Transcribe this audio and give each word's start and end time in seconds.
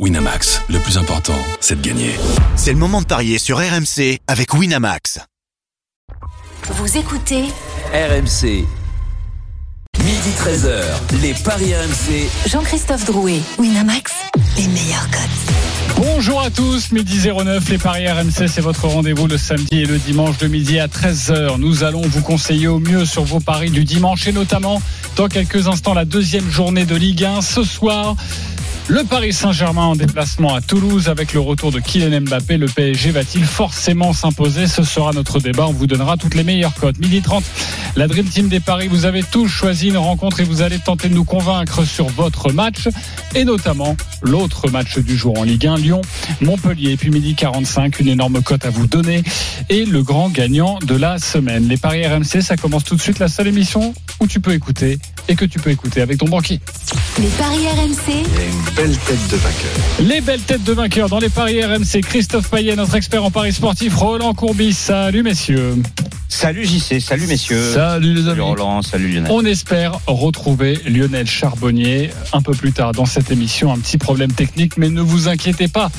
Winamax, 0.00 0.62
le 0.70 0.80
plus 0.80 0.98
important, 0.98 1.38
c'est 1.60 1.80
de 1.80 1.88
gagner. 1.88 2.10
C'est 2.56 2.72
le 2.72 2.78
moment 2.78 3.00
de 3.00 3.06
parier 3.06 3.38
sur 3.38 3.58
RMC 3.58 4.18
avec 4.26 4.52
Winamax. 4.52 5.20
Vous 6.68 6.98
écoutez 6.98 7.44
RMC. 7.92 8.66
Midi 10.00 10.30
13h, 10.36 10.82
les 11.22 11.32
Paris 11.34 11.76
RMC. 11.76 12.28
Jean-Christophe 12.48 13.04
Drouet, 13.04 13.38
Winamax, 13.56 14.12
les 14.56 14.66
meilleurs 14.66 15.08
codes. 15.12 16.04
Bonjour 16.04 16.40
à 16.40 16.50
tous, 16.50 16.90
midi 16.90 17.20
09, 17.28 17.68
les 17.68 17.78
Paris 17.78 18.08
RMC, 18.08 18.48
c'est 18.48 18.60
votre 18.60 18.88
rendez-vous 18.88 19.28
le 19.28 19.38
samedi 19.38 19.82
et 19.82 19.86
le 19.86 19.98
dimanche 19.98 20.38
de 20.38 20.48
midi 20.48 20.80
à 20.80 20.88
13h. 20.88 21.56
Nous 21.58 21.84
allons 21.84 22.02
vous 22.02 22.20
conseiller 22.20 22.66
au 22.66 22.80
mieux 22.80 23.04
sur 23.04 23.22
vos 23.22 23.38
paris 23.38 23.70
du 23.70 23.84
dimanche 23.84 24.26
et 24.26 24.32
notamment 24.32 24.82
dans 25.14 25.28
quelques 25.28 25.68
instants 25.68 25.94
la 25.94 26.04
deuxième 26.04 26.50
journée 26.50 26.84
de 26.84 26.96
Ligue 26.96 27.22
1. 27.22 27.42
Ce 27.42 27.62
soir, 27.62 28.16
le 28.88 29.02
Paris 29.04 29.32
Saint-Germain 29.32 29.84
en 29.86 29.96
déplacement 29.96 30.54
à 30.54 30.60
Toulouse 30.60 31.08
avec 31.08 31.32
le 31.32 31.40
retour 31.40 31.72
de 31.72 31.80
Kylian 31.80 32.20
Mbappé. 32.20 32.58
Le 32.58 32.66
PSG 32.66 33.10
va-t-il 33.10 33.44
forcément 33.44 34.12
s'imposer? 34.12 34.66
Ce 34.66 34.82
sera 34.82 35.12
notre 35.12 35.40
débat. 35.40 35.66
On 35.66 35.72
vous 35.72 35.86
donnera 35.86 36.16
toutes 36.16 36.34
les 36.34 36.44
meilleures 36.44 36.74
cotes. 36.74 36.98
Midi 36.98 37.22
30, 37.22 37.42
la 37.96 38.08
Dream 38.08 38.26
Team 38.26 38.48
des 38.48 38.60
Paris. 38.60 38.88
Vous 38.88 39.06
avez 39.06 39.22
tous 39.22 39.48
choisi 39.48 39.88
une 39.88 39.96
rencontre 39.96 40.40
et 40.40 40.44
vous 40.44 40.62
allez 40.62 40.78
tenter 40.78 41.08
de 41.08 41.14
nous 41.14 41.24
convaincre 41.24 41.84
sur 41.84 42.08
votre 42.08 42.52
match 42.52 42.88
et 43.34 43.44
notamment 43.44 43.96
l'autre 44.22 44.70
match 44.70 44.98
du 44.98 45.16
jour 45.16 45.38
en 45.38 45.44
Ligue 45.44 45.66
1, 45.66 45.76
Lyon, 45.76 46.00
Montpellier. 46.40 46.92
Et 46.92 46.96
puis 46.96 47.10
midi 47.10 47.34
45, 47.34 48.00
une 48.00 48.08
énorme 48.08 48.42
cote 48.42 48.66
à 48.66 48.70
vous 48.70 48.86
donner 48.86 49.22
et 49.70 49.84
le 49.86 50.02
grand 50.02 50.28
gagnant 50.28 50.78
de 50.84 50.94
la 50.94 51.18
semaine. 51.18 51.68
Les 51.68 51.78
Paris 51.78 52.06
RMC, 52.06 52.42
ça 52.42 52.56
commence 52.56 52.84
tout 52.84 52.96
de 52.96 53.00
suite. 53.00 53.18
La 53.18 53.28
seule 53.28 53.48
émission 53.48 53.94
où 54.20 54.26
tu 54.26 54.40
peux 54.40 54.52
écouter 54.52 54.98
et 55.28 55.36
que 55.36 55.44
tu 55.44 55.58
peux 55.58 55.70
écouter 55.70 56.00
avec 56.00 56.18
ton 56.18 56.28
banquier. 56.28 56.60
Les 57.18 57.28
paris 57.28 57.66
RMC, 57.68 58.24
belle 58.76 58.96
tête 58.96 59.28
de 59.30 59.36
vainqueur. 59.36 59.70
Les 60.00 60.20
belles 60.20 60.40
têtes 60.40 60.64
de 60.64 60.72
vainqueurs 60.72 61.08
dans 61.08 61.18
les 61.18 61.28
paris 61.28 61.62
RMC. 61.64 62.00
Christophe 62.02 62.50
Payet, 62.50 62.74
notre 62.74 62.96
expert 62.96 63.22
en 63.24 63.30
paris 63.30 63.52
sportif. 63.52 63.94
Roland 63.94 64.34
Courbis. 64.34 64.72
Salut 64.72 65.22
messieurs. 65.22 65.76
Salut 66.28 66.64
JC, 66.64 67.00
salut 67.00 67.26
messieurs. 67.26 67.72
Salut 67.72 68.14
les 68.14 68.22
amis. 68.22 68.28
Salut 68.28 68.40
Roland, 68.40 68.82
salut 68.82 69.08
Lionel. 69.08 69.30
On 69.30 69.44
espère 69.44 70.00
retrouver 70.06 70.80
Lionel 70.86 71.26
Charbonnier 71.26 72.10
un 72.32 72.42
peu 72.42 72.52
plus 72.52 72.72
tard 72.72 72.92
dans 72.92 73.06
cette 73.06 73.30
émission. 73.30 73.72
Un 73.72 73.78
petit 73.78 73.98
problème 73.98 74.32
technique, 74.32 74.76
mais 74.76 74.88
ne 74.88 75.00
vous 75.00 75.28
inquiétez 75.28 75.68
pas. 75.68 75.90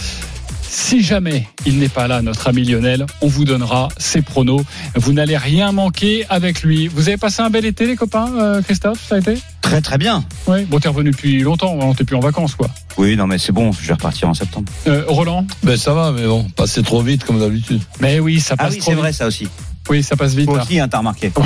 Si 0.69 1.01
jamais 1.03 1.47
il 1.65 1.79
n'est 1.79 1.89
pas 1.89 2.07
là, 2.07 2.21
notre 2.21 2.47
ami 2.47 2.63
Lionel, 2.63 3.05
on 3.21 3.27
vous 3.27 3.45
donnera 3.45 3.87
ses 3.97 4.21
pronos. 4.21 4.61
Vous 4.95 5.13
n'allez 5.13 5.37
rien 5.37 5.71
manquer 5.71 6.25
avec 6.29 6.63
lui. 6.63 6.87
Vous 6.87 7.07
avez 7.07 7.17
passé 7.17 7.41
un 7.41 7.49
bel 7.49 7.65
été, 7.65 7.85
les 7.87 7.95
copains, 7.95 8.31
euh, 8.35 8.61
Christophe 8.61 8.99
Ça 9.07 9.15
a 9.15 9.17
été? 9.19 9.35
Très 9.61 9.81
très 9.81 9.97
bien. 9.97 10.23
Oui. 10.47 10.63
Bon, 10.65 10.79
t'es 10.79 10.89
revenu 10.89 11.11
depuis 11.11 11.39
longtemps. 11.41 11.77
hein, 11.81 11.93
T'es 11.97 12.03
plus 12.03 12.15
en 12.15 12.19
vacances, 12.19 12.55
quoi. 12.55 12.69
Oui, 12.97 13.15
non 13.15 13.25
mais 13.27 13.37
c'est 13.37 13.51
bon, 13.51 13.71
je 13.71 13.87
vais 13.87 13.93
repartir 13.93 14.29
en 14.29 14.33
septembre. 14.33 14.71
Euh, 14.87 15.03
Roland? 15.07 15.45
Ben 15.63 15.75
ça 15.77 15.93
va, 15.93 16.11
mais 16.11 16.25
bon, 16.25 16.43
passer 16.55 16.81
trop 16.83 17.01
vite 17.01 17.23
comme 17.23 17.39
d'habitude. 17.39 17.81
Mais 17.99 18.19
oui, 18.19 18.39
ça 18.39 18.55
Ah 18.57 18.65
passe 18.65 18.73
oui, 18.75 18.79
trop 18.79 18.91
c'est 18.91 18.95
vite. 18.95 19.01
vrai 19.01 19.13
ça 19.13 19.27
aussi. 19.27 19.47
Oui, 19.89 20.03
ça 20.03 20.15
passe 20.15 20.33
vite. 20.33 20.49
Aussi, 20.49 20.79
hein, 20.79 20.87
t'as 20.87 20.99
remarqué. 20.99 21.31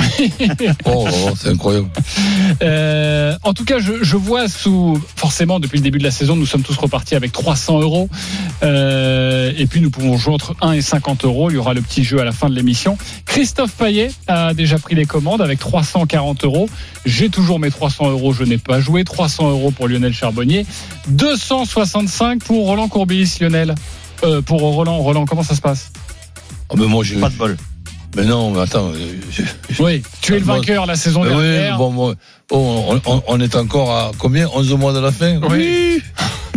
Oh, 0.84 1.06
oh, 1.06 1.30
c'est 1.36 1.48
incroyable. 1.48 1.88
Euh, 2.62 3.36
en 3.42 3.52
tout 3.52 3.64
cas, 3.64 3.78
je, 3.78 4.02
je 4.02 4.16
vois 4.16 4.48
sous 4.48 5.00
forcément 5.16 5.60
depuis 5.60 5.78
le 5.78 5.82
début 5.82 5.98
de 5.98 6.04
la 6.04 6.10
saison, 6.10 6.36
nous 6.36 6.46
sommes 6.46 6.62
tous 6.62 6.76
repartis 6.76 7.14
avec 7.14 7.32
300 7.32 7.80
euros. 7.80 8.08
Euh, 8.62 9.52
et 9.56 9.66
puis 9.66 9.80
nous 9.80 9.90
pouvons 9.90 10.16
jouer 10.16 10.34
entre 10.34 10.54
1 10.60 10.72
et 10.72 10.82
50 10.82 11.24
euros. 11.24 11.50
Il 11.50 11.54
y 11.54 11.56
aura 11.56 11.74
le 11.74 11.82
petit 11.82 12.04
jeu 12.04 12.20
à 12.20 12.24
la 12.24 12.32
fin 12.32 12.48
de 12.48 12.54
l'émission. 12.54 12.96
Christophe 13.26 13.72
Payet 13.72 14.10
a 14.26 14.54
déjà 14.54 14.78
pris 14.78 14.94
les 14.94 15.06
commandes 15.06 15.42
avec 15.42 15.58
340 15.58 16.44
euros. 16.44 16.68
J'ai 17.04 17.28
toujours 17.28 17.58
mes 17.58 17.70
300 17.70 18.10
euros. 18.10 18.32
Je 18.32 18.44
n'ai 18.44 18.58
pas 18.58 18.80
joué. 18.80 19.04
300 19.04 19.50
euros 19.50 19.70
pour 19.70 19.88
Lionel 19.88 20.12
Charbonnier. 20.12 20.66
265 21.08 22.42
pour 22.42 22.66
Roland 22.66 22.88
Courbis. 22.88 23.38
Lionel. 23.40 23.74
Euh, 24.24 24.42
pour 24.42 24.60
Roland. 24.60 24.98
Roland, 24.98 25.26
comment 25.26 25.42
ça 25.42 25.54
se 25.54 25.60
passe? 25.60 25.92
Oh, 26.68 26.76
mais 26.76 26.86
moi, 26.86 27.04
j'ai. 27.04 27.16
Pas 27.16 27.30
de 27.30 27.36
bol. 27.36 27.56
Mais 28.16 28.24
non, 28.24 28.50
mais 28.50 28.60
attends. 28.60 28.92
je- 28.92 29.42
je- 29.74 29.82
Oui, 29.82 30.02
tu 30.20 30.34
es 30.34 30.38
le 30.40 30.44
vainqueur 30.44 30.84
la 30.86 30.96
saison 30.96 31.22
Mais 31.22 31.30
oui, 31.30 31.42
dernière. 31.42 31.78
bon, 31.78 31.92
bon, 31.92 32.14
bon, 32.48 32.84
on, 33.06 33.12
on- 33.12 33.22
on 33.28 33.40
est 33.40 33.54
encore 33.54 33.96
à 33.96 34.10
combien 34.18 34.48
11 34.52 34.72
mois 34.74 34.92
de 34.92 34.98
la 34.98 35.12
fin 35.12 35.40
Oui. 35.48 36.02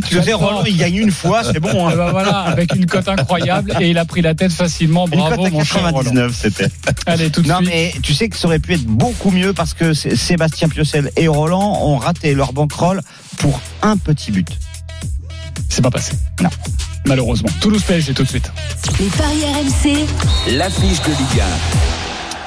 Tu 0.09 0.21
sais, 0.21 0.33
Roland, 0.33 0.63
il 0.65 0.75
gagne 0.77 0.95
une 0.95 1.11
fois, 1.11 1.43
c'est 1.43 1.59
bon. 1.59 1.87
Hein. 1.87 1.95
ben 1.95 2.11
voilà, 2.11 2.39
avec 2.41 2.75
une 2.75 2.85
cote 2.85 3.07
incroyable 3.07 3.73
et 3.79 3.89
il 3.89 3.97
a 3.97 4.05
pris 4.05 4.21
la 4.21 4.35
tête 4.35 4.51
facilement. 4.51 5.05
Une 5.07 5.19
Bravo, 5.19 5.35
cote 5.37 5.45
à 5.45 5.49
mon 5.51 5.63
cher 5.63 5.81
Roland. 5.83 5.97
99, 6.03 6.35
c'était. 6.35 6.67
Allez, 7.05 7.29
tout 7.29 7.41
de 7.41 7.47
Non 7.47 7.57
suite. 7.57 7.69
mais 7.69 7.93
tu 8.01 8.13
sais 8.13 8.27
que 8.29 8.35
ça 8.35 8.47
aurait 8.47 8.59
pu 8.59 8.73
être 8.73 8.83
beaucoup 8.85 9.31
mieux 9.31 9.53
parce 9.53 9.73
que 9.73 9.93
Sébastien 9.93 10.67
Piocel 10.69 11.11
et 11.15 11.27
Roland 11.27 11.79
ont 11.83 11.97
raté 11.97 12.33
leur 12.35 12.51
bankroll 12.53 13.01
pour 13.37 13.59
un 13.81 13.95
petit 13.97 14.31
but. 14.31 14.47
C'est 15.69 15.81
pas 15.81 15.91
passé. 15.91 16.13
Non. 16.41 16.49
Malheureusement. 17.05 17.49
Toulouse 17.61 17.83
PSG 17.83 18.13
tout 18.13 18.23
de 18.23 18.29
suite. 18.29 18.51
les 18.99 19.07
paris 19.07 19.43
RMC, 19.43 20.55
L'affiche 20.57 21.01
de 21.01 21.09
Ligue 21.09 21.43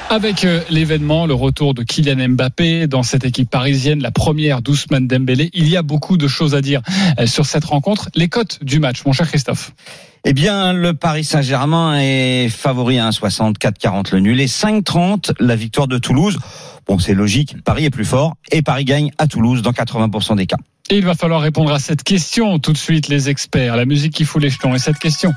Avec 0.09 0.45
euh, 0.45 0.61
l'événement, 0.69 1.25
le 1.25 1.33
retour 1.33 1.73
de 1.73 1.83
Kylian 1.83 2.29
Mbappé 2.29 2.87
dans 2.87 3.03
cette 3.03 3.25
équipe 3.25 3.49
parisienne, 3.49 4.01
la 4.01 4.11
première 4.11 4.61
d'Ousmane 4.61 5.07
Dembélé, 5.07 5.49
il 5.53 5.69
y 5.69 5.77
a 5.77 5.83
beaucoup 5.83 6.17
de 6.17 6.27
choses 6.27 6.55
à 6.55 6.61
dire 6.61 6.81
euh, 7.19 7.27
sur 7.27 7.45
cette 7.45 7.65
rencontre. 7.65 8.09
Les 8.15 8.29
cotes 8.29 8.63
du 8.63 8.79
match, 8.79 9.05
mon 9.05 9.13
cher 9.13 9.27
Christophe. 9.27 9.73
Eh 10.25 10.33
bien, 10.33 10.73
le 10.73 10.93
Paris 10.93 11.23
Saint-Germain 11.23 11.99
est 11.99 12.49
favori 12.49 12.99
à 12.99 13.09
1,64-40 13.09 14.13
le 14.13 14.19
nul 14.19 14.41
et 14.41 14.47
5,30 14.47 15.33
la 15.39 15.55
victoire 15.55 15.87
de 15.87 15.97
Toulouse. 15.97 16.39
Bon, 16.87 16.99
c'est 16.99 17.13
logique, 17.13 17.55
Paris 17.63 17.85
est 17.85 17.89
plus 17.89 18.05
fort 18.05 18.35
et 18.51 18.61
Paris 18.61 18.85
gagne 18.85 19.11
à 19.17 19.27
Toulouse 19.27 19.61
dans 19.61 19.71
80% 19.71 20.35
des 20.35 20.45
cas. 20.45 20.57
Et 20.89 20.97
il 20.97 21.05
va 21.05 21.15
falloir 21.15 21.41
répondre 21.41 21.73
à 21.73 21.79
cette 21.79 22.03
question 22.03 22.59
tout 22.59 22.71
de 22.71 22.77
suite, 22.77 23.09
les 23.09 23.29
experts. 23.29 23.75
La 23.75 23.85
musique 23.85 24.13
qui 24.13 24.23
fout 24.23 24.41
les 24.41 24.49
jetons. 24.49 24.73
Et 24.73 24.79
cette 24.79 24.99
question. 24.99 25.33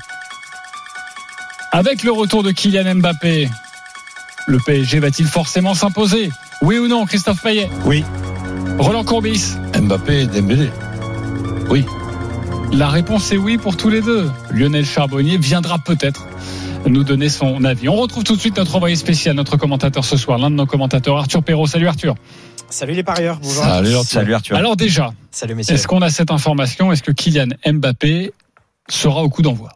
Avec 1.73 2.03
le 2.03 2.11
retour 2.11 2.43
de 2.43 2.51
Kylian 2.51 2.95
Mbappé, 2.95 3.49
le 4.47 4.57
PSG 4.65 4.99
va-t-il 4.99 5.27
forcément 5.27 5.73
s'imposer? 5.73 6.29
Oui 6.61 6.77
ou 6.77 6.87
non, 6.87 7.05
Christophe 7.05 7.41
Payet? 7.41 7.69
Oui. 7.85 8.03
Roland 8.79 9.03
Courbis? 9.03 9.55
Mbappé 9.77 10.21
et 10.21 10.25
Dembélé. 10.25 10.69
Oui. 11.69 11.85
La 12.71 12.89
réponse 12.89 13.31
est 13.33 13.37
oui 13.37 13.57
pour 13.57 13.75
tous 13.75 13.89
les 13.89 14.01
deux. 14.01 14.29
Lionel 14.51 14.85
Charbonnier 14.85 15.37
viendra 15.37 15.79
peut-être 15.79 16.27
nous 16.87 17.03
donner 17.03 17.29
son 17.29 17.63
avis. 17.65 17.89
On 17.89 17.95
retrouve 17.95 18.23
tout 18.23 18.35
de 18.35 18.41
suite 18.41 18.57
notre 18.57 18.75
envoyé 18.75 18.95
spécial, 18.95 19.35
notre 19.35 19.57
commentateur 19.57 20.05
ce 20.05 20.17
soir, 20.17 20.37
l'un 20.37 20.49
de 20.49 20.55
nos 20.55 20.65
commentateurs, 20.65 21.17
Arthur 21.17 21.43
Perrault. 21.43 21.67
Salut 21.67 21.87
Arthur. 21.87 22.15
Salut 22.71 22.93
les 22.93 23.03
parieurs, 23.03 23.37
bonjour. 23.41 23.63
Salut, 23.63 23.93
Arthur. 23.95 24.05
Salut 24.05 24.33
Arthur. 24.33 24.55
Alors 24.55 24.77
déjà, 24.77 25.13
Salut 25.29 25.59
est-ce 25.59 25.87
qu'on 25.87 26.01
a 26.01 26.09
cette 26.09 26.31
information 26.31 26.91
Est-ce 26.91 27.03
que 27.03 27.11
Kylian 27.11 27.49
Mbappé 27.65 28.31
sera 28.89 29.23
au 29.23 29.29
coup 29.29 29.41
d'envoi? 29.41 29.73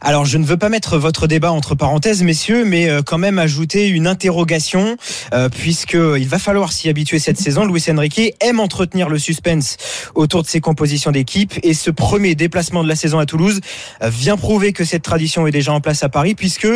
Alors 0.00 0.24
je 0.24 0.38
ne 0.38 0.44
veux 0.44 0.56
pas 0.56 0.68
mettre 0.68 0.98
votre 0.98 1.26
débat 1.26 1.52
entre 1.52 1.74
parenthèses 1.74 2.22
messieurs, 2.22 2.64
mais 2.64 2.88
euh, 2.88 3.02
quand 3.02 3.18
même 3.18 3.38
ajouter 3.38 3.88
une 3.88 4.06
interrogation, 4.06 4.96
euh, 5.34 5.48
puisque 5.48 5.94
il 5.94 6.28
va 6.28 6.38
falloir 6.38 6.72
s'y 6.72 6.88
habituer 6.88 7.18
cette 7.18 7.38
saison. 7.38 7.64
Luis 7.64 7.84
Enrique 7.90 8.34
aime 8.40 8.60
entretenir 8.60 9.08
le 9.08 9.18
suspense 9.18 9.76
autour 10.14 10.42
de 10.42 10.48
ses 10.48 10.60
compositions 10.60 11.10
d'équipe, 11.10 11.54
et 11.62 11.74
ce 11.74 11.90
premier 11.90 12.34
déplacement 12.34 12.82
de 12.82 12.88
la 12.88 12.96
saison 12.96 13.18
à 13.18 13.26
Toulouse 13.26 13.60
vient 14.02 14.36
prouver 14.36 14.72
que 14.72 14.84
cette 14.84 15.02
tradition 15.02 15.46
est 15.46 15.50
déjà 15.52 15.72
en 15.72 15.80
place 15.80 16.02
à 16.02 16.08
Paris, 16.08 16.34
puisque 16.34 16.68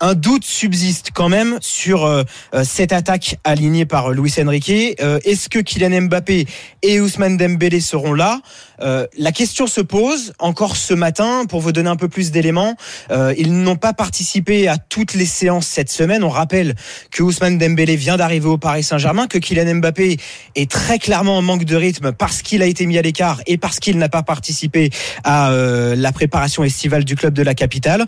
un 0.00 0.14
doute 0.14 0.44
subsiste 0.44 1.10
quand 1.14 1.28
même 1.28 1.58
sur 1.60 2.04
euh, 2.04 2.22
euh, 2.54 2.64
cette 2.64 2.92
attaque 2.92 3.36
alignée 3.44 3.86
par 3.86 4.10
Luis 4.10 4.34
Enrique. 4.40 4.96
Euh, 5.00 5.18
Est-ce 5.24 5.48
que 5.48 5.58
Kylian 5.58 6.02
Mbappé 6.02 6.46
et 6.82 7.00
Ousmane 7.00 7.36
Dembélé 7.36 7.80
seront 7.80 8.14
là? 8.14 8.40
Euh, 8.80 9.06
La 9.18 9.32
question 9.32 9.66
se 9.66 9.80
pose 9.80 10.32
encore 10.38 10.76
ce 10.76 10.94
matin 10.94 11.44
pour 11.48 11.60
vous 11.60 11.72
donner 11.72 11.88
un 11.88 11.96
peu 11.96 12.08
plus 12.08 12.30
d'éléments. 12.30 12.74
Euh, 13.10 13.34
ils 13.36 13.52
n'ont 13.62 13.76
pas 13.76 13.92
participé 13.92 14.68
à 14.68 14.78
toutes 14.78 15.14
les 15.14 15.26
séances 15.26 15.66
cette 15.66 15.90
semaine. 15.90 16.24
On 16.24 16.28
rappelle 16.28 16.74
que 17.10 17.22
Ousmane 17.22 17.58
Dembélé 17.58 17.96
vient 17.96 18.16
d'arriver 18.16 18.48
au 18.48 18.58
Paris 18.58 18.82
Saint-Germain, 18.82 19.26
que 19.26 19.38
Kylian 19.38 19.76
Mbappé 19.76 20.18
est 20.54 20.70
très 20.70 20.98
clairement 20.98 21.38
en 21.38 21.42
manque 21.42 21.64
de 21.64 21.76
rythme 21.76 22.12
parce 22.12 22.42
qu'il 22.42 22.62
a 22.62 22.66
été 22.66 22.86
mis 22.86 22.98
à 22.98 23.02
l'écart 23.02 23.40
et 23.46 23.58
parce 23.58 23.78
qu'il 23.78 23.98
n'a 23.98 24.08
pas 24.08 24.22
participé 24.22 24.90
à 25.24 25.50
euh, 25.50 25.94
la 25.96 26.12
préparation 26.12 26.64
estivale 26.64 27.04
du 27.04 27.16
club 27.16 27.34
de 27.34 27.42
la 27.42 27.54
capitale. 27.54 28.06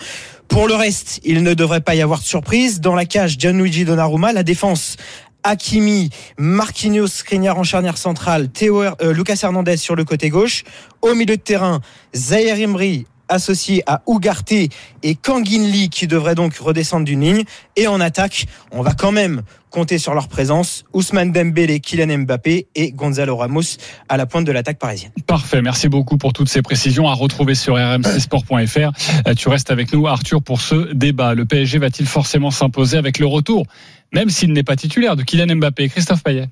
Pour 0.48 0.66
le 0.66 0.74
reste, 0.74 1.20
il 1.24 1.42
ne 1.44 1.54
devrait 1.54 1.80
pas 1.80 1.94
y 1.94 2.02
avoir 2.02 2.18
de 2.18 2.24
surprise. 2.24 2.80
Dans 2.80 2.96
la 2.96 3.04
cage, 3.04 3.36
Gianluigi 3.38 3.84
Donnarumma, 3.84 4.32
la 4.32 4.42
défense 4.42 4.96
Hakimi, 5.42 6.10
Marquinhos, 6.38 7.08
Skriniar 7.08 7.58
en 7.58 7.64
charnière 7.64 7.98
centrale, 7.98 8.48
Théo, 8.48 8.82
euh, 8.82 9.12
Lucas 9.12 9.40
Hernandez 9.42 9.76
sur 9.76 9.94
le 9.94 10.04
côté 10.04 10.28
gauche. 10.28 10.64
Au 11.02 11.14
milieu 11.14 11.36
de 11.36 11.42
terrain, 11.42 11.80
Zahir 12.14 12.58
Emery 12.58 13.06
associé 13.30 13.82
à 13.86 14.02
Ugarte 14.06 14.52
et 14.52 15.14
Kangin 15.14 15.66
Lee 15.66 15.88
qui 15.88 16.06
devrait 16.06 16.34
donc 16.34 16.56
redescendre 16.56 17.04
d'une 17.04 17.20
ligne. 17.20 17.44
Et 17.76 17.86
en 17.86 18.00
attaque, 18.00 18.46
on 18.72 18.82
va 18.82 18.92
quand 18.92 19.12
même 19.12 19.42
compter 19.70 19.98
sur 19.98 20.14
leur 20.14 20.28
présence. 20.28 20.84
Ousmane 20.92 21.30
Dembélé, 21.30 21.80
Kylian 21.80 22.18
Mbappé 22.18 22.66
et 22.74 22.90
Gonzalo 22.90 23.36
Ramos 23.36 23.78
à 24.08 24.16
la 24.16 24.26
pointe 24.26 24.44
de 24.44 24.52
l'attaque 24.52 24.78
parisienne. 24.78 25.12
Parfait, 25.26 25.62
merci 25.62 25.88
beaucoup 25.88 26.18
pour 26.18 26.32
toutes 26.32 26.48
ces 26.48 26.60
précisions 26.60 27.06
à 27.08 27.14
retrouver 27.14 27.54
sur 27.54 27.76
rmcsport.fr. 27.76 28.90
Euh, 29.28 29.34
Tu 29.34 29.48
restes 29.48 29.70
avec 29.70 29.92
nous, 29.92 30.08
Arthur, 30.08 30.42
pour 30.42 30.60
ce 30.60 30.92
débat. 30.92 31.34
Le 31.34 31.44
PSG 31.44 31.78
va-t-il 31.78 32.08
forcément 32.08 32.50
s'imposer 32.50 32.98
avec 32.98 33.20
le 33.20 33.26
retour, 33.26 33.64
même 34.12 34.30
s'il 34.30 34.52
n'est 34.52 34.62
pas 34.62 34.76
titulaire, 34.76 35.16
de 35.16 35.22
Kylian 35.22 35.56
Mbappé 35.56 35.88
Christophe 35.88 36.22
Payet 36.22 36.48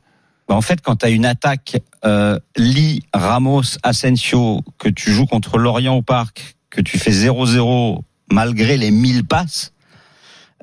Bah, 0.49 0.55
en 0.55 0.61
fait, 0.61 0.81
quand 0.81 0.97
tu 0.97 1.07
as 1.07 1.11
une 1.11 1.27
attaque 1.27 1.81
euh, 2.05 2.39
Lee, 2.57 3.03
Ramos, 3.13 3.79
Asensio, 3.83 4.63
que 4.79 4.89
tu 4.89 5.13
joues 5.13 5.27
contre 5.27 5.59
Lorient 5.59 5.97
au 5.97 6.03
parc, 6.03 6.57
que 6.71 6.81
tu 6.81 6.99
fais 6.99 7.11
0-0 7.11 8.01
malgré 8.31 8.77
les 8.77 8.91
1000 8.91 9.25
passes, 9.25 9.73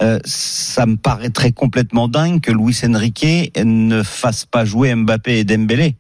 euh, 0.02 0.20
ça 0.26 0.86
me 0.86 0.98
paraîtrait 0.98 1.54
complètement 1.54 2.08
dingue 2.08 2.42
que 2.42 2.52
Luis 2.52 2.78
Enrique 2.86 3.52
ne 3.58 4.04
fasse 4.04 4.46
pas 4.46 4.66
jouer 4.66 4.94
Mbappé 4.94 5.40
et 5.40 5.44
Dembélé. 5.44 5.96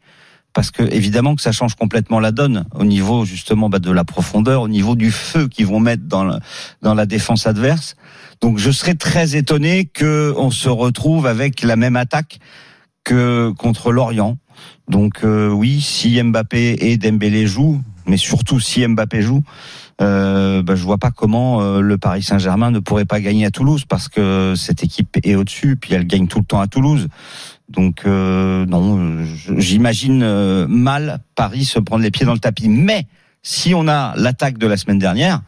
Parce 0.53 0.71
que 0.71 0.83
évidemment 0.83 1.35
que 1.35 1.41
ça 1.41 1.51
change 1.51 1.75
complètement 1.75 2.19
la 2.19 2.31
donne 2.31 2.65
au 2.73 2.85
niveau 2.85 3.25
justement 3.25 3.69
bah, 3.69 3.79
de 3.79 3.91
la 3.91 4.05
profondeur, 4.05 4.61
au 4.61 4.67
niveau 4.69 4.95
du 4.95 5.11
feu 5.11 5.47
qu'ils 5.49 5.67
vont 5.67 5.81
mettre 5.81 6.03
dans, 6.03 6.39
la 6.81 7.05
défense 7.05 7.45
adverse. 7.45 7.95
Donc 8.41 8.57
je 8.57 8.71
serais 8.71 8.95
très 8.95 9.35
étonné 9.35 9.85
que 9.85 10.33
on 10.37 10.51
se 10.51 10.69
retrouve 10.69 11.25
avec 11.27 11.61
la 11.61 11.75
même 11.75 11.95
attaque 11.95 12.39
que 13.03 13.51
contre 13.57 13.91
Lorient. 13.91 14.37
Donc 14.89 15.23
euh, 15.23 15.49
oui, 15.49 15.81
si 15.81 16.21
Mbappé 16.21 16.77
et 16.79 16.97
Dembélé 16.97 17.47
jouent, 17.47 17.81
mais 18.05 18.17
surtout 18.17 18.59
si 18.59 18.85
Mbappé 18.87 19.21
joue, 19.21 19.43
euh, 20.01 20.61
bah, 20.61 20.75
je 20.75 20.83
vois 20.83 20.97
pas 20.97 21.11
comment 21.11 21.61
euh, 21.61 21.79
le 21.79 21.97
Paris 21.97 22.23
Saint-Germain 22.23 22.69
ne 22.71 22.79
pourrait 22.79 23.05
pas 23.05 23.21
gagner 23.21 23.45
à 23.45 23.51
Toulouse 23.51 23.85
parce 23.87 24.09
que 24.09 24.53
cette 24.55 24.83
équipe 24.83 25.17
est 25.23 25.35
au-dessus, 25.35 25.77
puis 25.77 25.93
elle 25.93 26.05
gagne 26.05 26.27
tout 26.27 26.39
le 26.39 26.45
temps 26.45 26.59
à 26.59 26.67
Toulouse. 26.67 27.07
Donc 27.69 28.03
euh, 28.05 28.65
non, 28.65 29.25
j'imagine 29.57 30.21
euh, 30.23 30.67
mal 30.67 31.19
Paris 31.35 31.65
se 31.65 31.79
prendre 31.79 32.03
les 32.03 32.11
pieds 32.11 32.25
dans 32.25 32.33
le 32.33 32.39
tapis. 32.39 32.69
Mais 32.69 33.07
si 33.41 33.73
on 33.73 33.87
a 33.87 34.13
l'attaque 34.17 34.57
de 34.57 34.67
la 34.67 34.77
semaine 34.77 34.99
dernière, 34.99 35.41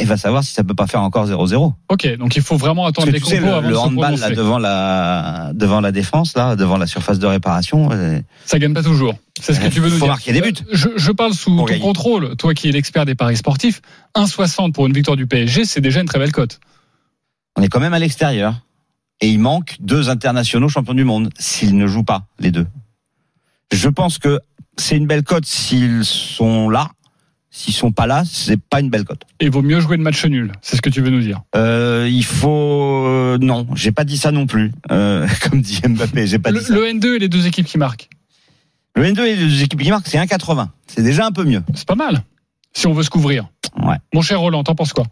il 0.00 0.06
va 0.06 0.16
savoir 0.16 0.42
si 0.44 0.52
ça 0.52 0.64
peut 0.64 0.74
pas 0.74 0.86
faire 0.86 1.02
encore 1.02 1.26
0-0. 1.26 1.72
Ok, 1.88 2.16
donc 2.18 2.36
il 2.36 2.42
faut 2.42 2.56
vraiment 2.56 2.86
attendre 2.86 3.10
les 3.10 3.20
tu 3.20 3.26
sais, 3.26 3.40
le, 3.40 3.48
avant 3.48 3.60
le 3.60 3.68
de 3.68 3.74
se 3.74 3.78
handball 3.78 4.16
là, 4.18 4.30
devant 4.30 4.58
la 4.58 5.52
devant 5.54 5.80
la 5.80 5.92
défense 5.92 6.36
là, 6.36 6.56
devant 6.56 6.76
la 6.76 6.86
surface 6.86 7.18
de 7.18 7.26
réparation, 7.26 7.90
euh, 7.92 8.20
Ça 8.44 8.58
gagne 8.58 8.74
pas 8.74 8.82
toujours. 8.82 9.14
C'est 9.40 9.54
ce 9.54 9.60
que 9.60 9.66
Euh, 9.66 9.70
tu 9.70 9.80
veux 9.80 9.88
nous 9.88 9.94
faut 9.96 10.04
dire. 10.06 10.08
marquer 10.08 10.32
des 10.32 10.40
buts. 10.40 10.54
Euh, 10.60 10.64
Je, 10.72 10.88
je 10.96 11.12
parle 11.12 11.32
sous 11.34 11.54
ton 11.66 11.78
contrôle. 11.78 12.36
Toi 12.36 12.54
qui 12.54 12.68
es 12.68 12.72
l'expert 12.72 13.04
des 13.04 13.14
paris 13.14 13.36
sportifs, 13.36 13.80
1,60 14.16 14.72
pour 14.72 14.86
une 14.86 14.92
victoire 14.92 15.16
du 15.16 15.26
PSG, 15.26 15.64
c'est 15.64 15.80
déjà 15.80 16.00
une 16.00 16.06
très 16.08 16.18
belle 16.18 16.32
cote. 16.32 16.58
on 17.56 17.62
est 17.62 17.68
quand 17.68 17.80
même 17.80 17.94
à 17.94 17.98
l'extérieur 17.98 18.54
et 19.20 19.28
il 19.28 19.38
manque 19.38 19.76
deux 19.80 20.10
internationaux 20.10 20.68
champions 20.68 20.94
du 20.94 21.04
monde 21.04 21.30
s'ils 21.38 21.76
ne 21.76 21.86
jouent 21.86 22.04
pas 22.04 22.22
les 22.38 22.50
deux. 22.50 22.66
Je 23.72 23.88
pense 23.88 24.18
que 24.18 24.40
c'est 24.76 24.96
une 24.96 25.06
belle 25.06 25.22
cote 25.22 25.46
s'ils 25.46 26.04
sont 26.04 26.68
là. 26.68 26.90
S'ils 27.58 27.72
sont 27.72 27.90
pas 27.90 28.06
là, 28.06 28.22
c'est 28.30 28.60
pas 28.60 28.80
une 28.80 28.90
belle 28.90 29.04
cote. 29.04 29.22
Et 29.40 29.48
vaut 29.48 29.62
mieux 29.62 29.80
jouer 29.80 29.96
le 29.96 30.02
match 30.02 30.22
nul. 30.26 30.52
C'est 30.60 30.76
ce 30.76 30.82
que 30.82 30.90
tu 30.90 31.00
veux 31.00 31.08
nous 31.08 31.22
dire. 31.22 31.40
Euh, 31.56 32.06
il 32.06 32.22
faut 32.22 33.06
euh, 33.06 33.38
non, 33.40 33.66
j'ai 33.74 33.92
pas 33.92 34.04
dit 34.04 34.18
ça 34.18 34.30
non 34.30 34.46
plus. 34.46 34.72
Euh, 34.90 35.26
comme 35.42 35.62
dit 35.62 35.80
Mbappé, 35.82 36.26
j'ai 36.26 36.38
pas 36.38 36.50
Le, 36.50 36.58
dit 36.58 36.66
ça. 36.66 36.74
le 36.74 36.82
N2 36.82 37.14
et 37.14 37.18
les 37.18 37.30
deux 37.30 37.46
équipes 37.46 37.64
qui 37.64 37.78
marquent, 37.78 38.10
Le 38.94 39.04
N2 39.04 39.20
et 39.22 39.36
les 39.36 39.62
équipes 39.62 39.80
qui 39.80 39.88
marquent, 39.88 40.06
c'est 40.06 40.18
1,80. 40.18 40.68
C'est 40.86 41.02
déjà 41.02 41.24
un 41.24 41.32
peu 41.32 41.44
mieux. 41.44 41.62
c'est 41.74 41.86
pas 41.86 41.94
mal. 41.94 42.24
Si 42.74 42.86
on 42.86 42.92
veut 42.92 43.02
se 43.02 43.08
couvrir. 43.08 43.48
Ouais. 43.82 43.96
Mon 44.12 44.20
cher 44.20 44.38
Roland, 44.38 44.62
t'en 44.62 44.74
penses 44.74 44.92
quoi? 44.92 45.06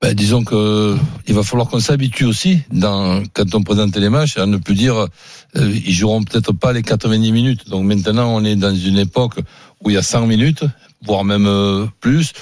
Ben, 0.00 0.14
disons 0.14 0.42
que 0.42 0.96
il 1.26 1.34
va 1.34 1.42
falloir 1.42 1.68
qu'on 1.68 1.80
s'habitue 1.80 2.24
aussi 2.24 2.60
dans, 2.72 3.22
quand 3.34 3.54
on 3.54 3.62
présente 3.62 3.94
les 3.96 4.08
matchs 4.08 4.38
à 4.38 4.46
ne 4.46 4.56
plus 4.56 4.74
dire 4.74 4.96
euh, 5.56 5.72
ils 5.86 5.92
joueront 5.92 6.22
peut-être 6.22 6.52
pas 6.52 6.72
les 6.72 6.82
90 6.82 7.30
minutes. 7.30 7.68
Donc 7.68 7.84
maintenant 7.84 8.34
on 8.34 8.42
est 8.42 8.56
dans 8.56 8.74
une 8.74 8.98
époque 8.98 9.38
où 9.82 9.90
il 9.90 9.94
y 9.94 9.98
a 9.98 10.02
100 10.02 10.26
minutes, 10.26 10.64
voire 11.04 11.24
même 11.24 11.46
euh, 11.46 11.86
plus. 12.00 12.32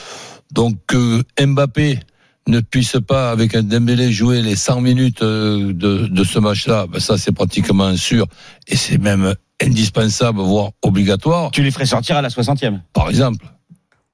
Donc 0.53 0.77
que 0.87 1.23
Mbappé 1.45 1.99
ne 2.49 2.61
puisse 2.61 2.97
pas 3.07 3.31
avec 3.31 3.55
un 3.55 3.63
Dembélé 3.63 4.11
jouer 4.13 4.43
les 4.43 4.57
100 4.57 4.81
minutes 4.81 5.23
euh, 5.23 5.73
de, 5.73 6.07
de 6.09 6.25
ce 6.25 6.39
match-là, 6.39 6.87
ben 6.89 6.99
ça 7.01 7.17
c'est 7.17 7.33
pratiquement 7.33 7.97
sûr 7.97 8.27
et 8.69 8.77
c'est 8.77 8.99
même 8.99 9.35
indispensable 9.63 10.41
voire 10.41 10.71
obligatoire 10.83 11.51
Tu 11.53 11.63
les 11.63 11.71
ferais 11.71 11.87
sortir 11.87 12.17
à 12.17 12.23
la 12.23 12.29
60e. 12.29 12.81
par 12.93 13.09
exemple. 13.09 13.47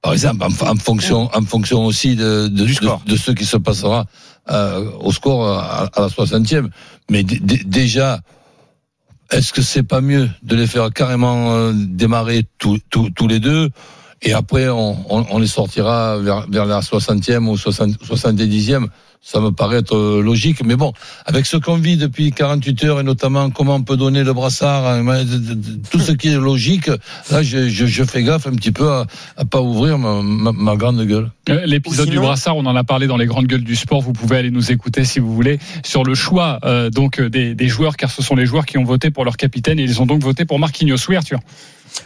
Par 0.01 0.13
exemple, 0.13 0.43
en, 0.45 0.67
en 0.71 0.75
fonction, 0.77 1.29
en 1.35 1.41
fonction 1.41 1.83
aussi 1.85 2.15
de, 2.15 2.47
de, 2.47 2.63
Du 2.65 2.67
de- 2.67 2.73
score. 2.73 3.01
de 3.05 3.15
ce 3.17 3.31
qui 3.31 3.43
se 3.45 3.57
passera 3.57 4.05
euh, 4.49 4.89
au 5.01 5.11
score 5.11 5.45
à, 5.45 5.87
à 5.93 6.01
la 6.01 6.07
60e. 6.07 6.69
Mais 7.11 7.23
déjà, 7.23 8.21
est-ce 9.31 9.51
que 9.51 9.61
c'est 9.61 9.83
pas 9.83 9.99
mieux 9.99 10.29
de 10.41 10.55
les 10.55 10.67
faire 10.67 10.89
carrément 10.93 11.51
euh, 11.53 11.73
démarrer 11.75 12.43
tous 12.59 12.79
les 13.27 13.39
deux? 13.41 13.69
Et 14.21 14.33
après 14.33 14.69
on, 14.69 14.97
on, 15.09 15.25
on 15.29 15.39
les 15.39 15.47
sortira 15.47 16.17
vers, 16.17 16.47
vers 16.49 16.65
la 16.65 16.79
60e 16.79 17.47
ou 17.47 17.57
60, 17.57 17.97
70e 18.03 18.87
ça 19.21 19.39
me 19.41 19.51
paraît 19.51 19.77
être 19.79 19.95
euh, 19.95 20.21
logique, 20.23 20.63
mais 20.63 20.75
bon, 20.75 20.93
avec 21.25 21.45
ce 21.45 21.57
qu'on 21.57 21.75
vit 21.75 21.97
depuis 21.97 22.31
48 22.31 22.83
heures 22.85 22.99
et 23.01 23.03
notamment 23.03 23.49
comment 23.49 23.75
on 23.75 23.83
peut 23.83 23.97
donner 23.97 24.23
le 24.23 24.33
brassard, 24.33 24.97
de- 25.03 25.23
de- 25.23 25.53
de- 25.53 25.79
tout 25.91 25.99
ce 25.99 26.13
qui 26.13 26.29
est 26.29 26.35
logique, 26.37 26.87
là 27.29 27.43
je, 27.43 27.69
je, 27.69 27.85
je 27.85 28.03
fais 28.05 28.23
gaffe 28.23 28.47
un 28.47 28.53
petit 28.53 28.71
peu 28.71 28.89
à, 28.89 29.05
à 29.37 29.45
pas 29.45 29.61
ouvrir 29.61 29.97
ma, 29.97 30.21
ma, 30.23 30.51
ma 30.53 30.75
grande 30.77 31.05
gueule. 31.05 31.29
Euh, 31.49 31.61
L'épisode 31.65 32.07
sinon- 32.07 32.21
du 32.21 32.25
brassard, 32.25 32.57
on 32.57 32.65
en 32.65 32.75
a 32.75 32.83
parlé 32.83 33.07
dans 33.07 33.17
les 33.17 33.25
grandes 33.27 33.47
gueules 33.47 33.63
du 33.63 33.75
sport. 33.75 34.01
Vous 34.01 34.13
pouvez 34.13 34.37
aller 34.37 34.51
nous 34.51 34.71
écouter 34.71 35.03
si 35.03 35.19
vous 35.19 35.33
voulez 35.35 35.59
sur 35.83 36.03
le 36.03 36.15
choix 36.15 36.59
euh, 36.63 36.89
donc 36.89 37.21
des, 37.21 37.55
des 37.55 37.67
joueurs, 37.67 37.97
car 37.97 38.09
ce 38.11 38.23
sont 38.23 38.35
les 38.35 38.45
joueurs 38.45 38.65
qui 38.65 38.77
ont 38.77 38.83
voté 38.85 39.11
pour 39.11 39.25
leur 39.25 39.35
capitaine 39.37 39.79
et 39.79 39.83
ils 39.83 40.01
ont 40.01 40.05
donc 40.05 40.23
voté 40.23 40.45
pour 40.45 40.59
Marquinhos. 40.59 40.97
Oui, 41.09 41.15
Arthur. 41.17 41.39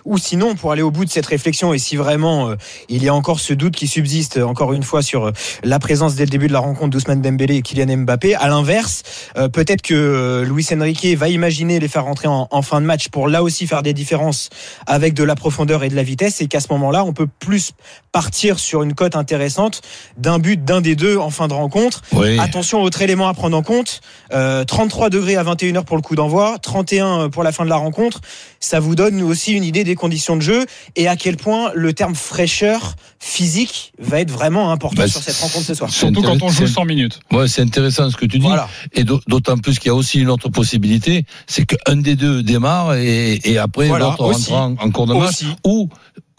Ou 0.05 0.17
sinon, 0.17 0.55
pour 0.55 0.71
aller 0.71 0.81
au 0.81 0.91
bout 0.91 1.03
de 1.03 1.09
cette 1.09 1.25
réflexion, 1.25 1.73
et 1.73 1.77
si 1.77 1.97
vraiment 1.97 2.49
euh, 2.51 2.55
il 2.87 3.03
y 3.03 3.09
a 3.09 3.13
encore 3.13 3.41
ce 3.41 3.53
doute 3.53 3.75
qui 3.75 3.87
subsiste, 3.87 4.37
encore 4.37 4.71
une 4.71 4.81
fois, 4.81 5.01
sur 5.01 5.25
euh, 5.25 5.31
la 5.65 5.77
présence 5.77 6.15
dès 6.15 6.23
le 6.23 6.29
début 6.29 6.47
de 6.47 6.53
la 6.53 6.59
rencontre 6.59 6.89
d'Ousmane 7.03 7.21
Dembélé 7.21 7.55
et 7.55 7.61
Kylian 7.61 7.97
Mbappé, 7.97 8.35
à 8.35 8.47
l'inverse, 8.47 9.03
euh, 9.37 9.49
peut-être 9.49 9.81
que 9.81 9.93
euh, 9.93 10.45
Luis 10.45 10.67
Enrique 10.73 11.05
va 11.17 11.27
imaginer 11.27 11.79
les 11.79 11.87
faire 11.89 12.05
rentrer 12.05 12.27
en, 12.27 12.47
en 12.49 12.61
fin 12.61 12.79
de 12.79 12.85
match 12.85 13.09
pour 13.09 13.27
là 13.27 13.43
aussi 13.43 13.67
faire 13.67 13.83
des 13.83 13.93
différences 13.93 14.49
avec 14.87 15.13
de 15.13 15.23
la 15.23 15.35
profondeur 15.35 15.83
et 15.83 15.89
de 15.89 15.95
la 15.95 16.03
vitesse, 16.03 16.39
et 16.41 16.47
qu'à 16.47 16.61
ce 16.61 16.67
moment-là, 16.71 17.03
on 17.03 17.11
peut 17.11 17.27
plus 17.39 17.71
partir 18.11 18.59
sur 18.59 18.83
une 18.83 18.93
cote 18.93 19.15
intéressante 19.15 19.81
d'un 20.17 20.39
but 20.39 20.63
d'un 20.63 20.79
des 20.79 20.95
deux 20.95 21.17
en 21.17 21.29
fin 21.29 21.47
de 21.47 21.53
rencontre. 21.53 22.03
Oui. 22.13 22.39
Attention, 22.39 22.81
autre 22.81 23.01
élément 23.01 23.27
à 23.27 23.33
prendre 23.33 23.57
en 23.57 23.63
compte, 23.63 24.01
euh, 24.31 24.63
33 24.63 25.09
degrés 25.09 25.35
à 25.35 25.43
21h 25.43 25.83
pour 25.83 25.97
le 25.97 26.01
coup 26.01 26.15
d'envoi, 26.15 26.57
31 26.61 27.29
pour 27.29 27.43
la 27.43 27.51
fin 27.51 27.65
de 27.65 27.69
la 27.69 27.75
rencontre. 27.75 28.21
Ça 28.63 28.79
vous 28.79 28.95
donne 28.95 29.21
aussi 29.23 29.51
une 29.51 29.65
idée 29.65 29.83
des 29.83 29.95
conditions 29.95 30.37
de 30.37 30.41
jeu 30.41 30.65
et 30.95 31.09
à 31.09 31.17
quel 31.17 31.35
point 31.35 31.71
le 31.75 31.91
terme 31.91 32.15
fraîcheur 32.15 32.95
physique 33.19 33.91
va 33.99 34.21
être 34.21 34.31
vraiment 34.31 34.71
important 34.71 35.01
Bah, 35.01 35.07
sur 35.09 35.21
cette 35.21 35.35
rencontre 35.35 35.65
ce 35.65 35.73
soir. 35.73 35.89
Surtout 35.89 36.21
quand 36.21 36.33
on 36.41 36.47
joue 36.47 36.63
intéressant. 36.63 36.81
100 36.81 36.85
minutes. 36.85 37.19
Ouais, 37.33 37.47
c'est 37.49 37.61
intéressant 37.61 38.09
ce 38.09 38.15
que 38.15 38.25
tu 38.25 38.39
dis. 38.39 38.45
Voilà. 38.47 38.69
Et 38.93 39.03
d'au- 39.03 39.19
d'autant 39.27 39.57
plus 39.57 39.79
qu'il 39.79 39.87
y 39.87 39.91
a 39.91 39.95
aussi 39.95 40.19
une 40.21 40.29
autre 40.29 40.47
possibilité, 40.47 41.25
c'est 41.45 41.65
qu'un 41.65 41.97
des 41.97 42.15
deux 42.15 42.41
démarre 42.41 42.95
et, 42.95 43.39
et 43.43 43.57
après 43.57 43.87
Voilà, 43.89 44.05
l'autre 44.05 44.23
rentre 44.23 44.53
en, 44.53 44.75
en 44.79 44.91
cours 44.91 45.07
de 45.07 45.13
match. 45.13 45.43
Ou, 45.65 45.89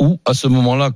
ou 0.01 0.19
à 0.25 0.33
ce 0.33 0.47
moment-là, 0.49 0.91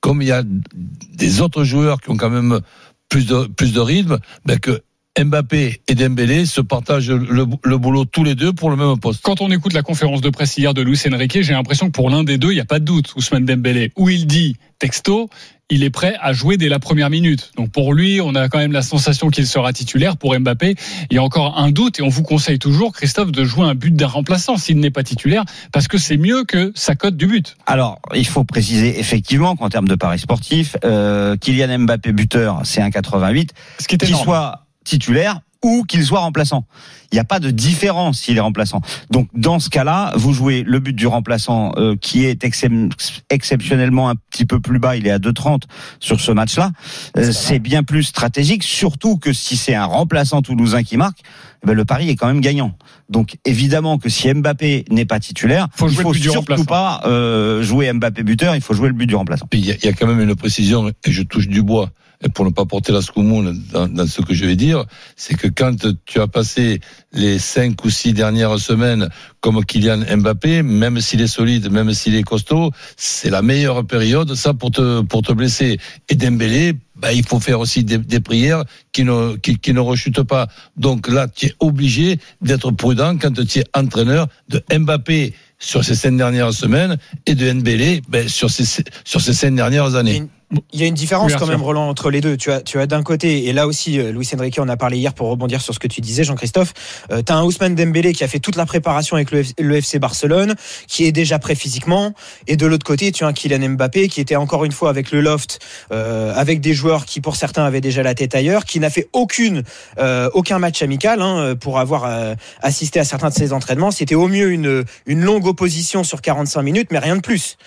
comme 0.00 0.22
il 0.22 0.28
y 0.28 0.32
a 0.32 0.42
des 0.44 1.40
autres 1.40 1.64
joueurs 1.64 2.00
qui 2.00 2.10
ont 2.10 2.16
quand 2.16 2.30
même 2.30 2.60
plus 3.08 3.26
de, 3.26 3.46
plus 3.46 3.72
de 3.72 3.80
rythme, 3.80 4.18
ben 4.44 4.58
que 4.60 4.80
Mbappé 5.18 5.80
et 5.88 5.94
Dembélé 5.94 6.46
se 6.46 6.60
partagent 6.60 7.10
le, 7.10 7.46
le 7.62 7.78
boulot 7.78 8.04
tous 8.04 8.24
les 8.24 8.34
deux 8.34 8.52
pour 8.52 8.70
le 8.70 8.76
même 8.76 8.98
poste. 8.98 9.20
Quand 9.22 9.40
on 9.40 9.50
écoute 9.50 9.72
la 9.72 9.82
conférence 9.82 10.20
de 10.20 10.30
presse 10.30 10.56
hier 10.56 10.74
de 10.74 10.82
Luis 10.82 11.00
Enrique, 11.12 11.42
j'ai 11.42 11.52
l'impression 11.52 11.86
que 11.86 11.92
pour 11.92 12.10
l'un 12.10 12.24
des 12.24 12.38
deux, 12.38 12.50
il 12.52 12.54
n'y 12.54 12.60
a 12.60 12.64
pas 12.64 12.78
de 12.78 12.84
doute, 12.84 13.14
Ousmane 13.16 13.44
Dembélé, 13.44 13.92
où 13.96 14.08
il 14.08 14.26
dit 14.26 14.56
texto, 14.78 15.28
il 15.70 15.82
est 15.82 15.90
prêt 15.90 16.14
à 16.20 16.32
jouer 16.32 16.56
dès 16.56 16.68
la 16.68 16.78
première 16.78 17.10
minute. 17.10 17.50
Donc 17.56 17.70
pour 17.70 17.92
lui, 17.92 18.20
on 18.20 18.34
a 18.34 18.48
quand 18.48 18.58
même 18.58 18.72
la 18.72 18.82
sensation 18.82 19.28
qu'il 19.28 19.46
sera 19.46 19.72
titulaire. 19.72 20.16
Pour 20.16 20.38
Mbappé, 20.38 20.76
il 21.10 21.14
y 21.14 21.18
a 21.18 21.22
encore 21.22 21.58
un 21.58 21.70
doute 21.70 21.98
et 21.98 22.02
on 22.02 22.08
vous 22.08 22.22
conseille 22.22 22.58
toujours, 22.58 22.92
Christophe, 22.92 23.32
de 23.32 23.44
jouer 23.44 23.66
un 23.66 23.74
but 23.74 23.94
d'un 23.94 24.06
remplaçant 24.06 24.56
s'il 24.56 24.78
n'est 24.78 24.90
pas 24.90 25.02
titulaire, 25.02 25.44
parce 25.72 25.88
que 25.88 25.98
c'est 25.98 26.16
mieux 26.16 26.44
que 26.44 26.72
sa 26.74 26.94
cote 26.94 27.16
du 27.16 27.26
but. 27.26 27.56
Alors, 27.66 28.00
il 28.14 28.26
faut 28.26 28.44
préciser 28.44 28.98
effectivement 28.98 29.56
qu'en 29.56 29.68
termes 29.68 29.88
de 29.88 29.94
paris 29.94 30.20
sportifs, 30.20 30.76
euh, 30.84 31.36
Kylian 31.36 31.80
Mbappé 31.80 32.12
buteur, 32.12 32.60
c'est 32.64 32.80
1,88. 32.80 33.50
Ce 33.78 33.88
qui 33.88 33.96
est 33.96 34.04
énorme. 34.04 34.24
soit 34.24 34.67
titulaire 34.88 35.40
ou 35.64 35.82
qu'il 35.82 36.04
soit 36.04 36.20
remplaçant. 36.20 36.66
Il 37.10 37.16
n'y 37.16 37.18
a 37.18 37.24
pas 37.24 37.40
de 37.40 37.50
différence 37.50 38.20
s'il 38.20 38.36
est 38.36 38.40
remplaçant. 38.40 38.80
Donc 39.10 39.28
dans 39.34 39.58
ce 39.58 39.68
cas-là, 39.68 40.12
vous 40.14 40.32
jouez 40.32 40.62
le 40.64 40.78
but 40.78 40.92
du 40.94 41.08
remplaçant 41.08 41.72
euh, 41.76 41.96
qui 42.00 42.24
est 42.24 42.44
excep- 42.44 42.92
exceptionnellement 43.28 44.08
un 44.08 44.14
petit 44.30 44.44
peu 44.44 44.60
plus 44.60 44.78
bas, 44.78 44.94
il 44.96 45.06
est 45.08 45.10
à 45.10 45.18
2,30 45.18 45.62
sur 45.98 46.20
ce 46.20 46.30
match-là. 46.30 46.70
Euh, 47.16 47.32
c'est 47.32 47.58
bien 47.58 47.82
plus 47.82 48.04
stratégique, 48.04 48.62
surtout 48.62 49.16
que 49.18 49.32
si 49.32 49.56
c'est 49.56 49.74
un 49.74 49.84
remplaçant 49.84 50.42
toulousain 50.42 50.84
qui 50.84 50.96
marque, 50.96 51.18
eh 51.64 51.66
ben, 51.66 51.74
le 51.74 51.84
pari 51.84 52.08
est 52.08 52.14
quand 52.14 52.28
même 52.28 52.40
gagnant. 52.40 52.76
Donc 53.08 53.36
évidemment 53.44 53.98
que 53.98 54.08
si 54.08 54.32
Mbappé 54.32 54.84
n'est 54.90 55.06
pas 55.06 55.18
titulaire, 55.18 55.66
Faut 55.74 55.88
il 55.88 55.96
faut 55.96 56.12
surtout 56.30 56.64
pas 56.66 57.00
euh, 57.04 57.64
jouer 57.64 57.92
Mbappé 57.92 58.22
buteur, 58.22 58.54
il 58.54 58.60
faut 58.60 58.74
jouer 58.74 58.88
le 58.88 58.94
but 58.94 59.06
du 59.06 59.16
remplaçant. 59.16 59.46
Puis 59.50 59.58
il 59.58 59.66
y, 59.66 59.86
y 59.86 59.88
a 59.88 59.92
quand 59.92 60.06
même 60.06 60.20
une 60.20 60.36
précision, 60.36 60.88
et 60.88 61.10
je 61.10 61.22
touche 61.24 61.48
du 61.48 61.62
bois, 61.62 61.90
et 62.20 62.28
pour 62.28 62.44
ne 62.44 62.50
pas 62.50 62.64
porter 62.64 62.92
la 62.92 63.00
scoumoune 63.00 63.62
dans, 63.72 64.06
ce 64.06 64.22
que 64.22 64.34
je 64.34 64.44
vais 64.44 64.56
dire, 64.56 64.84
c'est 65.16 65.34
que 65.34 65.46
quand 65.46 65.76
tu 66.04 66.20
as 66.20 66.26
passé 66.26 66.80
les 67.12 67.38
cinq 67.38 67.84
ou 67.84 67.90
six 67.90 68.12
dernières 68.12 68.58
semaines 68.58 69.08
comme 69.40 69.64
Kylian 69.64 70.00
Mbappé, 70.16 70.62
même 70.62 71.00
s'il 71.00 71.20
est 71.20 71.28
solide, 71.28 71.70
même 71.70 71.92
s'il 71.94 72.16
est 72.16 72.24
costaud, 72.24 72.72
c'est 72.96 73.30
la 73.30 73.42
meilleure 73.42 73.86
période, 73.86 74.34
ça, 74.34 74.52
pour 74.52 74.72
te, 74.72 75.02
pour 75.02 75.22
te 75.22 75.32
blesser. 75.32 75.78
Et 76.08 76.16
Dembélé, 76.16 76.74
bah, 76.96 77.12
il 77.12 77.24
faut 77.24 77.38
faire 77.38 77.60
aussi 77.60 77.84
des, 77.84 78.20
prières 78.20 78.64
qui 78.92 79.04
ne, 79.04 79.36
qui, 79.36 79.72
ne 79.72 79.80
rechutent 79.80 80.24
pas. 80.24 80.48
Donc 80.76 81.08
là, 81.08 81.28
tu 81.28 81.46
es 81.46 81.54
obligé 81.60 82.18
d'être 82.40 82.72
prudent 82.72 83.16
quand 83.16 83.32
tu 83.46 83.60
es 83.60 83.64
entraîneur 83.74 84.26
de 84.48 84.60
Mbappé 84.76 85.34
sur 85.60 85.84
ces 85.84 85.94
cinq 85.94 86.16
dernières 86.16 86.52
semaines 86.52 86.96
et 87.26 87.36
de 87.36 87.50
Dembélé 87.50 88.02
ben, 88.08 88.28
sur, 88.28 88.50
ces, 88.50 88.84
sur 89.04 89.20
ces 89.20 89.34
cinq 89.34 89.54
dernières 89.54 89.94
années. 89.94 90.24
Il 90.72 90.80
y 90.80 90.82
a 90.82 90.86
une 90.86 90.94
différence 90.94 91.32
quand 91.40 91.46
même, 91.46 91.62
Roland, 91.62 91.88
entre 91.90 92.10
les 92.10 92.22
deux. 92.22 92.38
Tu 92.38 92.50
as, 92.50 92.62
tu 92.62 92.78
as 92.80 92.86
d'un 92.86 93.02
côté, 93.02 93.46
et 93.48 93.52
là 93.52 93.66
aussi, 93.66 93.98
euh, 93.98 94.12
Luis 94.12 94.26
Enrique 94.34 94.58
en 94.58 94.68
a 94.70 94.78
parlé 94.78 94.96
hier 94.96 95.12
pour 95.12 95.28
rebondir 95.28 95.60
sur 95.60 95.74
ce 95.74 95.78
que 95.78 95.88
tu 95.88 96.00
disais, 96.00 96.24
Jean-Christophe. 96.24 96.72
Euh, 97.10 97.20
tu 97.24 97.30
as 97.30 97.36
un 97.36 97.42
Ousmane 97.44 97.74
Dembélé 97.74 98.14
qui 98.14 98.24
a 98.24 98.28
fait 98.28 98.38
toute 98.38 98.56
la 98.56 98.64
préparation 98.64 99.16
avec 99.16 99.30
le, 99.30 99.42
F- 99.42 99.52
le 99.58 99.76
FC 99.76 99.98
Barcelone, 99.98 100.54
qui 100.86 101.04
est 101.04 101.12
déjà 101.12 101.38
prêt 101.38 101.54
physiquement. 101.54 102.14
Et 102.46 102.56
de 102.56 102.64
l'autre 102.66 102.86
côté, 102.86 103.12
tu 103.12 103.24
as 103.24 103.26
un 103.26 103.34
Kylian 103.34 103.68
Mbappé 103.70 104.08
qui 104.08 104.22
était 104.22 104.36
encore 104.36 104.64
une 104.64 104.72
fois 104.72 104.88
avec 104.88 105.10
le 105.10 105.20
loft, 105.20 105.58
euh, 105.92 106.32
avec 106.34 106.62
des 106.62 106.72
joueurs 106.72 107.04
qui 107.04 107.20
pour 107.20 107.36
certains 107.36 107.64
avaient 107.66 107.82
déjà 107.82 108.02
la 108.02 108.14
tête 108.14 108.34
ailleurs, 108.34 108.64
qui 108.64 108.80
n'a 108.80 108.88
fait 108.88 109.08
aucune, 109.12 109.64
euh, 109.98 110.30
aucun 110.32 110.58
match 110.58 110.80
amical 110.80 111.20
hein, 111.20 111.56
pour 111.60 111.78
avoir 111.78 112.04
euh, 112.06 112.34
assisté 112.62 112.98
à 113.00 113.04
certains 113.04 113.28
de 113.28 113.34
ses 113.34 113.52
entraînements. 113.52 113.90
C'était 113.90 114.14
au 114.14 114.28
mieux 114.28 114.50
une, 114.50 114.84
une 115.04 115.20
longue 115.20 115.46
opposition 115.46 116.04
sur 116.04 116.22
45 116.22 116.62
minutes, 116.62 116.88
mais 116.90 117.00
rien 117.00 117.16
de 117.16 117.20
plus. 117.20 117.58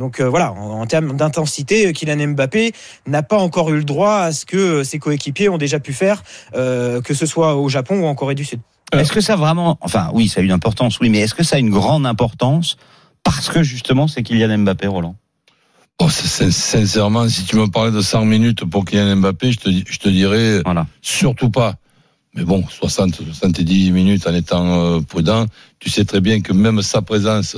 Donc 0.00 0.18
euh, 0.18 0.28
voilà, 0.28 0.52
en, 0.54 0.80
en 0.80 0.86
termes 0.86 1.14
d'intensité, 1.16 1.92
Kylian 1.92 2.28
Mbappé 2.28 2.72
n'a 3.06 3.22
pas 3.22 3.38
encore 3.38 3.70
eu 3.70 3.76
le 3.76 3.84
droit 3.84 4.14
à 4.16 4.32
ce 4.32 4.44
que 4.46 4.82
ses 4.82 4.98
coéquipiers 4.98 5.48
ont 5.50 5.58
déjà 5.58 5.78
pu 5.78 5.92
faire, 5.92 6.22
euh, 6.56 7.00
que 7.02 7.14
ce 7.14 7.26
soit 7.26 7.54
au 7.54 7.68
Japon 7.68 8.00
ou 8.00 8.06
en 8.06 8.14
Corée 8.14 8.34
du 8.34 8.44
Sud. 8.44 8.60
Est-ce 8.92 9.12
que 9.12 9.20
ça 9.20 9.34
a 9.34 9.36
vraiment, 9.36 9.78
enfin 9.82 10.10
oui, 10.14 10.26
ça 10.26 10.40
a 10.40 10.42
une 10.42 10.50
importance, 10.50 10.98
oui, 11.00 11.10
mais 11.10 11.18
est-ce 11.18 11.34
que 11.34 11.44
ça 11.44 11.56
a 11.56 11.58
une 11.60 11.70
grande 11.70 12.06
importance 12.06 12.76
parce 13.22 13.48
que 13.50 13.62
justement 13.62 14.08
c'est 14.08 14.22
Kylian 14.24 14.58
Mbappé, 14.58 14.86
Roland? 14.88 15.14
Oh, 16.02 16.08
sincèrement, 16.08 17.28
si 17.28 17.44
tu 17.44 17.56
me 17.56 17.66
parlais 17.66 17.92
de 17.92 18.00
100 18.00 18.24
minutes 18.24 18.64
pour 18.64 18.86
Kylian 18.86 19.16
Mbappé, 19.16 19.52
je 19.52 19.58
te, 19.58 19.68
dis- 19.68 19.84
je 19.86 19.98
te 19.98 20.08
dirais 20.08 20.62
Voilà. 20.64 20.86
surtout 21.02 21.50
pas. 21.50 21.74
Mais 22.34 22.44
bon, 22.44 22.64
60, 22.66 23.16
70 23.26 23.90
minutes 23.90 24.26
en 24.26 24.34
étant 24.34 24.64
euh, 24.96 25.00
prudent, 25.02 25.44
tu 25.78 25.90
sais 25.90 26.06
très 26.06 26.20
bien 26.22 26.40
que 26.40 26.52
même 26.54 26.80
sa 26.80 27.02
présence 27.02 27.56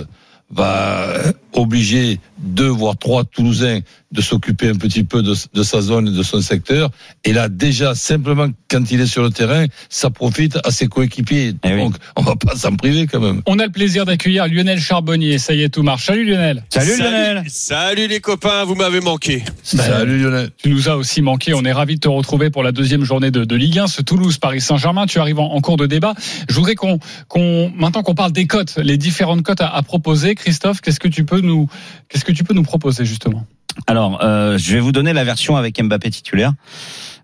va 0.51 1.03
euh, 1.09 1.33
obliger 1.53 2.19
deux 2.39 2.69
voire 2.69 2.97
trois 2.97 3.25
Toulousains 3.25 3.81
de 4.13 4.21
s'occuper 4.21 4.69
un 4.69 4.75
petit 4.75 5.05
peu 5.05 5.23
de, 5.23 5.35
de 5.55 5.63
sa 5.63 5.81
zone 5.81 6.09
et 6.09 6.13
de 6.13 6.23
son 6.23 6.41
secteur. 6.41 6.91
Et 7.25 7.33
là, 7.33 7.49
déjà, 7.49 7.95
simplement, 7.95 8.49
quand 8.71 8.91
il 8.91 9.01
est 9.01 9.07
sur 9.07 9.23
le 9.23 9.31
terrain, 9.31 9.65
ça 9.89 10.11
profite 10.11 10.59
à 10.65 10.71
ses 10.71 10.87
coéquipiers. 10.87 11.55
Eh 11.65 11.75
oui. 11.75 11.79
Donc, 11.79 11.95
on 12.17 12.23
va 12.23 12.37
pas 12.37 12.55
s'en 12.57 12.77
priver 12.77 13.07
quand 13.07 13.21
même. 13.21 13.43
On 13.47 13.59
a 13.59 13.67
le 13.67 13.73
plaisir 13.73 14.05
d'accueillir 14.05 14.47
Lionel 14.49 14.79
Charbonnier. 14.79 15.39
Ça 15.39 15.55
y 15.55 15.63
est, 15.63 15.71
tout 15.71 15.83
marche. 15.83 16.07
Salut 16.07 16.25
Lionel. 16.25 16.65
Salut, 16.69 16.99
Lionel 16.99 17.45
Salut 17.49 18.07
les 18.07 18.21
copains, 18.21 18.65
vous 18.65 18.75
m'avez 18.75 19.01
manqué. 19.01 19.45
Salut 19.63 20.23
Lionel. 20.23 20.51
Tu 20.59 20.69
nous 20.69 20.89
as 20.89 20.97
aussi 20.97 21.23
manqué. 21.23 21.55
On 21.55 21.65
est 21.65 21.73
ravis 21.73 21.95
de 21.95 22.01
te 22.01 22.09
retrouver 22.09 22.51
pour 22.51 22.63
la 22.63 22.73
deuxième 22.73 23.05
journée 23.05 23.31
de, 23.31 23.45
de 23.45 23.57
Ligue 23.57 23.79
1, 23.79 23.87
ce 23.87 24.03
Toulouse-Paris 24.03 24.61
Saint-Germain. 24.61 25.07
Tu 25.07 25.21
arrives 25.21 25.39
en, 25.39 25.53
en 25.53 25.61
cours 25.61 25.79
de 25.79 25.87
débat. 25.87 26.15
Je 26.49 26.55
voudrais 26.55 26.75
qu'on, 26.75 26.99
qu'on, 27.29 27.73
maintenant 27.77 28.03
qu'on 28.03 28.15
parle 28.15 28.33
des 28.33 28.47
cotes, 28.47 28.77
les 28.77 28.99
différentes 28.99 29.43
cotes 29.43 29.63
à, 29.63 29.69
à 29.75 29.83
proposer. 29.83 30.35
Christophe, 30.35 30.81
qu'est-ce 30.81 31.01
que 31.01 31.09
tu 31.09 31.25
peux 31.25 31.42
nous, 31.43 31.69
qu'est-ce 32.09 32.25
que 32.25 32.33
tu 32.33 32.45
peux 32.45 32.55
nous 32.55 32.63
proposer 32.63 33.05
justement 33.05 33.47
Alors, 33.87 34.23
euh, 34.23 34.59
je 34.59 34.73
vais 34.75 34.81
vous 34.81 34.93
donner 34.93 35.13
la 35.13 35.25
version 35.25 35.57
avec 35.57 35.83
Mbappé 35.83 36.11
titulaire. 36.11 36.53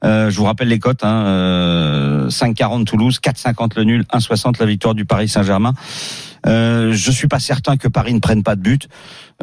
Euh, 0.05 0.31
je 0.31 0.37
vous 0.37 0.45
rappelle 0.45 0.69
les 0.69 0.79
cotes 0.79 1.03
hein, 1.03 1.25
euh, 1.27 2.29
5,40 2.29 2.85
Toulouse, 2.85 3.19
4,50 3.23 3.73
le 3.77 3.85
nul, 3.85 4.05
1,60 4.13 4.61
la 4.61 4.67
victoire 4.67 4.95
du 4.95 5.05
Paris 5.05 5.29
Saint-Germain. 5.29 5.75
Euh, 6.47 6.93
je 6.93 7.11
suis 7.11 7.27
pas 7.29 7.41
certain 7.41 7.77
que 7.77 7.89
Paris 7.89 8.15
ne 8.15 8.21
prenne 8.21 8.43
pas 8.43 8.55
de 8.55 8.61
but, 8.61 8.89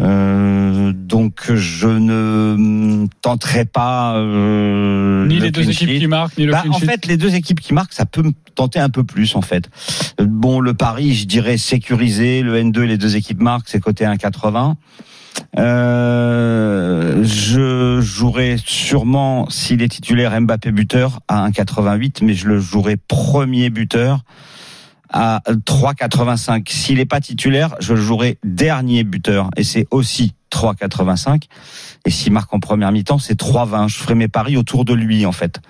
Euh, 0.02 0.92
donc 0.94 1.54
je 1.54 1.88
ne 1.88 3.08
tenterai 3.22 3.64
pas 3.64 4.18
euh, 4.18 5.26
Ni 5.26 5.36
le 5.38 5.46
les 5.46 5.52
deux 5.52 5.70
équipes 5.70 5.88
sheet. 5.90 6.00
qui 6.00 6.08
marquent, 6.08 6.38
ni 6.38 6.46
le 6.46 6.52
Bah, 6.52 6.64
en 6.70 6.78
sheet. 6.80 6.86
fait, 6.86 7.06
les 7.06 7.16
deux 7.16 7.34
équipes 7.34 7.62
qui 7.62 7.74
marquent, 7.74 7.94
ça 7.94 8.06
peut 8.06 8.22
me 8.22 8.32
tenter 8.56 8.80
un 8.80 8.90
peu 8.90 9.04
plus, 9.06 9.36
en 9.38 9.42
fait. 9.42 9.70
Euh, 10.20 10.26
Bon, 10.28 10.60
le 10.60 10.74
Paris, 10.74 11.14
je 11.14 11.26
dirais 11.26 11.58
sécurisé. 11.58 12.42
Le 12.42 12.56
N2, 12.62 12.82
les 12.82 12.98
deux 12.98 13.16
équipes 13.16 13.42
marquent, 13.42 13.68
c'est 13.70 13.80
côté 13.80 14.04
1,80. 14.06 14.76
Euh, 15.58 17.24
je 17.24 18.00
jouerai 18.02 18.58
sûrement, 18.66 19.50
s'il 19.50 19.82
est 19.82 19.88
titulaire, 19.90 20.40
Mbappé 20.42 20.72
buteur 20.72 21.20
à 21.28 21.48
1,88, 21.50 22.18
mais 22.24 22.34
je 22.34 22.48
le 22.48 22.60
jouerai 22.60 22.98
premier 22.98 23.70
buteur 23.70 24.22
à 25.16 25.42
3,85. 25.48 26.70
S'il 26.70 26.98
n'est 26.98 27.06
pas 27.06 27.22
titulaire, 27.22 27.76
je 27.80 27.94
le 27.94 28.02
jouerai 28.02 28.38
dernier 28.44 29.06
buteur, 29.06 29.50
et 29.56 29.64
c'est 29.64 29.88
aussi 29.90 30.34
3,85. 30.52 31.44
Et 32.06 32.12
s'il 32.12 32.34
marque 32.34 32.54
en 32.54 32.60
première 32.60 32.92
mi-temps, 32.92 33.18
c'est 33.18 33.40
3,20. 33.40 33.88
Je 33.88 33.96
ferai 33.96 34.14
mes 34.14 34.28
paris 34.28 34.58
autour 34.58 34.84
de 34.84 34.94
lui, 34.94 35.26
en 35.26 35.32
fait. 35.32 35.62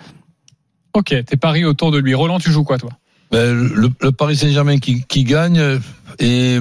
Ok, 0.94 1.14
tes 1.26 1.38
paris 1.38 1.64
autour 1.64 1.92
de 1.92 2.00
lui. 2.00 2.16
Roland, 2.16 2.40
tu 2.40 2.52
joues 2.52 2.64
quoi 2.64 2.80
toi? 2.80 2.90
Ben, 3.32 3.54
le, 3.54 3.92
le 4.02 4.12
Paris 4.12 4.36
Saint-Germain 4.36 4.80
qui, 4.80 5.04
qui 5.04 5.24
gagne, 5.24 5.80
et 6.20 6.60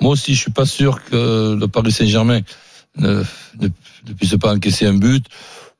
moi 0.00 0.12
aussi 0.12 0.34
je 0.34 0.40
suis 0.40 0.50
pas 0.50 0.66
sûr 0.66 1.04
que 1.04 1.56
le 1.58 1.68
Paris 1.68 1.92
Saint-Germain 1.92 2.40
ne, 2.96 3.22
ne, 3.60 3.68
ne 4.08 4.12
puisse 4.12 4.34
pas 4.36 4.54
encaisser 4.54 4.86
un 4.86 4.94
but. 4.94 5.26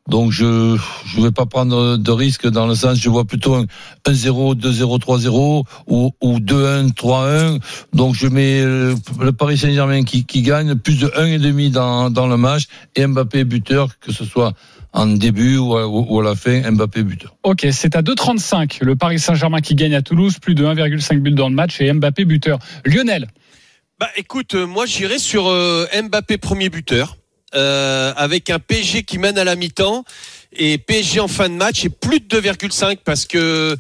Donc 0.09 0.31
je 0.31 0.77
je 1.07 1.21
vais 1.21 1.33
pas 1.33 1.47
prendre 1.47 1.97
de 1.97 2.11
risque 2.11 2.47
dans 2.49 2.67
le 2.67 2.75
sens 2.75 2.99
je 2.99 3.09
vois 3.09 3.25
plutôt 3.25 3.55
un 3.55 3.65
1-0, 4.07 4.55
2-0, 4.55 5.01
3-0 5.01 5.65
ou, 5.89 6.13
ou 6.21 6.39
2-1, 6.39 6.93
3-1. 6.93 7.61
Donc 7.93 8.15
je 8.15 8.27
mets 8.29 8.63
le 8.63 9.33
Paris 9.33 9.59
Saint-Germain 9.59 10.05
qui, 10.05 10.25
qui 10.25 10.43
gagne 10.43 10.75
plus 10.77 11.01
de 11.01 11.09
1,5 11.09 11.71
dans, 11.71 12.11
dans 12.11 12.27
le 12.27 12.37
match 12.37 12.65
et 12.95 13.07
Mbappé 13.07 13.45
buteur 13.45 13.99
que 13.99 14.13
ce 14.13 14.25
soit 14.25 14.53
en 14.93 15.07
début 15.07 15.59
ou 15.59 15.77
à, 15.77 15.87
ou 15.87 16.21
à 16.21 16.25
la 16.25 16.35
fin 16.35 16.71
Mbappé 16.71 17.03
buteur. 17.03 17.37
Ok, 17.43 17.67
c'est 17.71 17.95
à 17.97 18.03
2,35 18.03 18.83
le 18.83 18.97
Paris 18.97 19.19
Saint-Germain 19.19 19.61
qui 19.61 19.75
gagne 19.75 19.95
à 19.95 20.03
Toulouse, 20.03 20.39
plus 20.39 20.55
de 20.55 20.65
1,5 20.65 21.19
but 21.19 21.35
dans 21.35 21.49
le 21.49 21.55
match 21.55 21.81
et 21.81 21.93
Mbappé 21.93 22.25
buteur. 22.25 22.59
Lionel, 22.85 23.29
Bah 24.01 24.09
écoute, 24.17 24.55
euh, 24.55 24.67
moi 24.67 24.87
j'irai 24.87 25.19
sur 25.19 25.49
euh, 25.49 25.87
Mbappé 26.03 26.39
premier 26.39 26.71
buteur. 26.71 27.17
Euh, 27.57 28.13
avec 28.17 28.51
un 28.51 28.59
PSG 28.59 29.03
qui 29.05 29.19
mène 29.19 29.39
à 29.39 29.45
la 29.45 29.57
mi-temps. 29.57 30.05
Et 30.59 30.79
PSG 30.79 31.21
en 31.21 31.29
fin 31.29 31.49
de 31.49 31.55
match 31.55 31.85
et 31.85 31.89
plus 31.91 32.21
de 32.21 32.41
2,5 32.41 32.99
parce 33.05 33.27
que 33.27 33.77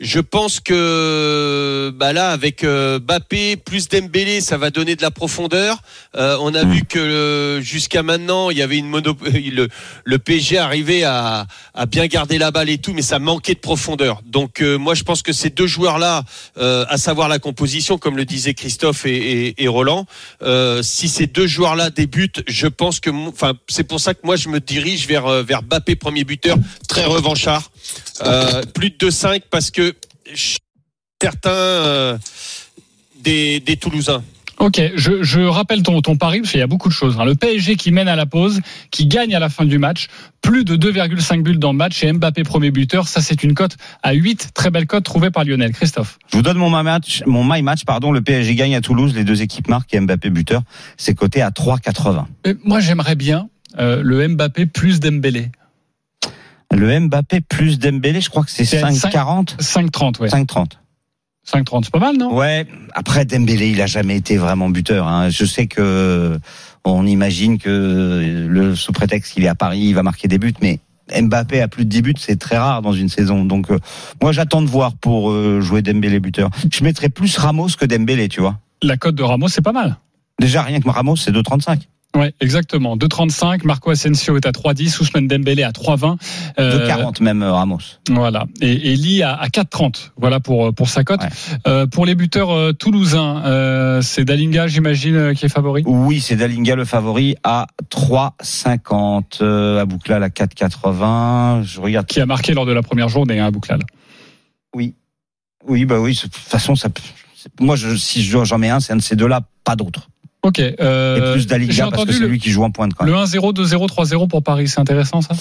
je 0.00 0.18
pense 0.18 0.60
que 0.60 1.92
bah 1.94 2.14
là 2.14 2.30
avec 2.30 2.64
euh, 2.64 2.98
Bappé 2.98 3.56
plus 3.56 3.88
Dembélé 3.88 4.40
ça 4.40 4.56
va 4.56 4.70
donner 4.70 4.96
de 4.96 5.02
la 5.02 5.10
profondeur. 5.10 5.76
Euh, 6.16 6.38
on 6.40 6.54
a 6.54 6.64
vu 6.64 6.84
que 6.84 6.98
euh, 6.98 7.60
jusqu'à 7.60 8.02
maintenant 8.02 8.48
il 8.48 8.56
y 8.56 8.62
avait 8.62 8.78
une 8.78 8.88
mono 8.88 9.14
le, 9.22 9.68
le 10.04 10.18
PSG 10.18 10.56
arrivait 10.56 11.04
à, 11.04 11.46
à 11.74 11.84
bien 11.84 12.06
garder 12.06 12.38
la 12.38 12.50
balle 12.50 12.70
et 12.70 12.78
tout 12.78 12.94
mais 12.94 13.02
ça 13.02 13.18
manquait 13.18 13.54
de 13.54 13.60
profondeur. 13.60 14.22
Donc 14.24 14.62
euh, 14.62 14.78
moi 14.78 14.94
je 14.94 15.02
pense 15.02 15.22
que 15.22 15.32
ces 15.32 15.50
deux 15.50 15.66
joueurs 15.66 15.98
là 15.98 16.24
à 16.56 16.96
savoir 16.96 17.28
la 17.28 17.38
composition 17.38 17.98
comme 17.98 18.16
le 18.16 18.24
disaient 18.24 18.54
Christophe 18.54 19.04
et, 19.04 19.48
et, 19.48 19.64
et 19.64 19.68
Roland 19.68 20.06
euh, 20.42 20.82
si 20.82 21.08
ces 21.08 21.26
deux 21.26 21.46
joueurs 21.46 21.76
là 21.76 21.90
débutent 21.90 22.42
je 22.46 22.66
pense 22.68 23.00
que 23.00 23.10
enfin 23.28 23.52
c'est 23.68 23.84
pour 23.84 24.00
ça 24.00 24.14
que 24.14 24.20
moi 24.24 24.36
je 24.36 24.48
me 24.48 24.60
dirige 24.60 25.06
vers 25.06 25.42
vers 25.42 25.62
Bappé 25.62 25.94
premier 25.94 26.24
buteur 26.24 26.56
très 26.88 27.04
revanchard 27.04 27.70
euh, 28.24 28.62
plus 28.74 28.90
de 28.90 28.96
2-5 28.96 29.42
parce 29.50 29.70
que 29.70 29.94
je- 30.32 30.58
certains 31.20 31.50
euh, 31.50 32.18
des, 33.22 33.60
des 33.60 33.76
Toulousains 33.76 34.22
Ok, 34.58 34.78
je, 34.94 35.22
je 35.22 35.40
rappelle 35.40 35.82
ton, 35.82 36.02
ton 36.02 36.16
pari, 36.18 36.40
parce 36.40 36.50
qu'il 36.50 36.60
y 36.60 36.62
a 36.62 36.66
beaucoup 36.66 36.90
de 36.90 36.92
choses. 36.94 37.16
hein. 37.18 37.24
Le 37.24 37.34
PSG 37.34 37.76
qui 37.76 37.92
mène 37.92 38.08
à 38.08 38.14
la 38.16 38.26
pause, 38.26 38.60
qui 38.90 39.06
gagne 39.06 39.34
à 39.34 39.38
la 39.38 39.48
fin 39.48 39.64
du 39.64 39.78
match, 39.78 40.08
plus 40.42 40.64
de 40.66 40.76
2,5 40.76 41.42
buts 41.42 41.56
dans 41.56 41.72
le 41.72 41.78
match, 41.78 42.04
et 42.04 42.12
Mbappé 42.12 42.42
premier 42.42 42.70
buteur, 42.70 43.08
ça 43.08 43.22
c'est 43.22 43.42
une 43.42 43.54
cote 43.54 43.78
à 44.02 44.12
8, 44.12 44.50
très 44.52 44.70
belle 44.70 44.86
cote 44.86 45.02
trouvée 45.02 45.30
par 45.30 45.44
Lionel. 45.44 45.72
Christophe 45.72 46.18
Je 46.30 46.36
vous 46.36 46.42
donne 46.42 46.58
mon 46.58 46.68
my 46.68 46.82
match, 46.84 47.22
mon 47.24 47.42
my 47.42 47.62
match, 47.62 47.86
pardon. 47.86 48.12
Le 48.12 48.20
PSG 48.20 48.54
gagne 48.54 48.76
à 48.76 48.82
Toulouse, 48.82 49.14
les 49.14 49.24
deux 49.24 49.40
équipes 49.40 49.68
marquent 49.68 49.94
et 49.94 50.00
Mbappé 50.00 50.28
buteur. 50.28 50.60
C'est 50.98 51.14
coté 51.14 51.40
à 51.40 51.48
3,80. 51.48 52.26
Euh, 52.46 52.54
Moi 52.62 52.80
j'aimerais 52.80 53.14
bien 53.14 53.48
euh, 53.78 54.02
le 54.04 54.28
Mbappé 54.28 54.66
plus 54.66 55.00
Dembélé. 55.00 55.48
Le 56.72 57.00
Mbappé 57.00 57.40
plus 57.40 57.78
Dembélé, 57.78 58.20
je 58.20 58.30
crois 58.30 58.44
que 58.44 58.50
c'est 58.50 58.64
C'est 58.64 58.80
5,40. 58.82 59.56
5,30, 59.58 60.20
ouais. 60.20 60.28
5,30. 60.28 60.72
5,30, 61.46 61.84
c'est 61.84 61.90
pas 61.90 61.98
mal, 61.98 62.16
non? 62.16 62.34
Ouais. 62.34 62.66
Après 62.94 63.24
Dembélé, 63.24 63.70
il 63.70 63.80
a 63.80 63.86
jamais 63.86 64.16
été 64.16 64.36
vraiment 64.36 64.68
buteur. 64.68 65.08
Hein. 65.08 65.30
Je 65.30 65.44
sais 65.44 65.66
que 65.66 66.38
on 66.84 67.06
imagine 67.06 67.58
que 67.58 68.46
le 68.48 68.74
sous 68.76 68.92
prétexte 68.92 69.34
qu'il 69.34 69.44
est 69.44 69.48
à 69.48 69.54
Paris, 69.54 69.80
il 69.80 69.94
va 69.94 70.02
marquer 70.02 70.28
des 70.28 70.38
buts, 70.38 70.54
mais 70.62 70.78
Mbappé 71.18 71.60
a 71.60 71.68
plus 71.68 71.84
de 71.84 71.90
10 71.90 72.02
buts, 72.02 72.14
c'est 72.18 72.38
très 72.38 72.56
rare 72.56 72.82
dans 72.82 72.92
une 72.92 73.08
saison. 73.08 73.44
Donc 73.44 73.70
euh, 73.70 73.78
moi, 74.22 74.32
j'attends 74.32 74.62
de 74.62 74.68
voir 74.68 74.94
pour 74.94 75.30
euh, 75.30 75.60
jouer 75.60 75.82
Dembélé 75.82 76.20
buteur. 76.20 76.50
Je 76.70 76.84
mettrais 76.84 77.08
plus 77.08 77.36
Ramos 77.36 77.68
que 77.78 77.84
Dembélé, 77.84 78.28
tu 78.28 78.40
vois. 78.40 78.58
La 78.82 78.96
cote 78.96 79.14
de 79.14 79.22
Ramos, 79.22 79.48
c'est 79.48 79.62
pas 79.62 79.72
mal. 79.72 79.96
Déjà 80.38 80.62
rien 80.62 80.80
que 80.80 80.88
Ramos, 80.88 81.16
c'est 81.16 81.32
2,35. 81.32 81.80
Ouais, 82.16 82.34
exactement. 82.40 82.96
2,35. 82.96 83.64
Marco 83.64 83.90
Asensio 83.90 84.36
est 84.36 84.44
à 84.44 84.50
3,10. 84.50 85.00
Ousmane 85.00 85.28
Dembélé 85.28 85.62
à 85.62 85.70
3,20. 85.70 86.16
Euh, 86.58 86.88
2,40 86.88 87.22
même 87.22 87.42
euh, 87.42 87.52
Ramos. 87.52 87.78
Voilà. 88.08 88.46
Et, 88.60 88.92
et 88.92 88.96
Lee 88.96 89.22
à, 89.22 89.34
à 89.34 89.46
4,30. 89.46 90.10
Voilà 90.16 90.40
pour, 90.40 90.74
pour 90.74 90.88
sa 90.88 91.04
cote. 91.04 91.22
Ouais. 91.22 91.28
Euh, 91.68 91.86
pour 91.86 92.06
les 92.06 92.16
buteurs 92.16 92.50
euh, 92.50 92.72
toulousains, 92.72 93.44
euh, 93.44 94.02
c'est 94.02 94.24
Dalinga, 94.24 94.66
j'imagine, 94.66 95.14
euh, 95.14 95.34
qui 95.34 95.46
est 95.46 95.48
favori? 95.48 95.84
Oui, 95.86 96.20
c'est 96.20 96.34
Dalinga 96.34 96.74
le 96.74 96.84
favori 96.84 97.36
à 97.44 97.68
3,50. 97.92 99.38
Euh, 99.42 99.80
Abouklal 99.80 100.22
à 100.22 100.28
4,80. 100.28 101.62
Je 101.62 101.80
regarde. 101.80 102.06
Qui 102.06 102.20
a 102.20 102.26
marqué 102.26 102.54
lors 102.54 102.66
de 102.66 102.72
la 102.72 102.82
première 102.82 103.08
journée, 103.08 103.38
hein, 103.38 103.50
Bouklal. 103.50 103.80
Oui. 104.74 104.94
Oui, 105.66 105.84
bah 105.84 106.00
oui. 106.00 106.14
De 106.14 106.20
toute 106.22 106.34
façon, 106.34 106.74
ça, 106.74 106.88
moi, 107.60 107.76
je, 107.76 107.94
si 107.96 108.22
je- 108.22 108.44
j'en 108.44 108.58
mets 108.58 108.70
un, 108.70 108.80
c'est 108.80 108.92
un 108.92 108.96
de 108.96 109.02
ces 109.02 109.16
deux-là, 109.16 109.42
pas 109.64 109.76
d'autre. 109.76 110.08
Ok. 110.42 110.60
Euh, 110.60 111.16
Et 111.16 111.32
plus 111.32 111.40
j'ai 111.40 111.46
Dalinga 111.46 111.90
parce 111.90 112.04
que 112.04 112.12
c'est 112.12 112.26
lui 112.26 112.38
qui 112.38 112.50
joue 112.50 112.62
en 112.62 112.70
pointe 112.70 112.94
quand 112.94 113.04
le 113.04 113.12
même. 113.12 113.24
1-0, 113.24 113.52
2-0, 113.54 113.88
3-0 113.88 114.28
pour 114.28 114.42
Paris. 114.42 114.68
C'est 114.68 114.80
intéressant, 114.80 115.20
ça? 115.20 115.34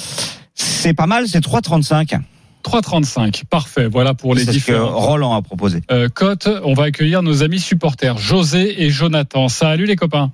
C'est 0.53 0.94
pas 0.94 1.08
mal, 1.08 1.27
c'est 1.27 1.39
3,35. 1.44 2.20
3,35. 2.63 3.46
Parfait. 3.46 3.88
Voilà 3.88 4.13
pour 4.13 4.36
les 4.36 4.41
C'est 4.41 4.48
ce 4.48 4.51
que 4.51 4.56
différents. 4.56 4.89
Roland 5.00 5.34
a 5.36 5.41
proposé. 5.41 5.82
Euh, 5.91 6.10
cotes. 6.10 6.50
On 6.63 6.74
va 6.74 6.84
accueillir 6.86 7.24
nos 7.24 7.44
amis 7.44 7.60
supporters, 7.60 8.18
José 8.18 8.84
et 8.84 8.89
Jonathan. 8.89 9.48
Salut 9.48 9.86
les 9.86 9.96
copains. 9.96 10.32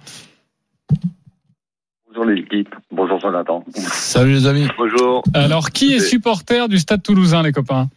Bonjour 2.08 2.26
l'équipe, 2.32 2.74
bonjour 2.92 3.20
Jonathan. 3.20 3.64
Salut 3.76 4.34
les 4.34 4.48
amis. 4.48 4.68
Bonjour. 4.78 5.22
Alors, 5.34 5.72
qui 5.72 5.94
est 5.94 6.00
supporter 6.00 6.70
du 6.70 6.80
Stade 6.80 7.04
Toulousain, 7.04 7.44
les 7.44 7.52
copains? 7.52 7.90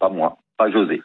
Pas 0.00 0.08
moi, 0.10 0.38
pas 0.58 0.70
José. 0.70 1.00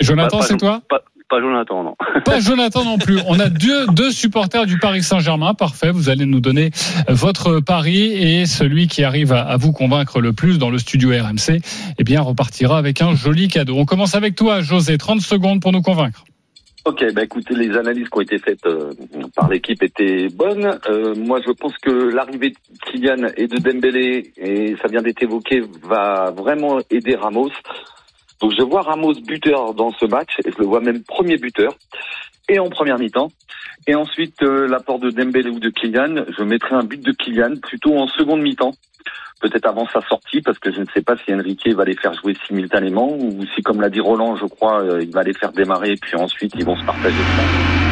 Jonathan, 0.00 0.42
c'est 0.42 0.56
toi? 0.56 0.82
Pas, 0.90 1.00
pas 1.28 1.40
Jonathan, 1.40 1.84
non. 1.84 1.94
Pas 2.24 2.40
Jonathan 2.40 2.84
non 2.84 2.98
plus. 2.98 3.18
On 3.26 3.38
a 3.38 3.48
deux, 3.48 3.86
deux 3.92 4.10
supporters 4.10 4.66
du 4.66 4.78
Paris 4.78 5.02
Saint-Germain. 5.02 5.54
Parfait. 5.54 5.90
Vous 5.90 6.08
allez 6.08 6.26
nous 6.26 6.40
donner 6.40 6.70
votre 7.08 7.60
pari 7.60 8.12
et 8.12 8.46
celui 8.46 8.88
qui 8.88 9.04
arrive 9.04 9.32
à, 9.32 9.42
à 9.42 9.56
vous 9.56 9.72
convaincre 9.72 10.20
le 10.20 10.32
plus 10.32 10.58
dans 10.58 10.70
le 10.70 10.78
studio 10.78 11.10
RMC, 11.10 11.60
eh 11.98 12.04
bien, 12.04 12.20
repartira 12.20 12.78
avec 12.78 13.02
un 13.02 13.14
joli 13.14 13.48
cadeau. 13.48 13.76
On 13.76 13.84
commence 13.84 14.14
avec 14.14 14.34
toi, 14.34 14.60
José. 14.60 14.98
30 14.98 15.20
secondes 15.20 15.60
pour 15.60 15.72
nous 15.72 15.82
convaincre. 15.82 16.24
Ok, 16.84 17.04
bah 17.12 17.22
écoutez, 17.22 17.54
les 17.54 17.76
analyses 17.76 18.08
qui 18.08 18.16
ont 18.16 18.22
été 18.22 18.38
faites 18.38 18.64
euh, 18.64 18.92
par 19.36 19.50
l'équipe 19.50 19.82
étaient 19.82 20.28
bonnes. 20.28 20.78
Euh, 20.88 21.14
moi, 21.14 21.38
je 21.46 21.52
pense 21.52 21.76
que 21.78 21.90
l'arrivée 21.90 22.50
de 22.50 22.56
Kylian 22.86 23.28
et 23.36 23.46
de 23.46 23.58
Dembélé, 23.58 24.32
et 24.38 24.74
ça 24.80 24.88
vient 24.88 25.02
d'être 25.02 25.22
évoqué, 25.22 25.62
va 25.82 26.30
vraiment 26.30 26.78
aider 26.88 27.14
Ramos. 27.14 27.50
Donc, 28.40 28.52
je 28.56 28.62
vois 28.62 28.82
Ramos 28.82 29.14
buteur 29.14 29.74
dans 29.74 29.90
ce 29.92 30.06
match, 30.06 30.30
et 30.44 30.50
je 30.50 30.58
le 30.58 30.66
vois 30.66 30.80
même 30.80 31.02
premier 31.02 31.36
buteur, 31.36 31.74
et 32.48 32.58
en 32.58 32.68
première 32.70 32.98
mi-temps. 32.98 33.30
Et 33.86 33.94
ensuite, 33.94 34.42
euh, 34.42 34.66
l'apport 34.66 34.98
de 34.98 35.10
Dembélé 35.10 35.50
ou 35.50 35.60
de 35.60 35.70
Kylian, 35.70 36.24
je 36.36 36.42
mettrai 36.42 36.74
un 36.74 36.84
but 36.84 37.00
de 37.00 37.12
Kylian 37.12 37.56
plutôt 37.56 37.96
en 37.96 38.06
seconde 38.06 38.42
mi-temps. 38.42 38.74
Peut-être 39.40 39.66
avant 39.66 39.86
sa 39.92 40.00
sortie, 40.08 40.40
parce 40.40 40.58
que 40.58 40.72
je 40.72 40.80
ne 40.80 40.86
sais 40.92 41.02
pas 41.02 41.16
si 41.16 41.32
Enrique 41.32 41.68
va 41.68 41.84
les 41.84 41.94
faire 41.94 42.12
jouer 42.14 42.36
simultanément, 42.46 43.12
ou 43.12 43.44
si, 43.54 43.62
comme 43.62 43.80
l'a 43.80 43.90
dit 43.90 44.00
Roland, 44.00 44.36
je 44.36 44.46
crois, 44.46 44.82
euh, 44.82 45.02
il 45.02 45.12
va 45.12 45.22
les 45.22 45.34
faire 45.34 45.52
démarrer, 45.52 45.94
puis 45.96 46.16
ensuite 46.16 46.52
ils 46.56 46.64
vont 46.64 46.76
se 46.76 46.84
partager. 46.84 47.87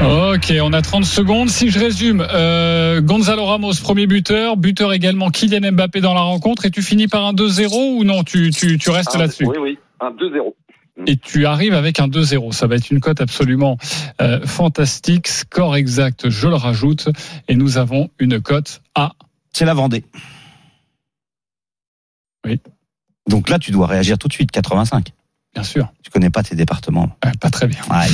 Ok, 0.00 0.52
on 0.62 0.72
a 0.72 0.80
30 0.80 1.04
secondes. 1.04 1.50
Si 1.50 1.70
je 1.70 1.78
résume, 1.78 2.24
euh, 2.30 3.00
Gonzalo 3.00 3.44
Ramos, 3.44 3.72
premier 3.82 4.06
buteur, 4.06 4.56
buteur 4.56 4.92
également 4.92 5.30
Kylian 5.30 5.72
Mbappé 5.72 6.00
dans 6.00 6.14
la 6.14 6.20
rencontre, 6.20 6.66
et 6.66 6.70
tu 6.70 6.82
finis 6.82 7.08
par 7.08 7.26
un 7.26 7.32
2-0 7.32 7.98
ou 7.98 8.04
non 8.04 8.22
tu, 8.22 8.50
tu, 8.50 8.78
tu 8.78 8.90
restes 8.90 9.16
là-dessus? 9.16 9.44
Oui, 9.46 9.56
oui, 9.60 9.78
un 10.00 10.10
2-0. 10.10 10.54
et 11.06 11.16
tu 11.16 11.46
arrives 11.46 11.74
avec 11.74 11.98
un 11.98 12.06
2-0. 12.06 12.52
Ça 12.52 12.68
va 12.68 12.76
être 12.76 12.90
une 12.90 13.00
cote 13.00 13.20
absolument 13.20 13.76
euh, 14.20 14.46
fantastique. 14.46 15.26
Score 15.26 15.74
exact, 15.76 16.28
je 16.28 16.46
le 16.46 16.54
rajoute. 16.54 17.08
Et 17.48 17.56
nous 17.56 17.76
avons 17.76 18.08
une 18.20 18.40
cote 18.40 18.82
à. 18.94 19.12
C'est 19.52 19.64
la 19.64 19.74
Vendée. 19.74 20.04
Oui. 22.46 22.60
Donc 23.28 23.48
là, 23.48 23.58
tu 23.58 23.72
dois 23.72 23.88
réagir 23.88 24.16
tout 24.16 24.28
de 24.28 24.32
suite, 24.32 24.52
85. 24.52 25.12
Bien 25.54 25.62
sûr, 25.64 25.88
Tu 26.04 26.10
connais 26.10 26.30
pas 26.30 26.42
tes 26.42 26.54
départements. 26.54 27.08
Euh, 27.24 27.30
pas 27.40 27.50
très 27.50 27.66
bien. 27.66 27.78
Aïe, 27.90 28.10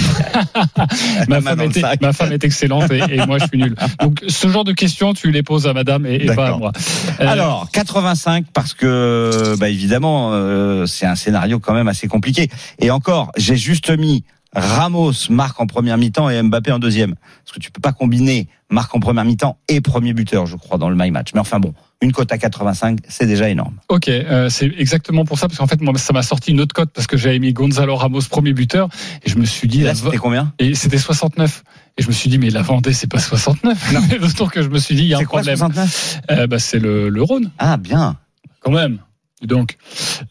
Ma 1.29 1.41
femme, 1.43 1.61
était- 1.63 1.83
ma 2.01 2.13
est 2.33 2.45
excellente 2.45 2.91
et, 2.91 3.01
et 3.17 3.27
moi 3.27 3.39
je 3.39 3.47
suis 3.47 3.59
nul. 3.59 3.75
Donc 4.01 4.23
ce 4.29 4.49
genre 4.49 4.65
de 4.65 4.73
questions, 4.73 5.13
tu 5.15 5.31
les 5.31 5.43
poses 5.43 5.67
à 5.67 5.73
madame 5.75 6.07
et, 6.07 6.15
et 6.15 6.27
pas 6.27 6.49
à 6.55 6.57
moi. 6.57 6.73
Euh, 7.21 7.27
Alors 7.27 7.69
85 7.73 8.47
parce 8.53 8.73
que 8.73 9.57
bah 9.59 9.69
évidemment 9.69 10.31
euh, 10.33 10.87
c'est 10.87 11.07
un 11.07 11.17
scénario 11.17 11.59
quand 11.61 11.75
même 11.75 11.89
assez 11.89 12.07
compliqué. 12.09 12.49
Et 12.79 12.91
encore, 12.91 13.31
j'ai 13.37 13.57
juste 13.57 13.91
mis 13.91 14.25
Ramos 14.55 15.13
marque 15.31 15.61
en 15.61 15.67
première 15.67 15.99
mi-temps 15.99 16.31
et 16.31 16.41
Mbappé 16.41 16.71
en 16.73 16.79
deuxième. 16.79 17.15
Parce 17.45 17.57
que 17.57 17.61
tu 17.61 17.73
peux 17.73 17.81
pas 17.81 17.93
combiner 17.93 18.49
marque 18.71 18.95
en 18.95 19.01
première 19.01 19.25
mi-temps 19.25 19.59
et 19.69 19.81
premier 19.81 20.15
buteur, 20.15 20.47
je 20.47 20.57
crois, 20.57 20.79
dans 20.79 20.89
le 20.89 20.97
my 20.97 21.11
match. 21.11 21.31
Mais 21.35 21.41
enfin 21.41 21.59
bon, 21.59 21.75
une 22.05 22.13
cote 22.13 22.31
à 22.33 22.39
85, 22.39 22.99
c'est 23.09 23.27
déjà 23.27 23.49
énorme. 23.49 23.75
Ok, 23.89 24.09
euh, 24.09 24.49
c'est 24.49 24.67
exactement 24.79 25.25
pour 25.25 25.39
ça, 25.39 25.49
parce 25.49 25.59
qu'en 25.59 25.67
fait, 25.67 25.81
moi, 25.81 25.93
ça 25.97 26.13
m'a 26.13 26.23
sorti 26.23 26.53
une 26.53 26.61
autre 26.61 26.75
cote, 26.75 26.91
parce 26.95 27.07
que 27.07 27.17
j'avais 27.17 27.39
mis 27.39 27.53
Gonzalo 27.53 27.97
Ramos 27.97 28.21
premier 28.31 28.53
buteur, 28.53 28.89
et 29.25 29.31
je 29.31 29.37
me 29.37 29.45
suis 29.45 29.67
dit, 29.69 29.81
Et 29.81 29.85
là, 29.85 29.89
la- 29.91 29.95
c'était 29.95 30.17
combien? 30.19 30.53
Et 30.59 30.75
c'était 30.75 30.99
69. 30.99 31.65
Et 31.97 32.03
je 32.03 32.09
me 32.09 32.13
suis 32.13 32.29
dit, 32.31 32.39
mais 32.39 32.51
la 32.51 32.63
Vendée, 32.63 32.93
c'est 32.93 33.07
pas 33.11 33.19
69. 33.21 33.93
Non. 33.93 34.01
D'autant 34.21 34.47
que 34.49 34.63
je 34.63 34.69
me 34.69 34.79
suis 34.79 34.95
dit, 34.95 35.03
il 35.03 35.09
y 35.09 35.15
a 35.15 35.17
un 35.17 35.21
C'est 35.21 35.27
quoi 35.27 35.41
problème. 35.43 35.57
69 35.59 36.21
Euh, 36.31 36.47
bah, 36.47 36.59
c'est 36.59 36.79
le, 36.79 37.09
le 37.09 37.23
Rhône, 37.23 37.51
Ah 37.59 37.77
bien. 37.77 38.17
quand 38.61 38.73
même. 38.73 38.99
Donc, 39.43 39.77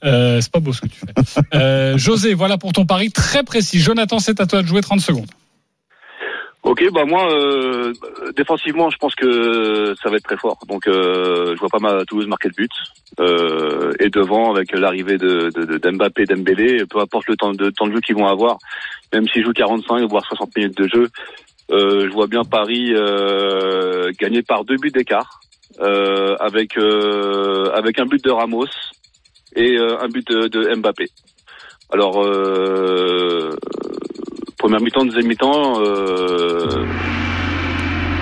euh, 0.03 0.41
c'est 0.41 0.51
pas 0.51 0.59
beau 0.59 0.73
ce 0.73 0.81
que 0.81 0.87
tu 0.87 0.99
fais. 0.99 1.41
Euh, 1.53 1.97
José, 1.97 2.33
voilà 2.33 2.57
pour 2.57 2.71
ton 2.73 2.85
pari 2.85 3.11
très 3.11 3.43
précis. 3.43 3.79
Jonathan, 3.79 4.19
c'est 4.19 4.39
à 4.41 4.45
toi 4.47 4.61
de 4.63 4.67
jouer 4.67 4.81
30 4.81 4.99
secondes. 5.01 5.27
Ok, 6.63 6.81
bah 6.93 7.03
moi, 7.05 7.29
euh, 7.29 7.91
défensivement, 8.37 8.89
je 8.89 8.97
pense 8.97 9.13
que 9.15 9.93
ça 10.01 10.09
va 10.09 10.15
être 10.15 10.23
très 10.23 10.37
fort. 10.37 10.57
Donc, 10.69 10.87
euh, 10.87 11.53
je 11.55 11.59
vois 11.59 11.67
pas 11.67 11.79
ma 11.79 12.05
Toulouse 12.05 12.25
marquer 12.27 12.47
le 12.47 12.53
but. 12.55 12.71
Euh, 13.19 13.91
et 13.99 14.09
devant, 14.09 14.53
avec 14.53 14.71
l'arrivée 14.71 15.17
de, 15.17 15.49
de, 15.53 15.65
de 15.65 15.77
d'Mbappé, 15.77 16.23
Dembélé, 16.23 16.85
peu 16.89 16.99
importe 16.99 17.27
le 17.27 17.35
temps 17.35 17.51
de, 17.51 17.69
temps 17.69 17.87
de 17.87 17.93
jeu 17.93 17.99
qu'ils 17.99 18.15
vont 18.15 18.27
avoir, 18.27 18.59
même 19.11 19.27
s'ils 19.27 19.43
jouent 19.43 19.51
45 19.51 20.09
voire 20.09 20.25
60 20.25 20.55
minutes 20.55 20.77
de 20.77 20.87
jeu, 20.87 21.09
euh, 21.69 22.07
je 22.07 22.13
vois 22.13 22.27
bien 22.27 22.43
Paris 22.45 22.93
euh, 22.93 24.11
gagner 24.17 24.41
par 24.41 24.63
deux 24.63 24.77
buts 24.77 24.91
d'écart, 24.91 25.41
euh, 25.81 26.37
avec 26.39 26.77
avec 26.77 27.99
un 27.99 28.05
but 28.05 28.23
de 28.23 28.31
Ramos 28.31 28.67
et 29.55 29.77
un 29.77 30.07
but 30.07 30.25
de, 30.27 30.47
de 30.47 30.75
Mbappé. 30.75 31.07
Alors, 31.91 32.23
première 34.63 34.79
mi-temps, 34.81 35.03
deuxième 35.03 35.27
mi-temps. 35.27 35.81
Euh, 35.81 36.85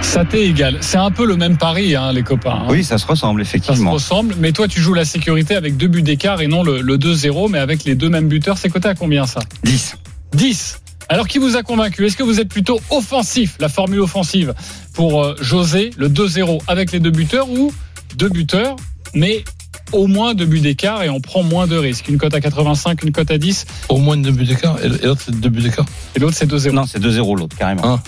Ça 0.02 0.26
t'est 0.26 0.44
égal. 0.48 0.78
C'est 0.82 0.98
un 0.98 1.12
peu 1.12 1.26
le 1.26 1.36
même 1.38 1.56
pari, 1.58 1.96
hein, 1.96 2.12
les 2.12 2.24
copains. 2.24 2.62
hein. 2.64 2.68
Oui, 2.70 2.84
ça 2.84 2.98
se 2.98 3.06
ressemble 3.06 3.46
Ça 3.46 3.52
se 3.52 3.58
effectivement. 3.58 3.92
ressemble, 3.92 4.34
mais 4.40 4.52
toi 4.52 4.68
tu 4.68 4.82
joues 4.82 4.96
la 4.96 5.06
sécurité 5.06 5.56
avec 5.56 5.78
deux 5.78 5.88
buts 5.88 6.02
d'écart 6.02 6.42
et 6.42 6.48
non 6.48 6.64
le, 6.64 6.82
le 6.82 6.98
2-0, 6.98 7.50
mais 7.52 7.60
avec 7.60 7.84
les 7.84 7.94
deux 7.94 8.10
mêmes 8.10 8.28
buteurs, 8.28 8.58
c'est 8.58 8.70
coté 8.70 8.88
à 8.90 8.96
combien 8.96 9.28
ça? 9.28 9.42
10. 9.64 9.98
10. 10.34 10.82
Alors 11.10 11.28
qui 11.28 11.38
vous 11.38 11.56
a 11.58 11.62
convaincu? 11.62 12.06
Est-ce 12.08 12.18
que 12.18 12.24
vous 12.24 12.40
êtes 12.40 12.50
plutôt 12.50 12.80
offensif, 12.90 13.58
la 13.60 13.70
formule 13.70 14.00
offensive 14.00 14.54
pour 14.96 15.24
euh, 15.24 15.36
José, 15.42 15.92
le 15.98 16.10
2-0 16.10 16.62
avec 16.68 16.92
les 16.92 17.00
deux 17.00 17.12
buteurs 17.12 17.50
ou 17.50 17.72
deux 18.16 18.30
buteurs, 18.30 18.76
mais 19.14 19.44
au 19.92 20.08
moins 20.08 20.34
deux 20.34 20.46
buts 20.46 20.60
d'écart 20.60 21.04
et 21.04 21.10
on 21.10 21.20
prend 21.20 21.44
moins 21.44 21.68
de 21.68 21.76
risques 21.78 22.08
Une 22.08 22.18
cote 22.18 22.34
à 22.34 22.42
85, 22.42 23.04
une 23.04 23.12
cote 23.12 23.32
à 23.32 23.38
10 23.38 23.66
Au 23.90 23.98
moins 23.98 24.18
deux 24.18 24.32
buts 24.32 24.46
d'écart. 24.46 24.78
Et 24.84 24.90
l'autre, 24.90 25.22
c'est 25.26 25.40
deux 25.40 25.50
buts 25.50 25.62
d'écart. 25.62 25.86
et 26.16 26.20
l'autre 26.20 26.36
c'est 26.38 26.50
2-0. 26.50 26.72
Non, 26.72 26.86
c'est 26.86 27.00
2-0 27.02 27.38
l'autre 27.38 27.56
carrément. 27.58 27.82
Ah. 27.84 28.00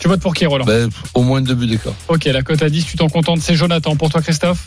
Tu 0.00 0.08
votes 0.08 0.20
pour 0.20 0.34
qui 0.34 0.46
Roland? 0.46 0.64
Ben, 0.64 0.88
au 1.14 1.22
moins 1.22 1.42
deux 1.42 1.54
buts 1.54 1.66
d'écart. 1.66 1.92
Ok, 2.08 2.24
la 2.24 2.42
cote 2.42 2.62
à 2.62 2.70
10, 2.70 2.86
tu 2.86 2.96
t'en 2.96 3.08
contentes, 3.08 3.40
c'est 3.40 3.54
Jonathan. 3.54 3.96
Pour 3.96 4.08
toi 4.10 4.22
Christophe? 4.22 4.66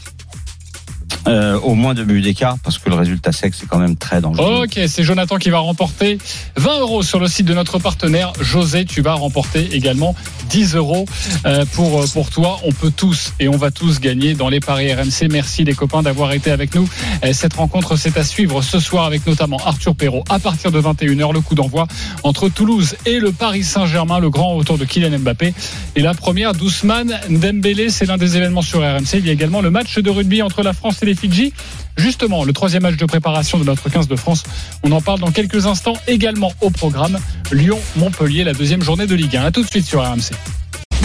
Euh, 1.27 1.57
au 1.59 1.73
moins 1.73 1.93
deux 1.93 2.03
buts 2.03 2.21
d'écart 2.21 2.57
parce 2.61 2.77
que 2.77 2.89
le 2.89 2.95
résultat 2.95 3.31
sec 3.31 3.53
c'est 3.57 3.65
quand 3.65 3.79
même 3.79 3.95
très 3.95 4.19
dangereux. 4.19 4.63
Ok, 4.63 4.77
c'est 4.87 5.03
Jonathan 5.03 5.37
qui 5.37 5.49
va 5.49 5.59
remporter 5.59 6.17
20 6.57 6.79
euros 6.81 7.01
sur 7.01 7.19
le 7.19 7.27
site 7.27 7.45
de 7.45 7.53
notre 7.53 7.79
partenaire. 7.79 8.33
José, 8.41 8.83
tu 8.83 9.01
vas 9.01 9.13
remporter 9.13 9.69
également 9.71 10.15
10 10.49 10.75
euros 10.75 11.05
euh, 11.45 11.63
pour, 11.73 12.01
euh, 12.01 12.05
pour 12.11 12.29
toi. 12.29 12.59
On 12.65 12.71
peut 12.73 12.91
tous 12.95 13.33
et 13.39 13.47
on 13.47 13.55
va 13.55 13.71
tous 13.71 14.01
gagner 14.01 14.33
dans 14.33 14.49
les 14.49 14.59
paris 14.59 14.93
RMC. 14.93 15.29
Merci 15.31 15.63
les 15.63 15.73
copains 15.73 16.03
d'avoir 16.03 16.33
été 16.33 16.51
avec 16.51 16.75
nous. 16.75 16.89
Euh, 17.23 17.31
Cette 17.31 17.53
rencontre, 17.53 17.95
c'est 17.95 18.17
à 18.17 18.23
suivre 18.25 18.61
ce 18.61 18.79
soir 18.79 19.05
avec 19.05 19.25
notamment 19.25 19.57
Arthur 19.65 19.95
Perrault 19.95 20.25
à 20.29 20.39
partir 20.39 20.71
de 20.71 20.81
21h. 20.81 21.33
Le 21.33 21.39
coup 21.39 21.55
d'envoi 21.55 21.87
entre 22.23 22.49
Toulouse 22.49 22.95
et 23.05 23.19
le 23.19 23.31
Paris 23.31 23.63
Saint-Germain, 23.63 24.19
le 24.19 24.29
grand 24.29 24.55
retour 24.55 24.77
de 24.77 24.83
Kylian 24.83 25.19
Mbappé. 25.19 25.53
Et 25.95 26.01
la 26.01 26.13
première 26.13 26.53
d'Ousmane 26.53 27.17
Dembélé, 27.29 27.89
c'est 27.89 28.05
l'un 28.05 28.17
des 28.17 28.35
événements 28.35 28.61
sur 28.61 28.79
RMC. 28.79 29.19
Il 29.19 29.25
y 29.25 29.29
a 29.29 29.33
également 29.33 29.61
le 29.61 29.69
match 29.69 29.97
de 29.99 30.09
rugby 30.09 30.41
entre 30.41 30.63
la 30.63 30.73
France 30.73 30.97
et 31.01 31.05
les 31.05 31.12
Fidji. 31.15 31.53
Justement, 31.97 32.43
le 32.43 32.53
troisième 32.53 32.83
match 32.83 32.97
de 32.97 33.05
préparation 33.05 33.59
de 33.59 33.63
notre 33.63 33.89
15 33.89 34.07
de 34.07 34.15
France. 34.15 34.43
On 34.83 34.91
en 34.91 35.01
parle 35.01 35.19
dans 35.19 35.31
quelques 35.31 35.65
instants 35.65 35.97
également 36.07 36.51
au 36.61 36.69
programme. 36.69 37.19
Lyon-Montpellier, 37.51 38.43
la 38.43 38.53
deuxième 38.53 38.81
journée 38.81 39.07
de 39.07 39.15
Ligue 39.15 39.37
1. 39.37 39.45
A 39.45 39.51
tout 39.51 39.63
de 39.63 39.69
suite 39.69 39.85
sur 39.85 40.01
RMC. 40.01 40.31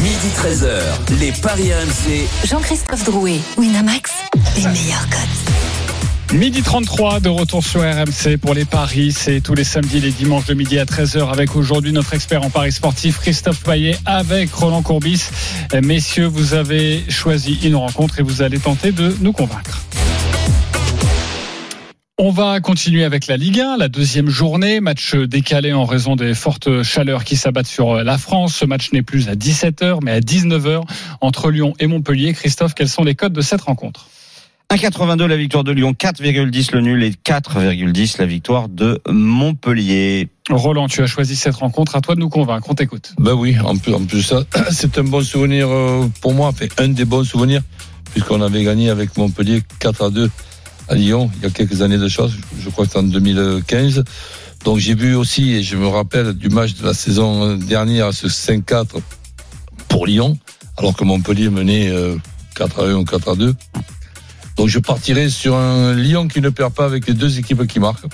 Midi 0.02 0.28
13h, 0.36 1.18
les 1.18 1.32
Paris 1.32 1.72
RMC. 1.72 2.28
Jean-Christophe 2.48 3.04
Drouet, 3.04 3.40
Winamax, 3.56 4.12
les 4.56 4.62
meilleurs 4.62 5.08
cotes. 5.10 6.34
Midi 6.34 6.62
33 6.62 7.20
de 7.20 7.30
retour 7.30 7.64
sur 7.64 7.80
RMC 7.80 8.36
pour 8.36 8.52
les 8.52 8.66
paris. 8.66 9.12
C'est 9.12 9.40
tous 9.40 9.54
les 9.54 9.64
samedis 9.64 9.96
et 9.96 10.00
les 10.00 10.10
dimanches 10.10 10.44
de 10.44 10.52
midi 10.52 10.78
à 10.78 10.84
13h 10.84 11.32
avec 11.32 11.56
aujourd'hui 11.56 11.90
notre 11.92 12.12
expert 12.12 12.44
en 12.44 12.50
paris 12.50 12.70
sportif 12.70 13.18
Christophe 13.18 13.62
Payet 13.62 13.96
avec 14.04 14.52
Roland 14.52 14.82
Courbis. 14.82 15.30
Messieurs, 15.82 16.26
vous 16.26 16.52
avez 16.52 17.02
choisi 17.08 17.58
une 17.64 17.76
rencontre 17.76 18.20
et 18.20 18.22
vous 18.22 18.42
allez 18.42 18.58
tenter 18.58 18.92
de 18.92 19.16
nous 19.20 19.32
convaincre. 19.32 19.80
On 22.20 22.32
va 22.32 22.58
continuer 22.58 23.04
avec 23.04 23.28
la 23.28 23.36
Ligue 23.36 23.60
1, 23.60 23.76
la 23.76 23.88
deuxième 23.88 24.28
journée, 24.28 24.80
match 24.80 25.14
décalé 25.14 25.72
en 25.72 25.84
raison 25.84 26.16
des 26.16 26.34
fortes 26.34 26.82
chaleurs 26.82 27.22
qui 27.22 27.36
s'abattent 27.36 27.68
sur 27.68 27.94
la 27.94 28.18
France. 28.18 28.56
Ce 28.56 28.64
match 28.64 28.90
n'est 28.92 29.02
plus 29.02 29.28
à 29.28 29.36
17h 29.36 30.00
mais 30.02 30.10
à 30.10 30.18
19h 30.18 30.82
entre 31.20 31.52
Lyon 31.52 31.74
et 31.78 31.86
Montpellier. 31.86 32.32
Christophe, 32.32 32.74
quels 32.74 32.88
sont 32.88 33.04
les 33.04 33.14
codes 33.14 33.34
de 33.34 33.40
cette 33.40 33.60
rencontre? 33.60 34.08
1,82 34.68 35.26
la 35.26 35.36
victoire 35.36 35.62
de 35.62 35.70
Lyon, 35.70 35.92
4,10 35.92 36.74
le 36.74 36.80
nul 36.80 37.04
et 37.04 37.12
4,10 37.12 38.16
la 38.18 38.26
victoire 38.26 38.68
de 38.68 39.00
Montpellier. 39.08 40.28
Roland, 40.50 40.88
tu 40.88 41.02
as 41.02 41.06
choisi 41.06 41.36
cette 41.36 41.54
rencontre, 41.54 41.94
à 41.94 42.00
toi 42.00 42.16
de 42.16 42.20
nous 42.20 42.30
convaincre, 42.30 42.66
on 42.68 42.74
t'écoute. 42.74 43.14
Ben 43.20 43.34
oui, 43.34 43.56
en 43.60 43.76
plus, 43.76 43.94
en 43.94 44.04
plus 44.04 44.24
ça, 44.24 44.42
c'est 44.72 44.98
un 44.98 45.04
bon 45.04 45.22
souvenir 45.22 45.68
euh, 45.70 46.08
pour 46.20 46.34
moi, 46.34 46.48
enfin, 46.48 46.66
un 46.78 46.88
des 46.88 47.04
bons 47.04 47.22
souvenirs, 47.22 47.62
puisqu'on 48.10 48.42
avait 48.42 48.64
gagné 48.64 48.90
avec 48.90 49.16
Montpellier 49.16 49.62
4 49.78 50.02
à 50.02 50.10
2 50.10 50.28
à 50.88 50.94
Lyon 50.94 51.30
il 51.36 51.42
y 51.42 51.46
a 51.46 51.50
quelques 51.50 51.82
années 51.82 51.98
de 51.98 52.08
choses, 52.08 52.34
je 52.60 52.68
crois 52.70 52.86
que 52.86 52.92
c'est 52.92 52.98
en 52.98 53.02
2015. 53.02 54.04
Donc 54.64 54.78
j'ai 54.78 54.94
vu 54.94 55.14
aussi, 55.14 55.52
et 55.52 55.62
je 55.62 55.76
me 55.76 55.86
rappelle 55.86 56.32
du 56.32 56.48
match 56.48 56.74
de 56.74 56.84
la 56.84 56.94
saison 56.94 57.56
dernière, 57.56 58.12
ce 58.12 58.26
5-4 58.26 58.86
pour 59.88 60.06
Lyon, 60.06 60.38
alors 60.76 60.96
que 60.96 61.04
Montpellier 61.04 61.48
menait 61.48 61.92
4 62.56 62.82
à 62.82 62.86
1 62.86 62.94
ou 62.94 63.04
4 63.04 63.28
à 63.30 63.34
2. 63.36 63.54
Donc 64.56 64.68
je 64.68 64.80
partirai 64.80 65.30
sur 65.30 65.54
un 65.54 65.94
Lyon 65.94 66.26
qui 66.26 66.40
ne 66.40 66.48
perd 66.48 66.74
pas 66.74 66.84
avec 66.84 67.06
les 67.06 67.14
deux 67.14 67.38
équipes 67.38 67.66
qui 67.66 67.78
marquent. 67.78 68.06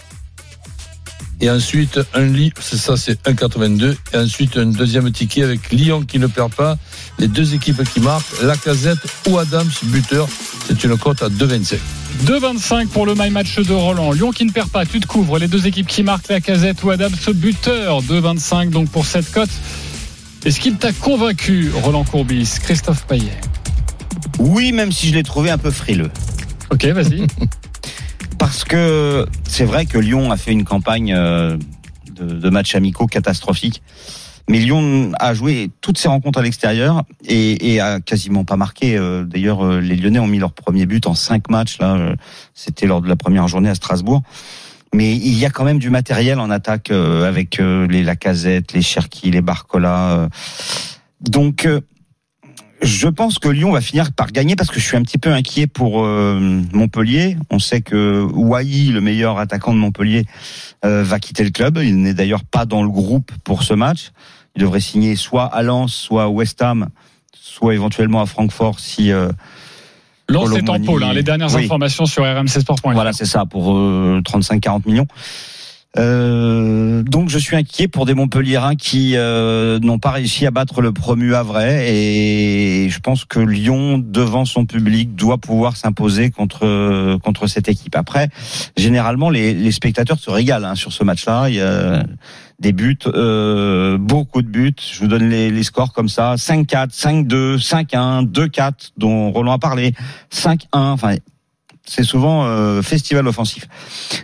Et 1.41 1.51
ensuite, 1.51 1.99
un 2.15 2.33
c'est 2.61 2.77
ça, 2.77 2.97
c'est 2.97 3.21
1,82. 3.27 3.97
Et 4.13 4.17
ensuite, 4.17 4.57
un 4.57 4.67
deuxième 4.67 5.11
ticket 5.11 5.43
avec 5.43 5.73
Lyon 5.73 6.05
qui 6.07 6.19
ne 6.19 6.27
perd 6.27 6.53
pas. 6.55 6.79
Les 7.19 7.29
deux 7.29 7.55
équipes 7.55 7.83
qui 7.89 8.01
marquent, 8.01 8.41
Lacazette 8.43 9.01
ou 9.29 9.39
Adams, 9.39 9.71
buteur. 9.85 10.29
C'est 10.67 10.85
une 10.85 10.97
cote 10.97 11.23
à 11.23 11.29
2,25. 11.29 11.77
2,25 12.23 12.89
pour 12.89 13.07
le 13.07 13.15
my 13.15 13.31
match 13.31 13.59
de 13.59 13.73
Roland. 13.73 14.13
Lyon 14.13 14.31
qui 14.31 14.45
ne 14.45 14.51
perd 14.51 14.71
pas, 14.71 14.87
tu 14.87 15.01
te 15.01 15.07
couvres. 15.07 15.39
Les 15.39 15.49
deux 15.49 15.67
équipes 15.67 15.87
qui 15.87 16.03
marquent, 16.03 16.29
Lacazette 16.29 16.83
ou 16.83 16.91
Adams, 16.91 17.13
buteur. 17.35 18.03
2,25 18.03 18.71
donc 18.71 18.89
pour 18.91 19.05
cette 19.05 19.31
cote. 19.31 19.51
Est-ce 20.45 20.61
qu'il 20.61 20.77
t'a 20.77 20.93
convaincu, 20.93 21.71
Roland 21.75 22.05
Courbis, 22.05 22.59
Christophe 22.63 23.07
Payet? 23.07 23.41
Oui, 24.39 24.73
même 24.73 24.93
si 24.93 25.09
je 25.09 25.15
l'ai 25.15 25.23
trouvé 25.23 25.51
un 25.51 25.59
peu 25.59 25.71
frileux. 25.71 26.11
Ok, 26.71 26.85
vas-y. 26.87 27.27
Parce 28.39 28.65
que 28.65 29.27
c'est 29.49 29.65
vrai 29.65 29.87
que 29.87 29.99
Lyon 29.99 30.31
a 30.31 30.37
fait 30.37 30.53
une 30.53 30.65
campagne 30.65 31.15
euh, 31.15 31.57
de, 32.15 32.27
de 32.27 32.51
matchs 32.51 32.75
amicaux 32.75 33.07
catastrophique. 33.07 33.83
Mais 34.49 34.59
Lyon 34.59 35.13
a 35.19 35.33
joué 35.33 35.71
toutes 35.81 35.97
ses 35.97 36.09
rencontres 36.09 36.39
à 36.39 36.43
l'extérieur 36.43 37.05
et, 37.25 37.81
a 37.81 38.01
quasiment 38.01 38.45
pas 38.45 38.57
marqué. 38.57 38.97
Euh, 38.97 39.25
D'ailleurs, 39.25 39.65
euh, 39.65 39.81
les 39.81 39.97
Lyonnais 39.97 40.19
ont 40.19 40.27
mis 40.27 40.39
leur 40.39 40.53
premier 40.53 40.85
but 40.85 41.07
en 41.07 41.15
cinq 41.15 41.49
matchs. 41.51 41.79
Là, 41.79 41.95
euh, 41.95 42.17
c'était 42.53 42.87
lors 42.87 43.01
de 43.01 43.09
la 43.09 43.17
première 43.17 43.49
journée 43.49 43.71
à 43.71 43.75
Strasbourg. 43.75 44.23
Mais 44.93 45.15
il 45.17 45.37
y 45.39 45.47
a 45.47 45.51
quand 45.51 45.65
même 45.65 45.79
du 45.79 45.91
matériel 45.91 46.39
en 46.39 46.51
attaque 46.51 46.93
avec 46.93 47.59
les 47.59 48.05
Lacazette, 48.05 48.73
les 48.75 48.83
Cherki, 48.83 49.33
les 49.33 49.41
Barcola. 49.41 50.29
Donc, 51.21 51.67
je 52.85 53.09
pense 53.09 53.39
que 53.39 53.49
Lyon 53.49 53.73
va 53.73 53.81
finir 53.81 54.13
par 54.13 54.31
gagner 54.31 54.57
parce 54.57 54.71
que 54.71 54.79
je 54.79 54.85
suis 54.85 54.97
un 54.97 55.03
petit 55.03 55.19
peu 55.19 55.33
inquiet 55.33 55.67
pour 55.67 56.05
euh, 56.05 56.39
Montpellier. 56.73 57.37
On 57.51 57.59
sait 57.59 57.81
que 57.81 58.23
Wai, 58.23 58.91
le 58.93 59.01
meilleur 59.01 59.39
attaquant 59.39 59.73
de 59.73 59.79
Montpellier, 59.79 60.25
euh, 60.85 61.03
va 61.03 61.19
quitter 61.19 61.45
le 61.45 61.51
club. 61.51 61.79
Il 61.83 62.01
n'est 62.03 62.15
d'ailleurs 62.15 62.45
pas 62.45 62.67
dans 62.67 62.83
le 62.83 62.89
groupe 62.91 63.33
pour 63.43 63.63
ce 63.63 63.75
match. 63.75 64.13
Il 64.57 64.63
devrait 64.63 64.81
signer 64.81 65.17
soit 65.17 65.47
à 65.47 65.63
Lens, 65.63 65.93
soit 65.95 66.25
à 66.25 66.29
West 66.29 66.63
Ham, 66.63 66.89
soit 67.33 67.75
éventuellement 67.75 68.21
à 68.21 68.27
Francfort 68.27 68.79
si. 68.79 69.11
Euh, 69.11 69.31
Lance 70.29 70.57
est 70.57 70.69
en 70.71 70.81
pôle, 70.81 71.05
hein, 71.05 71.13
les 71.13 71.23
dernières 71.23 71.55
Oui. 71.55 71.65
informations 71.65 72.07
sur 72.07 72.25
rmcsport.fr. 72.25 72.93
Voilà, 72.93 73.13
c'est 73.13 73.27
ça, 73.27 73.45
pour 73.45 73.77
euh, 73.77 74.23
35-40 74.25 74.87
millions. 74.87 75.07
Euh, 75.97 77.03
donc 77.05 77.29
je 77.29 77.39
suis 77.39 77.55
inquiet 77.55 77.87
pour 77.87 78.05
des 78.05 78.15
Montpelliérains 78.15 78.75
qui 78.75 79.17
euh, 79.17 79.79
n'ont 79.79 80.01
pas 80.01 80.11
réussi 80.11 80.45
à 80.45 80.51
battre 80.51 80.81
le 80.81 80.93
promu 80.93 81.37
Havrais 81.37 81.89
et 81.89 82.89
je 82.91 82.99
pense 82.99 83.25
que 83.25 83.39
Lyon 83.39 84.03
devant 84.05 84.45
son 84.45 84.67
public 84.67 85.15
doit 85.15 85.39
pouvoir 85.39 85.77
s'imposer 85.77 86.31
contre 86.31 87.19
contre 87.19 87.47
cette 87.47 87.69
équipe. 87.69 87.95
Après, 87.95 88.29
généralement 88.77 89.31
les, 89.31 89.55
les 89.55 89.73
spectateurs 89.73 90.19
se 90.19 90.31
régalent 90.31 90.65
hein, 90.65 90.75
sur 90.75 90.93
ce 90.93 91.05
match-là. 91.05 91.49
Il 91.49 91.55
y 91.55 91.61
a 91.61 92.05
des 92.59 92.73
buts, 92.73 92.99
euh, 93.07 93.99
beaucoup 93.99 94.43
de 94.43 94.49
buts. 94.49 94.75
Je 94.79 95.01
vous 95.01 95.07
donne 95.07 95.29
les, 95.29 95.51
les 95.51 95.63
scores 95.63 95.93
comme 95.93 96.09
ça 96.09 96.35
5-4, 96.37 96.91
5-2, 96.91 97.59
5-1, 97.59 98.31
2-4 98.31 98.93
dont 98.97 99.31
Roland 99.31 99.53
a 99.53 99.59
parlé, 99.59 99.95
5-1. 100.33 100.57
Enfin, 100.73 101.17
c'est 101.85 102.03
souvent 102.03 102.47
euh, 102.47 102.83
festival 102.83 103.27
offensif. 103.29 103.69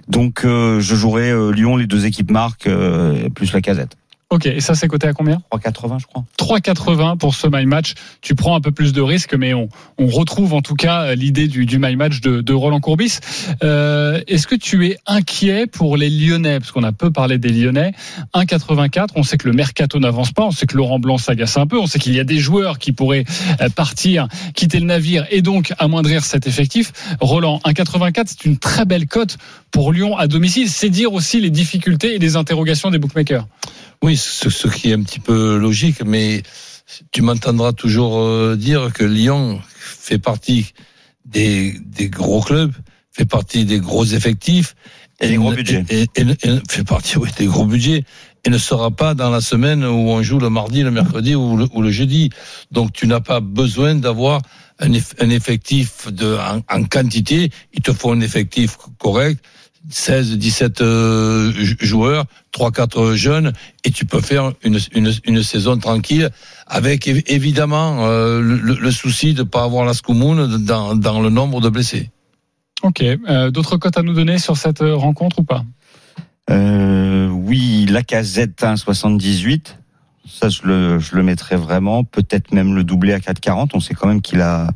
Donc 0.08 0.44
euh, 0.44 0.80
je 0.80 0.94
jouerai 0.94 1.30
euh, 1.30 1.50
Lyon, 1.50 1.76
les 1.76 1.86
deux 1.86 2.06
équipes 2.06 2.30
marquent, 2.30 2.66
euh, 2.66 3.28
plus 3.30 3.52
la 3.52 3.60
casette. 3.60 3.96
Ok, 4.32 4.46
et 4.46 4.60
ça 4.60 4.76
c'est 4.76 4.86
coté 4.86 5.08
à 5.08 5.12
combien 5.12 5.42
3,80 5.52 5.98
je 5.98 6.06
crois. 6.06 6.24
3,80 6.38 7.18
pour 7.18 7.34
ce 7.34 7.48
my 7.50 7.66
match. 7.66 7.94
Tu 8.20 8.36
prends 8.36 8.54
un 8.54 8.60
peu 8.60 8.70
plus 8.70 8.92
de 8.92 9.00
risques, 9.00 9.34
mais 9.34 9.54
on, 9.54 9.68
on 9.98 10.06
retrouve 10.06 10.54
en 10.54 10.62
tout 10.62 10.76
cas 10.76 11.16
l'idée 11.16 11.48
du, 11.48 11.66
du 11.66 11.80
my 11.80 11.96
match 11.96 12.20
de, 12.20 12.40
de 12.40 12.52
Roland 12.52 12.78
Courbis. 12.78 13.18
Euh, 13.64 14.20
Est-ce 14.28 14.46
que 14.46 14.54
tu 14.54 14.86
es 14.86 14.98
inquiet 15.04 15.66
pour 15.66 15.96
les 15.96 16.08
Lyonnais? 16.08 16.60
Parce 16.60 16.70
qu'on 16.70 16.84
a 16.84 16.92
peu 16.92 17.10
parlé 17.10 17.38
des 17.38 17.48
Lyonnais. 17.48 17.92
1,84, 18.32 19.08
on 19.16 19.24
sait 19.24 19.36
que 19.36 19.48
le 19.48 19.52
mercato 19.52 19.98
n'avance 19.98 20.30
pas, 20.30 20.44
on 20.44 20.52
sait 20.52 20.66
que 20.66 20.76
Laurent 20.76 21.00
Blanc 21.00 21.18
s'agace 21.18 21.56
un 21.56 21.66
peu, 21.66 21.80
on 21.80 21.88
sait 21.88 21.98
qu'il 21.98 22.14
y 22.14 22.20
a 22.20 22.24
des 22.24 22.38
joueurs 22.38 22.78
qui 22.78 22.92
pourraient 22.92 23.24
euh, 23.60 23.68
partir, 23.68 24.28
quitter 24.54 24.78
le 24.78 24.86
navire 24.86 25.26
et 25.32 25.42
donc 25.42 25.72
amoindrir 25.80 26.24
cet 26.24 26.46
effectif. 26.46 26.92
Roland, 27.20 27.60
1,84, 27.64 28.26
c'est 28.26 28.44
une 28.44 28.58
très 28.58 28.84
belle 28.84 29.08
cote 29.08 29.38
pour 29.70 29.92
Lyon 29.92 30.16
à 30.16 30.26
domicile. 30.26 30.68
C'est 30.68 30.90
dire 30.90 31.12
aussi 31.12 31.40
les 31.40 31.50
difficultés 31.50 32.14
et 32.14 32.18
les 32.18 32.36
interrogations 32.36 32.90
des 32.90 32.98
bookmakers. 32.98 33.46
Oui, 34.02 34.16
ce, 34.16 34.50
ce 34.50 34.68
qui 34.68 34.90
est 34.90 34.94
un 34.94 35.02
petit 35.02 35.20
peu 35.20 35.56
logique, 35.58 36.02
mais 36.04 36.42
tu 37.12 37.22
m'entendras 37.22 37.72
toujours 37.72 38.18
euh, 38.18 38.56
dire 38.56 38.92
que 38.92 39.04
Lyon 39.04 39.60
fait 39.78 40.18
partie 40.18 40.72
des, 41.24 41.74
des 41.84 42.08
gros 42.08 42.40
clubs, 42.40 42.72
fait 43.12 43.26
partie 43.26 43.64
des 43.64 43.78
gros 43.78 44.04
effectifs. 44.04 44.74
Et 45.20 45.28
des 45.28 45.36
gros 45.36 45.52
budgets. 45.52 45.84
Et, 45.90 46.06
et- 46.16 46.22
et 46.22 46.60
fait 46.68 46.84
partie 46.84 47.18
oui, 47.18 47.28
des 47.38 47.46
gros 47.46 47.66
budgets 47.66 48.04
et 48.42 48.48
ne 48.48 48.56
sera 48.56 48.90
pas 48.90 49.12
dans 49.12 49.28
la 49.28 49.42
semaine 49.42 49.84
où 49.84 50.08
on 50.08 50.22
joue 50.22 50.38
le 50.38 50.48
mardi, 50.48 50.82
le 50.82 50.90
mercredi 50.90 51.34
ou 51.34 51.58
le, 51.58 51.66
ou 51.74 51.82
le 51.82 51.90
jeudi. 51.90 52.30
Donc 52.70 52.94
tu 52.94 53.06
n'as 53.06 53.20
pas 53.20 53.40
besoin 53.40 53.94
d'avoir 53.96 54.40
un, 54.80 54.90
eff- 54.92 55.14
un 55.20 55.30
effectif 55.30 56.12
de, 56.12 56.36
en, 56.36 56.62
en 56.74 56.84
quantité. 56.84 57.50
Il 57.72 57.82
te 57.82 57.92
faut 57.92 58.10
un 58.12 58.20
effectif 58.20 58.76
correct. 58.98 59.42
16, 59.88 60.36
17 60.36 60.80
euh, 60.82 61.52
jou- 61.54 61.76
joueurs, 61.80 62.26
3, 62.52 62.70
4 62.70 63.14
jeunes, 63.14 63.52
et 63.84 63.90
tu 63.90 64.04
peux 64.04 64.20
faire 64.20 64.52
une, 64.62 64.78
une, 64.92 65.10
une 65.24 65.42
saison 65.42 65.78
tranquille, 65.78 66.28
avec 66.66 67.06
évi- 67.06 67.24
évidemment 67.26 68.04
euh, 68.06 68.42
le, 68.42 68.74
le 68.74 68.90
souci 68.90 69.32
de 69.32 69.38
ne 69.38 69.48
pas 69.48 69.62
avoir 69.64 69.86
la 69.86 69.94
scoumoune 69.94 70.62
dans, 70.66 70.94
dans 70.96 71.20
le 71.22 71.30
nombre 71.30 71.62
de 71.62 71.70
blessés. 71.70 72.10
Ok. 72.82 73.02
Euh, 73.02 73.50
D'autres 73.50 73.78
cotes 73.78 73.96
à 73.96 74.02
nous 74.02 74.12
donner 74.12 74.36
sur 74.38 74.58
cette 74.58 74.80
rencontre 74.80 75.38
ou 75.38 75.44
pas? 75.44 75.64
Euh, 76.50 77.28
oui, 77.28 77.86
la 77.88 78.02
casette 78.02 78.60
1,78. 78.62 79.76
Ça, 80.28 80.48
je 80.48 80.62
le, 80.64 80.98
je 80.98 81.16
le 81.16 81.22
mettrais 81.22 81.56
vraiment. 81.56 82.04
Peut-être 82.04 82.52
même 82.52 82.74
le 82.74 82.84
doubler 82.84 83.12
à 83.12 83.18
4,40. 83.18 83.70
On 83.74 83.80
sait 83.80 83.94
quand 83.94 84.06
même 84.06 84.20
qu'il 84.20 84.40
a 84.40 84.68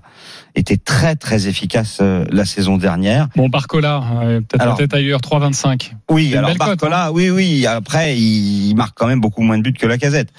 été 0.54 0.78
très 0.78 1.16
très 1.16 1.48
efficace 1.48 1.98
euh, 2.00 2.24
la 2.30 2.44
saison 2.44 2.76
dernière. 2.76 3.28
Bon, 3.37 3.48
Barcola, 3.48 4.02
euh, 4.22 4.40
peut-être 4.40 4.94
ailleurs, 4.94 5.20
3,25. 5.20 5.92
Oui, 6.11 6.35
alors 6.35 6.50
cote, 6.50 6.62
hein. 6.62 6.66
Barcola, 6.66 7.12
oui, 7.12 7.30
oui. 7.30 7.66
Après, 7.66 8.16
il 8.16 8.74
marque 8.74 8.96
quand 8.96 9.07
même 9.07 9.20
beaucoup 9.20 9.42
moins 9.42 9.59
de 9.59 9.62
buts 9.62 9.72
que 9.72 9.87
la 9.87 9.98
casette. 9.98 10.33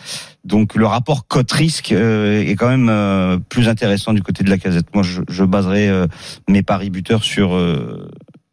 Donc 0.44 0.76
le 0.76 0.86
rapport 0.86 1.28
cote-risque 1.28 1.91
euh, 1.91 2.44
est 2.44 2.56
quand 2.56 2.76
même 2.76 3.41
plus 3.50 3.68
intéressant 3.68 4.13
du 4.13 4.22
côté 4.22 4.44
de 4.44 4.50
la 4.50 4.58
casette. 4.58 4.88
Moi, 4.94 5.04
je, 5.04 5.22
je 5.28 5.44
baserai 5.44 5.91
mes 6.48 6.63
paris 6.63 6.89
buteurs 6.89 7.24
sur 7.24 7.58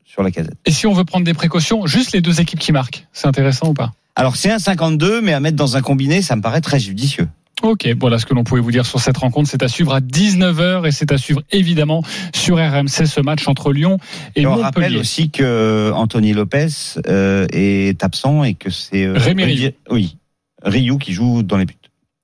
sur 0.05 0.23
la 0.23 0.31
casette. 0.31 0.57
Et 0.67 0.73
si 0.73 0.87
on 0.87 0.93
veut 0.93 1.05
prendre 1.05 1.25
des 1.25 1.33
précautions, 1.33 1.87
juste 1.87 2.13
les 2.13 2.21
deux 2.21 2.41
équipes 2.41 2.59
qui 2.59 2.73
marquent, 2.73 3.07
c'est 3.13 3.27
intéressant 3.27 3.69
ou 3.69 3.75
pas? 3.75 3.93
Alors 4.15 4.37
c'est 4.37 4.51
un 4.51 4.59
52, 4.59 5.21
mais 5.21 5.33
à 5.33 5.41
mettre 5.41 5.57
dans 5.57 5.77
un 5.77 5.83
combiné, 5.83 6.23
ça 6.23 6.37
me 6.37 6.43
paraît 6.43 6.61
très 6.61 6.79
judicieux. 6.79 7.29
Ok, 7.63 7.89
voilà 8.01 8.19
ce 8.19 8.27
que 8.27 8.35
l'on 8.35 8.43
pouvait 8.43 8.61
vous 8.61 8.73
dire 8.73 8.85
sur 8.85 8.99
cette 8.99 9.17
rencontre. 9.17 9.49
C'est 9.49 9.63
à 9.63 9.69
suivre 9.69 9.95
à 9.95 10.01
19h 10.01 10.87
et 10.87 10.91
c'est 10.91 11.13
à 11.13 11.19
suivre 11.19 11.43
évidemment 11.53 12.03
sur 12.35 12.57
RMC 12.57 13.07
ce 13.07 13.21
match 13.21 13.47
entre 13.47 13.73
Lyon 13.73 13.99
et, 14.35 14.43
Et 14.43 14.47
on 14.47 14.57
rappelle 14.57 14.97
aussi 14.97 15.31
que 15.31 15.93
Anthony 15.95 16.33
Lopez 16.33 16.67
euh, 17.07 17.47
est 17.53 18.03
absent 18.03 18.43
et 18.43 18.55
que 18.55 18.71
c'est 18.71 19.05
euh, 19.05 19.15
Rémi 19.17 19.73
Oui, 19.91 20.17
Ryu 20.65 20.99
qui 20.99 21.13
joue 21.13 21.45
dans 21.45 21.57
les 21.57 21.67
buts. 21.67 21.77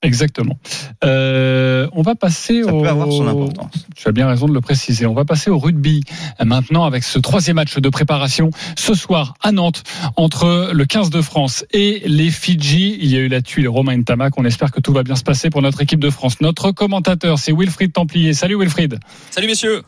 Exactement. 0.02 0.56
Euh, 1.04 1.88
on 1.92 2.02
va 2.02 2.14
passer 2.14 2.62
Ça 2.62 2.72
au. 2.72 2.82
peut 2.82 2.88
avoir 2.88 3.10
son 3.10 3.26
importance. 3.26 3.86
Tu 3.96 4.06
as 4.06 4.12
bien 4.12 4.28
raison 4.28 4.46
de 4.46 4.54
le 4.54 4.60
préciser. 4.60 5.06
On 5.06 5.14
va 5.14 5.24
passer 5.24 5.50
au 5.50 5.58
rugby 5.58 6.04
maintenant 6.44 6.84
avec 6.84 7.02
ce 7.02 7.18
troisième 7.18 7.56
match 7.56 7.76
de 7.76 7.88
préparation 7.88 8.50
ce 8.76 8.94
soir 8.94 9.34
à 9.42 9.50
Nantes 9.50 9.82
entre 10.14 10.70
le 10.72 10.84
15 10.84 11.10
de 11.10 11.20
France 11.20 11.64
et 11.72 12.02
les 12.06 12.30
Fidji. 12.30 12.96
Il 13.00 13.10
y 13.10 13.16
a 13.16 13.20
eu 13.20 13.28
la 13.28 13.42
tuile 13.42 13.68
Romain 13.68 14.00
Tamac. 14.02 14.34
On 14.38 14.44
espère 14.44 14.70
que 14.70 14.80
tout 14.80 14.92
va 14.92 15.02
bien 15.02 15.16
se 15.16 15.24
passer 15.24 15.50
pour 15.50 15.62
notre 15.62 15.80
équipe 15.82 16.00
de 16.00 16.10
France. 16.10 16.40
Notre 16.40 16.70
commentateur, 16.70 17.40
c'est 17.40 17.52
Wilfried 17.52 17.92
Templier. 17.92 18.34
Salut 18.34 18.56
Wilfried. 18.56 19.00
Salut 19.30 19.48
messieurs. 19.48 19.82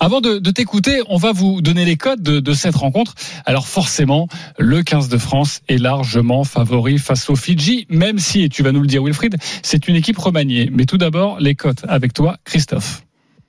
Avant 0.00 0.20
de, 0.20 0.38
de 0.38 0.50
t'écouter, 0.50 1.00
on 1.08 1.16
va 1.16 1.32
vous 1.32 1.62
donner 1.62 1.84
les 1.84 1.96
codes 1.96 2.22
de, 2.22 2.40
de 2.40 2.52
cette 2.52 2.76
rencontre. 2.76 3.14
Alors 3.46 3.66
forcément, 3.66 4.28
le 4.58 4.82
15 4.82 5.08
de 5.08 5.18
France 5.18 5.60
est 5.68 5.78
largement 5.78 6.44
favori 6.44 6.98
face 6.98 7.30
aux 7.30 7.36
Fidji, 7.36 7.86
même 7.88 8.18
si, 8.18 8.42
et 8.42 8.48
tu 8.48 8.62
vas 8.62 8.72
nous 8.72 8.80
le 8.80 8.86
dire 8.86 9.02
Wilfried, 9.04 9.36
c'est 9.62 9.88
une 9.88 9.96
équipe 9.96 10.18
remaniée. 10.18 10.70
Mais 10.72 10.86
tout 10.86 10.98
d'abord, 10.98 11.38
les 11.40 11.54
cotes 11.54 11.84
avec 11.88 12.12
toi, 12.12 12.36
Christophe. 12.44 13.02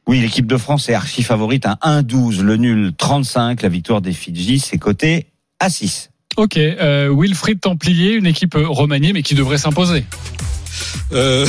Oui, 0.05 0.19
l'équipe 0.19 0.45
de 0.45 0.57
France 0.57 0.89
est 0.89 0.93
archi 0.93 1.23
favorite 1.23 1.65
à 1.65 1.77
1-12, 2.01 2.41
le 2.41 2.57
nul 2.57 2.91
35, 2.97 3.61
la 3.61 3.69
victoire 3.69 4.01
des 4.01 4.11
Fidji, 4.11 4.59
c'est 4.59 4.77
coté 4.77 5.27
à 5.59 5.69
6. 5.69 6.09
Ok, 6.35 6.57
euh, 6.57 7.13
Wilfried 7.15 7.61
Templier, 7.61 8.13
une 8.13 8.25
équipe 8.25 8.55
remaniée, 8.55 9.13
mais 9.13 9.21
qui 9.21 9.33
devrait 9.33 9.57
s'imposer. 9.57 10.03
Euh, 11.13 11.45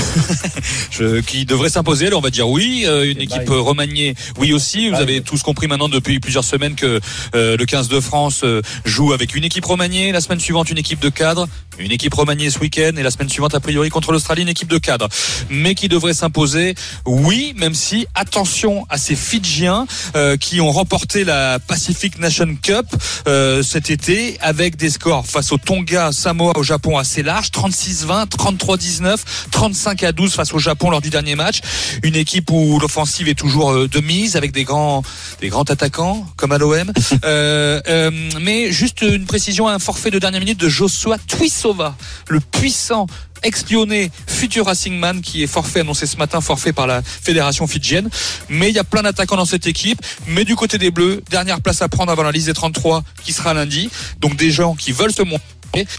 qui 1.26 1.44
devrait 1.44 1.70
s'imposer, 1.70 2.06
alors 2.06 2.18
on 2.18 2.22
va 2.22 2.30
dire 2.30 2.48
oui. 2.48 2.84
Euh, 2.86 3.10
une 3.10 3.20
équipe 3.20 3.50
euh, 3.50 3.60
remaniée, 3.60 4.14
oui 4.38 4.52
aussi. 4.52 4.88
Vous 4.88 4.96
avez 4.96 5.20
tous 5.20 5.42
compris 5.42 5.66
maintenant 5.66 5.88
depuis 5.88 6.20
plusieurs 6.20 6.44
semaines 6.44 6.74
que 6.74 7.00
euh, 7.34 7.56
le 7.56 7.64
15 7.64 7.88
de 7.88 8.00
France 8.00 8.42
euh, 8.44 8.62
joue 8.84 9.12
avec 9.12 9.34
une 9.34 9.44
équipe 9.44 9.64
remaniée. 9.64 10.12
La 10.12 10.20
semaine 10.20 10.40
suivante, 10.40 10.70
une 10.70 10.78
équipe 10.78 11.00
de 11.00 11.08
cadre. 11.08 11.48
Une 11.78 11.90
équipe 11.90 12.14
remaniée 12.14 12.50
ce 12.50 12.58
week-end. 12.58 12.92
Et 12.96 13.02
la 13.02 13.10
semaine 13.10 13.28
suivante, 13.28 13.54
a 13.54 13.60
priori, 13.60 13.88
contre 13.90 14.12
l'Australie, 14.12 14.42
une 14.42 14.48
équipe 14.48 14.68
de 14.68 14.78
cadre. 14.78 15.08
Mais 15.50 15.74
qui 15.74 15.88
devrait 15.88 16.14
s'imposer, 16.14 16.74
oui, 17.06 17.54
même 17.56 17.74
si, 17.74 18.06
attention 18.14 18.86
à 18.88 18.98
ces 18.98 19.16
Fidjiens 19.16 19.86
euh, 20.16 20.36
qui 20.36 20.60
ont 20.60 20.70
remporté 20.70 21.24
la 21.24 21.58
Pacific 21.58 22.18
Nation 22.18 22.56
Cup 22.60 22.86
euh, 23.26 23.62
cet 23.62 23.90
été 23.90 24.38
avec 24.40 24.76
des 24.76 24.90
scores 24.90 25.26
face 25.26 25.52
au 25.52 25.58
Tonga, 25.58 26.12
Samoa, 26.12 26.52
au 26.56 26.62
Japon 26.62 26.98
assez 26.98 27.22
larges, 27.22 27.48
36-20, 27.48 28.28
33-19, 28.28 29.13
35 29.50 30.02
à 30.02 30.12
12 30.12 30.32
face 30.32 30.52
au 30.52 30.58
Japon 30.58 30.90
lors 30.90 31.00
du 31.00 31.10
dernier 31.10 31.34
match. 31.34 31.60
Une 32.02 32.16
équipe 32.16 32.50
où 32.50 32.78
l'offensive 32.78 33.28
est 33.28 33.34
toujours 33.34 33.72
euh, 33.72 33.88
de 33.88 34.00
mise 34.00 34.36
avec 34.36 34.52
des 34.52 34.64
grands, 34.64 35.02
des 35.40 35.48
grands 35.48 35.62
attaquants 35.62 36.26
comme 36.36 36.52
à 36.52 36.58
l'OM. 36.58 36.92
Euh, 37.24 37.80
euh, 37.88 38.10
mais 38.42 38.70
juste 38.72 39.00
une 39.02 39.24
précision, 39.24 39.68
un 39.68 39.78
forfait 39.78 40.10
de 40.10 40.18
dernière 40.18 40.40
minute 40.40 40.58
de 40.58 40.68
Joshua 40.68 41.16
Tuisova, 41.26 41.96
le 42.28 42.40
puissant 42.40 43.06
ex-lyonnais, 43.44 44.10
futur 44.26 44.66
Racing 44.66 44.98
Man, 44.98 45.20
qui 45.20 45.42
est 45.42 45.46
forfait 45.46 45.80
annoncé 45.80 46.06
ce 46.06 46.16
matin, 46.16 46.40
forfait 46.40 46.72
par 46.72 46.86
la 46.86 47.02
fédération 47.02 47.66
fidjienne. 47.66 48.08
Mais 48.48 48.70
il 48.70 48.74
y 48.74 48.78
a 48.78 48.84
plein 48.84 49.02
d'attaquants 49.02 49.36
dans 49.36 49.44
cette 49.44 49.66
équipe. 49.66 50.00
Mais 50.26 50.44
du 50.44 50.56
côté 50.56 50.78
des 50.78 50.90
Bleus, 50.90 51.22
dernière 51.30 51.60
place 51.60 51.82
à 51.82 51.88
prendre 51.88 52.10
avant 52.10 52.22
la 52.22 52.32
liste 52.32 52.46
des 52.46 52.54
33 52.54 53.04
qui 53.22 53.32
sera 53.32 53.54
lundi. 53.54 53.90
Donc 54.20 54.36
des 54.36 54.50
gens 54.50 54.74
qui 54.74 54.92
veulent 54.92 55.12
se 55.12 55.22
montrer. 55.22 55.44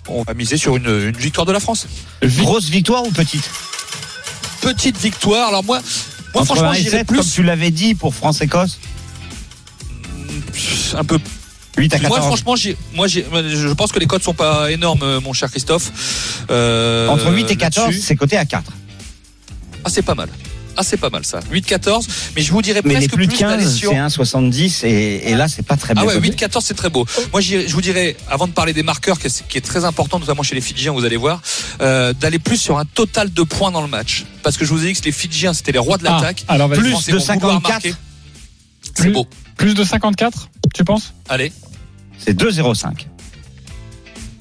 On 0.07 0.23
va 0.23 0.33
miser 0.33 0.57
sur 0.57 0.77
une, 0.77 0.87
une 0.87 1.17
victoire 1.17 1.45
de 1.45 1.51
la 1.51 1.59
France. 1.59 1.87
Grosse 2.23 2.69
victoire 2.69 3.05
ou 3.05 3.11
petite? 3.11 3.49
Petite 4.61 4.97
victoire. 4.97 5.49
Alors 5.49 5.63
moi, 5.63 5.81
moi 6.33 6.41
Entre 6.41 6.55
franchement, 6.55 6.71
1 6.71 6.73
et 6.73 6.81
j'irais 6.81 6.97
7, 6.99 7.07
plus 7.07 7.17
comme 7.17 7.27
tu 7.27 7.43
l'avais 7.43 7.71
dit 7.71 7.95
pour 7.95 8.13
France-Écosse 8.13 8.79
un 10.95 11.03
peu 11.03 11.19
8 11.77 11.93
à 11.93 11.99
14. 11.99 12.09
Moi, 12.09 12.27
franchement, 12.27 12.55
moi, 12.93 13.07
je 13.07 13.73
pense 13.73 13.91
que 13.91 13.99
les 13.99 14.07
codes 14.07 14.23
sont 14.23 14.33
pas 14.33 14.71
énormes, 14.71 15.03
euh, 15.03 15.19
mon 15.19 15.33
cher 15.33 15.49
Christophe. 15.49 16.45
Euh, 16.49 17.07
Entre 17.09 17.31
8 17.31 17.51
et 17.51 17.55
14, 17.55 17.87
là-dessus. 17.87 18.01
c'est 18.01 18.15
coté 18.15 18.37
à 18.37 18.45
4. 18.45 18.71
Ah, 19.83 19.89
c'est 19.89 20.01
pas 20.01 20.15
mal. 20.15 20.29
Ah, 20.77 20.83
c'est 20.83 20.97
pas 20.97 21.09
mal 21.09 21.25
ça. 21.25 21.39
8-14. 21.51 22.05
Mais 22.35 22.41
je 22.41 22.51
vous 22.51 22.61
dirais 22.61 22.81
Mais 22.83 22.95
presque 22.95 23.11
plus 23.13 23.27
de 23.27 23.35
d'aller 23.37 23.63
15, 23.63 23.75
sur. 23.75 23.91
c'est 23.91 23.97
1,70 23.97 24.85
et, 24.85 25.29
et 25.31 25.35
là, 25.35 25.47
c'est 25.47 25.65
pas 25.65 25.77
très 25.77 25.93
bien. 25.93 26.03
Ah 26.03 26.07
ouais, 26.07 26.15
coté. 26.15 26.45
8-14, 26.47 26.61
c'est 26.63 26.73
très 26.73 26.89
beau. 26.89 27.05
Moi, 27.31 27.41
je 27.41 27.57
vous 27.73 27.81
dirais, 27.81 28.15
avant 28.29 28.47
de 28.47 28.51
parler 28.53 28.73
des 28.73 28.83
marqueurs, 28.83 29.17
qui 29.19 29.27
est, 29.27 29.47
qui 29.47 29.57
est 29.57 29.61
très 29.61 29.85
important, 29.85 30.19
notamment 30.19 30.43
chez 30.43 30.55
les 30.55 30.61
Fidjiens, 30.61 30.91
vous 30.91 31.05
allez 31.05 31.17
voir, 31.17 31.41
euh, 31.81 32.13
d'aller 32.13 32.39
plus 32.39 32.57
sur 32.57 32.77
un 32.77 32.85
total 32.85 33.31
de 33.31 33.43
points 33.43 33.71
dans 33.71 33.81
le 33.81 33.87
match. 33.87 34.25
Parce 34.43 34.57
que 34.57 34.65
je 34.65 34.73
vous 34.73 34.83
ai 34.85 34.91
dit 34.93 34.99
que 34.99 35.05
les 35.05 35.11
Fidjiens, 35.11 35.53
c'était 35.53 35.71
les 35.71 35.79
rois 35.79 35.97
de 35.97 36.05
Ah, 36.07 36.11
l'attaque. 36.15 36.43
alors 36.47 36.67
vas-y. 36.67 36.77
Les 36.79 36.83
Plus 36.83 36.91
de 36.91 36.95
vont 36.95 36.99
vouloir 37.19 37.25
54. 37.25 37.69
marquer. 37.69 37.95
C'est 38.83 38.93
Plus- 38.95 39.11
beau. 39.11 39.27
Plus 39.57 39.73
de 39.73 39.83
54, 39.83 40.49
tu 40.73 40.83
penses? 40.83 41.13
Allez. 41.29 41.51
C'est 42.17 42.33
2,05. 42.33 43.07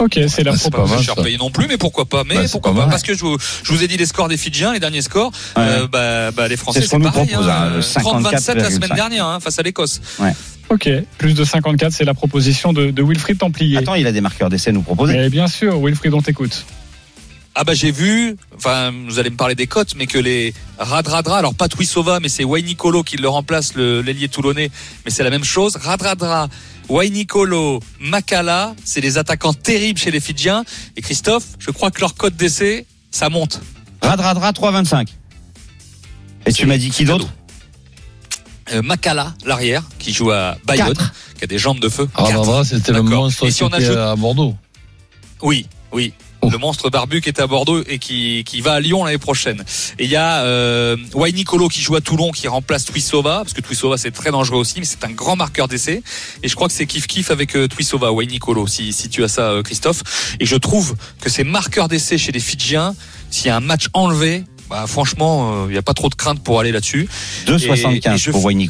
Ok, 0.01 0.19
c'est 0.29 0.43
la 0.43 0.53
Ah, 0.53 0.57
c'est 0.57 0.71
proposition. 0.71 0.71
pas 0.71 0.83
Pas 0.83 0.95
mal, 0.97 1.03
cher 1.05 1.15
payé 1.17 1.37
non 1.39 1.51
plus, 1.51 1.67
mais 1.69 1.77
pourquoi 1.77 2.05
pas 2.05 2.25
Mais 2.25 2.47
c'est 2.47 2.53
pourquoi 2.53 2.75
pas. 2.75 2.87
Parce 2.89 3.03
que 3.03 3.15
je 3.15 3.21
vous, 3.21 3.37
je 3.63 3.73
vous 3.73 3.83
ai 3.83 3.87
dit 3.89 3.97
les 3.97 4.07
scores 4.07 4.29
des 4.29 4.37
Fidjiens, 4.37 4.73
les 4.73 4.81
derniers 4.81 5.03
scores. 5.03 5.31
Ouais. 5.57 5.63
Euh, 5.63 5.87
bah, 5.87 6.31
bah, 6.33 6.49
les 6.49 6.57
Français, 6.57 6.81
C'est 6.81 6.87
ce 6.87 6.91
c'est 6.91 6.97
qu'on 6.97 7.05
nous 7.05 7.11
pareil. 7.13 7.29
propose, 7.29 7.49
hein, 7.49 7.71
le 7.77 7.81
30-27 7.81 8.55
la 8.57 8.71
semaine 8.71 8.91
54,5. 8.91 8.95
dernière 8.97 9.27
hein, 9.27 9.41
face 9.41 9.59
à 9.59 9.63
l'Écosse. 9.63 10.01
Ok, 10.71 10.89
plus 11.19 11.35
de 11.35 11.45
54, 11.45 11.93
c'est 11.93 12.05
la 12.05 12.15
proposition 12.15 12.73
de, 12.73 12.91
de 12.91 13.03
Wilfried 13.03 13.39
Templier. 13.39 13.77
Attends, 13.79 13.95
il 13.95 14.07
a 14.07 14.13
des 14.13 14.21
marqueurs 14.21 14.49
d'essai 14.51 14.71
à 14.71 14.73
nous 14.73 14.83
proposer. 14.83 15.13
Mais 15.13 15.29
bien 15.29 15.47
sûr, 15.47 15.79
Wilfried, 15.79 16.13
on 16.15 16.23
t'écoute. 16.23 16.65
Ah 17.57 17.63
bah 17.63 17.73
j'ai 17.73 17.93
vu, 17.93 18.37
enfin 18.57 18.93
vous 19.07 19.21
allez 19.21 19.31
me 19.31 19.37
parler 19.37 19.55
des 19.55 19.69
cotes, 19.69 19.95
mais 19.95 20.09
que 20.09 20.19
les 20.19 20.53
Radradra, 20.77 21.39
alors 21.39 21.55
pas 21.55 21.69
Twisova, 21.69 22.19
mais 22.19 22.29
c'est 22.29 22.43
Wainikolo 22.43 23.05
qui 23.05 23.17
le 23.17 23.29
remplace, 23.29 23.75
le 23.77 24.03
l'ailier 24.03 24.27
toulonnais, 24.29 24.73
mais 25.05 25.13
c'est 25.13 25.23
la 25.23 25.31
même 25.31 25.45
chose. 25.45 25.77
Radradra, 25.77 26.49
Wainikolo, 26.89 27.81
Makala, 28.01 28.75
c'est 28.85 29.01
des 29.01 29.19
attaquants 29.19 29.55
terribles 29.55 29.99
chez 29.99 30.11
les 30.11 30.21
Fidjiens. 30.21 30.65
Et 30.97 31.03
Christophe, 31.03 31.45
je 31.59 31.71
crois 31.71 31.91
que 31.91 32.01
leur 32.01 32.15
cote 32.15 32.37
d'essai, 32.37 32.87
ça 33.11 33.29
monte. 33.29 33.61
Radradra 34.03 34.53
3,25. 34.53 35.09
Et 36.47 36.53
tu 36.53 36.67
m'as 36.67 36.77
dit 36.79 36.91
qui 36.91 37.05
d'autre? 37.05 37.29
Euh, 38.73 38.83
Makala, 38.83 39.35
l'arrière, 39.45 39.83
qui 39.99 40.13
joue 40.13 40.31
à 40.31 40.57
Bayonne, 40.65 40.89
Quatre. 40.95 41.13
qui 41.39 41.45
a 41.45 41.47
des 41.47 41.59
jambes 41.59 41.81
de 41.81 41.89
feu. 41.89 42.09
Ah, 42.15 42.25
bah, 42.33 42.41
voilà, 42.43 42.65
c'était 42.65 42.93
le 42.93 43.03
monstre 43.03 43.45
Et 43.45 43.49
qui 43.49 43.53
si 43.55 43.63
on 43.63 43.69
ajoute- 43.73 43.97
à 43.97 44.17
Bordeaux. 44.17 44.55
Oui, 45.43 45.67
oui. 45.93 46.13
Oh. 46.47 46.51
Le 46.51 46.59
monstre 46.59 46.91
barbu 46.91 47.21
qui 47.21 47.29
est 47.29 47.41
à 47.41 47.47
Bordeaux 47.47 47.83
et 47.89 47.99
qui, 47.99 48.45
qui 48.45 48.61
va 48.61 48.75
à 48.75 48.81
Lyon 48.81 49.05
l'année 49.05 49.19
prochaine. 49.19 49.65
Et 49.99 50.05
il 50.05 50.11
y 50.11 50.17
a 50.17 50.43
euh, 50.45 50.97
Wainikolo 51.15 51.69
qui 51.69 51.81
joue 51.81 51.97
à 51.97 52.01
Toulon 52.01 52.31
qui 52.33 52.49
remplace 52.49 52.85
Twisova, 52.85 53.39
parce 53.39 53.53
que 53.55 53.61
Twisova 53.61 53.97
c'est 53.97 54.11
très 54.11 54.31
dangereux 54.31 54.59
aussi, 54.59 54.79
mais 54.79 54.85
c'est 54.87 55.05
un 55.05 55.11
grand 55.11 55.37
marqueur 55.37 55.69
d'essai. 55.69 56.03
Et 56.43 56.49
je 56.49 56.55
crois 56.55 56.69
que 56.69 56.75
c'est 56.75 56.87
kiff 56.87 57.07
kiff 57.07 57.31
avec 57.31 57.57
euh, 57.57 57.67
Twisova, 57.69 58.13
Wainikolo, 58.13 58.67
si, 58.67 58.93
si 58.93 59.09
tu 59.09 59.25
as 59.25 59.29
ça 59.29 59.51
euh, 59.51 59.63
Christophe. 59.63 60.03
Et 60.41 60.47
je 60.47 60.57
trouve 60.57 60.97
que 61.21 61.31
ces 61.31 61.45
marqueurs 61.45 61.89
d'essai 61.89 62.19
chez 62.19 62.33
les 62.33 62.41
Fidjiens, 62.41 62.95
s'il 63.31 63.47
y 63.47 63.51
a 63.51 63.57
un 63.57 63.61
match 63.61 63.87
enlevé, 63.95 64.45
bah, 64.69 64.85
franchement, 64.87 65.65
euh, 65.65 65.67
il 65.69 65.73
n'y 65.73 65.79
a 65.79 65.83
pas 65.83 65.95
trop 65.95 66.09
de 66.09 66.15
crainte 66.15 66.43
pour 66.43 66.61
aller 66.61 66.73
là-dessus. 66.73 67.09
Et- 67.47 67.51
et 67.51 67.53
2,75 67.53 68.17
je- 68.17 68.31
pour 68.31 68.45
Wayne 68.45 68.69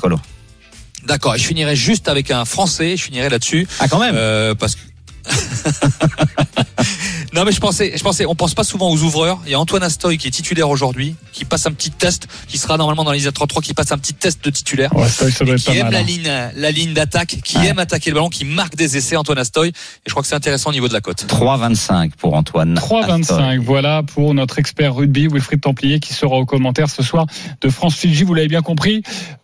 D'accord, 1.07 1.35
et 1.35 1.39
je 1.39 1.45
finirai 1.47 1.77
juste 1.77 2.09
avec 2.09 2.31
un 2.31 2.45
Français, 2.45 2.97
je 2.97 3.03
finirai 3.03 3.29
là-dessus. 3.29 3.67
Ah, 3.81 3.89
quand 3.89 3.99
même 3.99 4.15
Euh, 4.17 4.55
parce 4.55 4.75
que. 4.77 4.81
non 7.35 7.45
mais 7.45 7.53
je 7.53 7.61
pensais, 7.61 7.93
je 7.97 8.03
pensais, 8.03 8.27
on 8.27 8.35
pense 8.35 8.55
pas 8.55 8.65
souvent 8.65 8.91
aux 8.91 9.03
ouvreurs. 9.03 9.41
Il 9.47 9.51
y 9.53 9.55
a 9.55 9.61
Antoine 9.61 9.83
Astoy 9.83 10.19
qui 10.19 10.29
est 10.29 10.31
titulaire 10.31 10.69
aujourd'hui, 10.71 11.17
qui 11.33 11.45
passe 11.45 11.67
un 11.67 11.73
petit 11.73 11.91
test, 11.91 12.29
qui 12.49 12.59
sera 12.59 12.77
normalement 12.77 13.05
dans 13.05 13.13
les 13.13 13.31
33, 13.31 13.61
qui 13.63 13.75
passe 13.75 13.91
un 13.93 13.99
petit 13.99 14.15
test 14.15 14.45
de 14.45 14.51
titulaire. 14.51 14.95
Ouais, 14.97 15.09
ça, 15.09 15.31
ça 15.31 15.45
Et 15.45 15.55
qui 15.57 15.71
aime 15.73 15.85
mal. 15.85 15.93
la 15.93 15.99
hein. 15.99 16.03
ligne, 16.03 16.33
la 16.57 16.71
ligne 16.71 16.93
d'attaque, 16.95 17.39
qui 17.45 17.59
Ouais. 17.59 17.67
aime 17.69 17.79
attaquer 17.79 18.11
le 18.11 18.15
ballon, 18.15 18.29
qui 18.29 18.45
marque 18.45 18.77
des 18.77 18.97
essais, 18.97 19.17
Antoine 19.17 19.39
Astoy. 19.39 19.69
Et 19.69 19.73
je 20.07 20.11
crois 20.13 20.23
que 20.23 20.29
c'est 20.29 20.35
intéressant 20.37 20.71
au 20.71 20.73
niveau 20.73 20.89
de 20.89 20.93
la 20.93 21.01
cote. 21.01 21.25
3,25 21.27 22.13
pour 22.17 22.35
Antoine. 22.35 22.75
3,25. 22.75 23.59
Voilà 23.61 24.03
pour 24.03 24.33
notre 24.35 24.59
expert 24.59 24.95
rugby, 24.95 25.27
Wilfried 25.27 25.61
Templier, 25.61 25.99
qui 26.01 26.13
sera 26.15 26.37
au 26.37 26.47
commentaire 26.47 26.89
ce 26.89 27.03
soir 27.03 27.27
de 27.61 27.69
France-Fidji. 27.69 28.23
Vous 28.25 28.35
l'avez 28.35 28.49
bien 28.49 28.63
compris. 28.63 29.03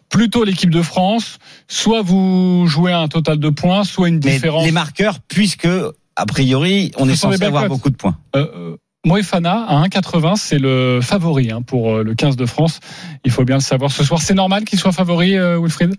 Plutôt 0.09 0.43
l'équipe 0.45 0.71
de 0.71 0.83
France. 0.83 1.39
Soit 1.69 2.03
vous 2.03 2.67
jouez 2.67 2.93
à 2.93 2.99
un 2.99 3.09
total 3.09 3.39
de 3.39 3.49
points, 3.49 3.85
soit 3.85 4.09
une 4.09 4.21
Mais 4.25 4.33
différence. 4.33 4.65
les 4.65 4.73
marqueurs, 4.73 5.19
puisque, 5.29 5.69
a 6.21 6.27
priori, 6.27 6.93
on 6.97 7.07
Ce 7.07 7.11
est 7.13 7.17
censé 7.17 7.43
avoir 7.45 7.63
cotes. 7.63 7.71
beaucoup 7.73 7.91
de 7.91 7.97
points. 7.97 8.17
Euh, 8.37 8.47
euh, 8.55 8.77
Moefana 9.07 9.65
à 9.67 9.83
1,80, 9.87 10.37
c'est 10.37 10.59
le 10.59 11.01
favori 11.03 11.51
hein, 11.51 11.63
pour 11.63 11.97
euh, 11.97 12.03
le 12.05 12.15
15 12.15 12.37
de 12.37 12.47
France. 12.47 12.81
Il 13.25 13.31
faut 13.31 13.45
bien 13.45 13.57
le 13.57 13.63
savoir 13.63 13.91
ce 13.91 14.05
soir. 14.05 14.21
C'est 14.21 14.35
normal 14.35 14.65
qu'il 14.65 14.79
soit 14.79 14.93
favori, 14.93 15.39
euh, 15.39 15.59
Wilfried? 15.59 15.95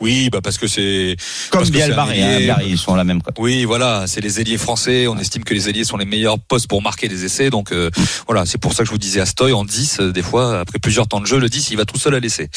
Oui, 0.00 0.28
bah 0.30 0.40
parce 0.42 0.58
que 0.58 0.66
c'est 0.66 1.16
Comme 1.50 1.68
Bielbar 1.68 2.10
et 2.12 2.50
ils 2.66 2.78
sont 2.78 2.94
à 2.94 2.96
la 2.96 3.04
même 3.04 3.22
cote. 3.22 3.36
Oui, 3.38 3.64
voilà, 3.64 4.04
c'est 4.06 4.20
les 4.20 4.40
ailiers 4.40 4.58
français. 4.58 5.06
On 5.06 5.16
estime 5.18 5.44
que 5.44 5.54
les 5.54 5.68
ailiers 5.68 5.84
sont 5.84 5.96
les 5.96 6.04
meilleurs 6.04 6.38
postes 6.38 6.66
pour 6.68 6.82
marquer 6.82 7.06
des 7.08 7.24
essais. 7.24 7.50
Donc 7.50 7.70
euh, 7.72 7.90
voilà, 8.26 8.46
c'est 8.46 8.58
pour 8.58 8.72
ça 8.72 8.82
que 8.82 8.86
je 8.86 8.92
vous 8.92 8.98
disais 8.98 9.20
Astoy 9.20 9.52
en 9.52 9.64
10, 9.64 10.00
euh, 10.00 10.12
des 10.12 10.22
fois, 10.22 10.60
après 10.60 10.78
plusieurs 10.78 11.06
temps 11.06 11.20
de 11.20 11.26
jeu, 11.26 11.38
le 11.38 11.48
10, 11.48 11.70
il 11.70 11.76
va 11.76 11.84
tout 11.84 11.98
seul 11.98 12.14
à 12.14 12.20
l'essai. 12.20 12.48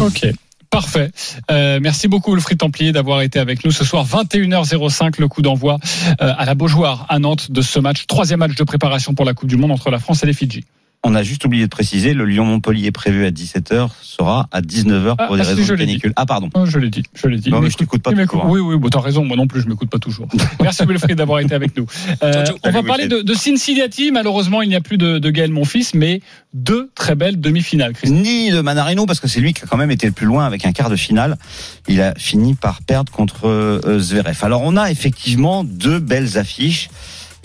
Ok. 0.00 0.26
Parfait. 0.70 1.10
Euh, 1.50 1.78
merci 1.80 2.08
beaucoup 2.08 2.32
Wilfried 2.32 2.58
Templier 2.58 2.92
d'avoir 2.92 3.22
été 3.22 3.38
avec 3.38 3.64
nous 3.64 3.70
ce 3.70 3.84
soir 3.84 4.06
21h05 4.06 5.14
le 5.18 5.28
coup 5.28 5.40
d'envoi 5.40 5.78
euh, 6.20 6.32
à 6.36 6.44
la 6.44 6.54
Beaujoire 6.54 7.06
à 7.08 7.18
Nantes 7.18 7.50
de 7.50 7.62
ce 7.62 7.78
match 7.78 8.06
troisième 8.06 8.40
match 8.40 8.54
de 8.54 8.64
préparation 8.64 9.14
pour 9.14 9.24
la 9.24 9.32
Coupe 9.32 9.48
du 9.48 9.56
Monde 9.56 9.72
entre 9.72 9.90
la 9.90 9.98
France 9.98 10.22
et 10.22 10.26
les 10.26 10.34
Fidji. 10.34 10.64
On 11.04 11.14
a 11.14 11.22
juste 11.22 11.44
oublié 11.44 11.64
de 11.64 11.70
préciser, 11.70 12.12
le 12.12 12.24
Lyon-Montpellier 12.24 12.90
prévu 12.90 13.24
à 13.24 13.30
17h 13.30 13.90
sera 14.02 14.48
à 14.50 14.60
19h 14.60 15.14
Ah, 15.18 15.26
pour 15.26 15.36
des 15.36 15.42
ah, 15.42 15.48
raisons 15.54 15.74
de 15.74 15.78
canicule. 15.78 16.12
Ah 16.16 16.26
pardon. 16.26 16.50
Oh, 16.54 16.66
je 16.66 16.78
l'ai 16.78 16.90
dit, 16.90 17.04
je 17.14 17.28
l'ai 17.28 17.38
dit. 17.38 17.50
Non, 17.50 17.60
mais 17.60 17.70
je 17.70 17.76
t'écoute 17.76 18.02
pas 18.02 18.12
toujours, 18.12 18.44
hein. 18.44 18.48
Oui, 18.50 18.60
oui, 18.60 18.76
bon, 18.76 18.88
t'as 18.88 19.00
raison. 19.00 19.24
Moi 19.24 19.36
non 19.36 19.46
plus, 19.46 19.60
je 19.60 19.68
m'écoute 19.68 19.88
pas 19.90 19.98
toujours. 19.98 20.28
Merci 20.60 20.84
Wilfried 20.84 21.16
d'avoir 21.16 21.38
été 21.38 21.54
avec 21.54 21.76
nous. 21.76 21.86
Euh, 22.22 22.44
on 22.64 22.70
va 22.70 22.82
parler 22.82 23.06
de, 23.06 23.34
Cincinnati. 23.34 24.10
Malheureusement, 24.10 24.62
il 24.62 24.68
n'y 24.68 24.74
a 24.74 24.80
plus 24.80 24.98
de, 24.98 25.18
de 25.18 25.30
Gaël 25.30 25.52
Monfils, 25.52 25.86
mais 25.94 26.20
deux 26.52 26.90
très 26.96 27.14
belles 27.14 27.40
demi-finales. 27.40 27.92
Christophe. 27.92 28.18
Ni 28.18 28.50
de 28.50 28.60
Manarino 28.60 29.06
parce 29.06 29.20
que 29.20 29.28
c'est 29.28 29.40
lui 29.40 29.54
qui 29.54 29.62
a 29.62 29.66
quand 29.66 29.76
même 29.76 29.92
été 29.92 30.06
le 30.06 30.12
plus 30.12 30.26
loin 30.26 30.46
avec 30.46 30.66
un 30.66 30.72
quart 30.72 30.90
de 30.90 30.96
finale. 30.96 31.38
Il 31.86 32.02
a 32.02 32.14
fini 32.16 32.54
par 32.54 32.82
perdre 32.82 33.12
contre 33.12 33.46
euh, 33.46 34.00
Zverev. 34.00 34.38
Alors 34.42 34.62
on 34.64 34.76
a 34.76 34.90
effectivement 34.90 35.62
deux 35.62 36.00
belles 36.00 36.38
affiches. 36.38 36.90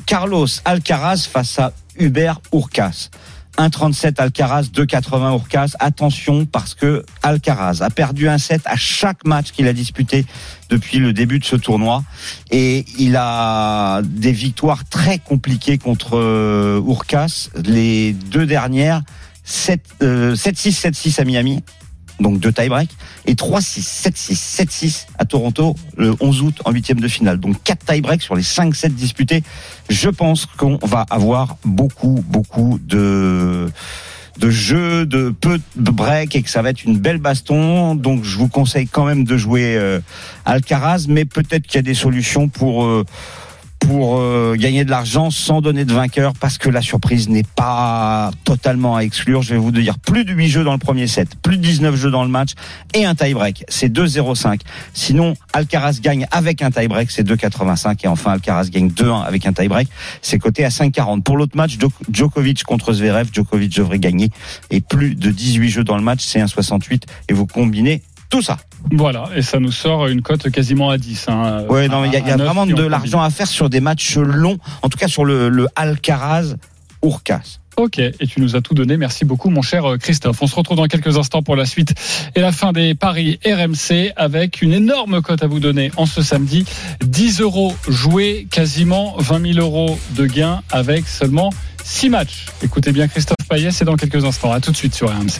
Carlos 0.05 0.47
Alcaraz 0.65 1.27
face 1.31 1.59
à 1.59 1.73
Hubert 1.99 2.41
Urcas. 2.51 3.09
1,37 3.57 4.19
Alcaraz, 4.19 4.63
2,80 4.73 5.33
Urcas. 5.33 5.71
Attention 5.79 6.45
parce 6.45 6.73
que 6.73 7.05
Alcaraz 7.21 7.81
a 7.81 7.89
perdu 7.89 8.27
un 8.27 8.37
set 8.37 8.61
à 8.65 8.75
chaque 8.75 9.25
match 9.25 9.51
qu'il 9.51 9.67
a 9.67 9.73
disputé 9.73 10.25
depuis 10.69 10.99
le 10.99 11.13
début 11.13 11.39
de 11.39 11.45
ce 11.45 11.55
tournoi 11.55 12.03
et 12.51 12.85
il 12.97 13.15
a 13.15 14.01
des 14.03 14.31
victoires 14.31 14.85
très 14.85 15.19
compliquées 15.19 15.77
contre 15.77 16.17
euh, 16.17 16.81
Urcas. 16.87 17.49
Les 17.63 18.13
deux 18.13 18.45
dernières 18.45 19.01
7, 19.43 19.81
euh, 20.01 20.35
7-6, 20.35 20.91
7-6 20.91 21.21
à 21.21 21.25
Miami, 21.25 21.63
donc 22.19 22.39
deux 22.39 22.51
tie-break, 22.51 22.89
et 23.25 23.33
3-6, 23.33 24.09
7-6, 24.09 24.65
7-6 24.65 25.05
à 25.17 25.25
Toronto 25.25 25.75
le 25.97 26.15
11 26.19 26.41
août 26.41 26.61
en 26.65 26.71
huitième 26.71 26.99
de 26.99 27.07
finale. 27.07 27.39
Donc 27.39 27.61
quatre 27.63 27.85
tie-break 27.85 28.21
sur 28.21 28.35
les 28.35 28.43
5 28.43 28.75
sets 28.75 28.89
disputés. 28.89 29.43
Je 29.89 30.09
pense 30.09 30.45
qu'on 30.45 30.77
va 30.81 31.05
avoir 31.09 31.57
beaucoup, 31.63 32.23
beaucoup 32.27 32.79
de 32.83 33.69
de 34.39 34.49
jeux, 34.49 35.05
de 35.05 35.29
peu 35.29 35.59
de 35.75 35.91
break 35.91 36.35
et 36.35 36.41
que 36.41 36.49
ça 36.49 36.61
va 36.61 36.71
être 36.71 36.83
une 36.83 36.97
belle 36.97 37.19
baston. 37.19 37.95
Donc 37.95 38.23
je 38.23 38.37
vous 38.37 38.47
conseille 38.47 38.87
quand 38.87 39.05
même 39.05 39.23
de 39.23 39.37
jouer 39.37 39.75
euh, 39.77 39.99
Alcaraz, 40.45 41.05
mais 41.07 41.25
peut-être 41.25 41.67
qu'il 41.67 41.75
y 41.75 41.79
a 41.79 41.83
des 41.83 41.93
solutions 41.93 42.47
pour 42.47 42.83
euh, 42.83 43.05
pour 43.87 44.17
euh, 44.19 44.55
gagner 44.57 44.85
de 44.85 44.89
l'argent 44.89 45.29
sans 45.29 45.61
donner 45.61 45.85
de 45.85 45.93
vainqueur 45.93 46.33
parce 46.39 46.57
que 46.57 46.69
la 46.69 46.81
surprise 46.81 47.27
n'est 47.29 47.43
pas 47.43 48.31
totalement 48.45 48.95
à 48.95 49.01
exclure. 49.01 49.41
Je 49.41 49.53
vais 49.53 49.59
vous 49.59 49.71
dire 49.71 49.99
plus 49.99 50.25
de 50.25 50.31
8 50.33 50.47
jeux 50.49 50.63
dans 50.63 50.71
le 50.73 50.77
premier 50.79 51.07
set, 51.07 51.29
plus 51.41 51.57
de 51.57 51.61
19 51.63 51.95
jeux 51.95 52.11
dans 52.11 52.23
le 52.23 52.29
match 52.29 52.51
et 52.93 53.05
un 53.05 53.15
tie-break. 53.15 53.65
C'est 53.67 53.89
2-0-5. 53.91 54.61
Sinon, 54.93 55.33
Alcaraz 55.53 55.99
gagne 56.01 56.25
avec 56.31 56.61
un 56.61 56.71
tie-break, 56.71 57.11
c'est 57.11 57.27
2-85 57.27 57.97
et 58.03 58.07
enfin 58.07 58.31
Alcaraz 58.33 58.69
gagne 58.69 58.87
2-1 58.89 59.23
avec 59.23 59.45
un 59.45 59.53
tie-break. 59.53 59.87
C'est 60.21 60.39
coté 60.39 60.63
à 60.65 60.69
5-40. 60.69 61.21
Pour 61.23 61.37
l'autre 61.37 61.57
match, 61.57 61.77
Djok- 61.77 61.91
Djokovic 62.11 62.63
contre 62.63 62.93
Zverev, 62.93 63.29
Djokovic 63.33 63.75
devrait 63.75 63.99
gagner 63.99 64.29
et 64.71 64.81
plus 64.81 65.15
de 65.15 65.29
18 65.29 65.69
jeux 65.69 65.83
dans 65.83 65.97
le 65.97 66.03
match, 66.03 66.21
c'est 66.23 66.39
1-68 66.39 67.03
et 67.29 67.33
vous 67.33 67.45
combinez 67.47 68.01
tout 68.33 68.41
ça. 68.41 68.57
Voilà, 68.91 69.29
et 69.35 69.43
ça 69.43 69.59
nous 69.59 69.71
sort 69.71 70.07
une 70.07 70.23
cote 70.23 70.49
quasiment 70.49 70.89
à 70.89 70.97
10. 70.97 71.25
Hein, 71.27 71.65
Ouais, 71.69 71.87
non, 71.87 72.03
il 72.03 72.11
y 72.11 72.15
a, 72.15 72.19
y 72.19 72.31
vraiment 72.31 72.65
de 72.65 72.81
l'argent 72.81 73.21
à 73.21 73.29
faire 73.29 73.45
sur 73.45 73.69
des 73.69 73.79
matchs 73.79 74.17
longs, 74.17 74.57
en 74.81 74.89
tout 74.89 74.97
cas 74.97 75.07
sur 75.07 75.23
le, 75.23 75.49
le 75.49 75.67
Alcaraz 75.75 76.55
Urcas. 77.03 77.59
Ok, 77.77 77.99
et 77.99 78.27
tu 78.27 78.41
nous 78.41 78.55
as 78.55 78.61
tout 78.61 78.73
donné. 78.73 78.97
Merci 78.97 79.23
beaucoup, 79.23 79.51
mon 79.51 79.61
cher 79.61 79.85
euh, 79.85 79.97
Christophe. 79.97 80.41
On 80.41 80.47
se 80.47 80.55
retrouve 80.55 80.77
dans 80.77 80.87
quelques 80.87 81.15
instants 81.15 81.43
pour 81.43 81.55
la 81.55 81.67
suite 81.67 81.93
et 82.33 82.39
la 82.39 82.51
fin 82.51 82.71
des 82.71 82.95
paris 82.95 83.39
RMC 83.45 84.13
avec 84.15 84.63
une 84.63 84.73
énorme 84.73 85.21
cote 85.21 85.43
à 85.43 85.47
vous 85.47 85.59
donner 85.59 85.91
en 85.95 86.07
ce 86.07 86.23
samedi. 86.23 86.65
10 87.05 87.39
euros 87.39 87.75
joués, 87.87 88.47
quasiment 88.49 89.13
20 89.19 89.53
000 89.53 89.59
euros 89.59 89.99
de 90.15 90.25
gains 90.25 90.63
avec 90.71 91.07
seulement 91.07 91.51
6 91.83 92.09
matchs. 92.09 92.47
Écoutez 92.63 92.91
bien 92.91 93.07
Christophe 93.07 93.47
Payet, 93.47 93.69
c'est 93.69 93.85
dans 93.85 93.95
quelques 93.95 94.25
instants. 94.25 94.51
À 94.51 94.59
tout 94.59 94.71
de 94.71 94.77
suite 94.77 94.95
sur 94.95 95.09
RMC. 95.09 95.39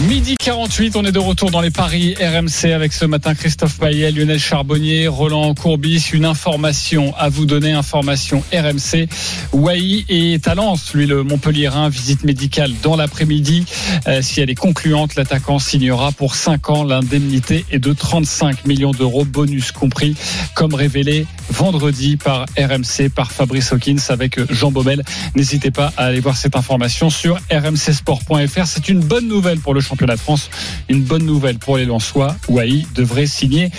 Midi 0.00 0.36
48, 0.36 0.96
on 0.96 1.04
est 1.04 1.12
de 1.12 1.20
retour 1.20 1.52
dans 1.52 1.60
les 1.60 1.70
paris 1.70 2.16
RMC 2.20 2.72
avec 2.72 2.92
ce 2.92 3.04
matin 3.04 3.34
Christophe 3.34 3.78
Payet, 3.78 4.10
Lionel 4.10 4.40
Charbonnier, 4.40 5.06
Roland 5.06 5.54
Courbis. 5.54 6.10
Une 6.12 6.24
information 6.24 7.14
à 7.16 7.28
vous 7.28 7.46
donner, 7.46 7.72
information 7.72 8.42
RMC. 8.52 9.08
Wai 9.52 10.04
est 10.08 10.48
à 10.48 10.56
Lens, 10.56 10.92
lui 10.94 11.06
le 11.06 11.22
Montpellierin, 11.22 11.88
visite 11.88 12.24
médicale 12.24 12.72
dans 12.82 12.96
l'après-midi. 12.96 13.64
Euh, 14.08 14.20
si 14.20 14.40
elle 14.40 14.50
est 14.50 14.56
concluante, 14.56 15.14
l'attaquant 15.14 15.60
signera 15.60 16.10
pour 16.10 16.34
5 16.34 16.70
ans. 16.70 16.84
L'indemnité 16.84 17.64
est 17.70 17.78
de 17.78 17.92
35 17.92 18.66
millions 18.66 18.92
d'euros, 18.92 19.24
bonus 19.24 19.70
compris, 19.70 20.16
comme 20.56 20.74
révélé 20.74 21.26
vendredi 21.50 22.16
par 22.16 22.46
RMC, 22.58 23.10
par 23.14 23.30
Fabrice 23.30 23.72
Hawkins 23.72 23.96
avec 24.08 24.40
Jean 24.52 24.72
Baumel. 24.72 25.04
N'hésitez 25.36 25.70
pas 25.70 25.92
à 25.96 26.06
aller 26.06 26.20
voir 26.20 26.36
cette 26.36 26.56
information 26.56 27.10
sur 27.10 27.38
rmcsport.fr. 27.50 28.66
C'est 28.66 28.88
une 28.88 29.00
bonne 29.00 29.28
nouvelle 29.28 29.60
pour 29.60 29.72
le 29.72 29.83
championnat 29.84 30.16
de 30.16 30.20
France, 30.20 30.50
une 30.88 31.02
bonne 31.02 31.24
nouvelle 31.24 31.58
pour 31.58 31.76
les 31.76 31.84
Lensois. 31.84 32.34
Wai 32.48 32.84
devrait 32.94 33.26
signer 33.26 33.70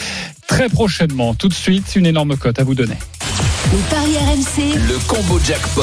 très 0.47 0.69
prochainement. 0.69 1.33
Tout 1.33 1.49
de 1.49 1.53
suite, 1.53 1.95
une 1.95 2.05
énorme 2.05 2.37
cote 2.37 2.59
à 2.59 2.63
vous 2.63 2.75
donner. 2.75 2.95
Les 3.73 3.79
paris 3.89 4.15
RMC, 4.17 4.77
Le 4.87 4.97
combo 5.07 5.39
jackpot 5.43 5.81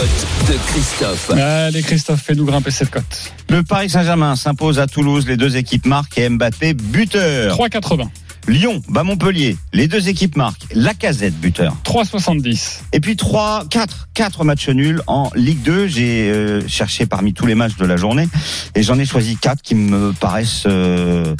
de 0.48 0.56
Christophe. 0.68 1.30
Allez 1.30 1.82
Christophe, 1.82 2.22
fais-nous 2.22 2.44
grimper 2.44 2.70
cette 2.70 2.90
cote. 2.90 3.32
Le 3.50 3.62
Paris 3.62 3.90
Saint-Germain 3.90 4.37
s'impose 4.37 4.78
à 4.78 4.87
Toulouse, 4.87 5.26
les 5.26 5.37
deux 5.37 5.56
équipes 5.56 5.87
marquent 5.87 6.16
et 6.16 6.28
Mbappé 6.28 6.74
buteur. 6.74 7.58
3,80, 7.58 8.08
Lyon 8.48 8.83
bat 8.88 9.05
Montpellier, 9.05 9.57
les 9.72 9.87
deux 9.87 10.09
équipes 10.09 10.37
marquent, 10.37 10.66
Lacazette 10.74 11.38
buteur. 11.40 11.76
3,70, 11.85 12.81
Et 12.92 13.00
puis 13.00 13.16
3, 13.16 13.64
4, 13.70 14.09
4 14.14 14.44
matchs 14.44 14.68
nuls 14.68 15.00
en 15.07 15.31
Ligue 15.37 15.62
2. 15.62 15.87
J'ai 15.87 16.31
euh, 16.31 16.66
cherché 16.66 17.07
parmi 17.07 17.35
tous 17.35 17.46
les 17.46 17.55
matchs 17.55 17.76
de 17.76 17.87
la 17.87 17.96
journée 17.96 18.28
et 18.74 18.83
j'en 18.83 18.98
ai 18.98 19.07
choisi 19.07 19.37
4 19.37 19.62
qui 19.62 19.74
me 19.74 20.12
paraissent 20.12 20.64
euh, 20.66 21.37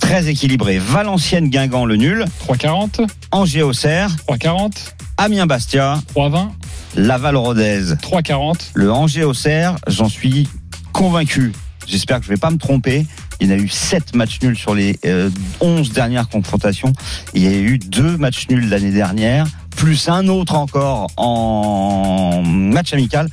très 0.00 0.28
équilibrés. 0.28 0.78
Valenciennes 0.78 1.48
Guingamp 1.48 1.86
le 1.86 1.96
nul, 1.96 2.26
3,40, 2.46 3.06
Angers 3.30 3.62
Auxerre, 3.62 4.10
3,40, 4.28 4.72
Amiens 5.16 5.46
Bastia, 5.46 6.02
3,20, 6.14 6.48
Laval 6.96 7.36
Rodez. 7.36 7.94
3,40. 8.02 8.70
Le 8.74 8.92
Angers 8.92 9.24
Auxerre, 9.24 9.76
j'en 9.86 10.08
suis 10.08 10.48
convaincu. 10.92 11.52
J'espère 11.86 12.18
que 12.18 12.24
je 12.24 12.30
vais 12.30 12.36
pas 12.36 12.50
me 12.50 12.58
tromper. 12.58 13.06
Il 13.40 13.48
y 13.48 13.52
en 13.52 13.54
a 13.54 13.58
eu 13.58 13.68
7 13.68 14.14
matchs 14.14 14.40
nuls 14.42 14.56
sur 14.56 14.74
les 14.74 14.98
euh, 15.04 15.30
11 15.60 15.92
dernières 15.92 16.28
confrontations. 16.28 16.92
Il 17.34 17.42
y 17.42 17.46
a 17.46 17.58
eu 17.58 17.78
deux 17.78 18.16
matchs 18.16 18.48
nuls 18.48 18.68
l'année 18.68 18.92
dernière, 18.92 19.46
plus 19.76 20.08
un 20.08 20.28
autre 20.28 20.54
encore 20.54 21.08
en 21.16 22.42
match 22.44 22.92
amical. 22.92 23.28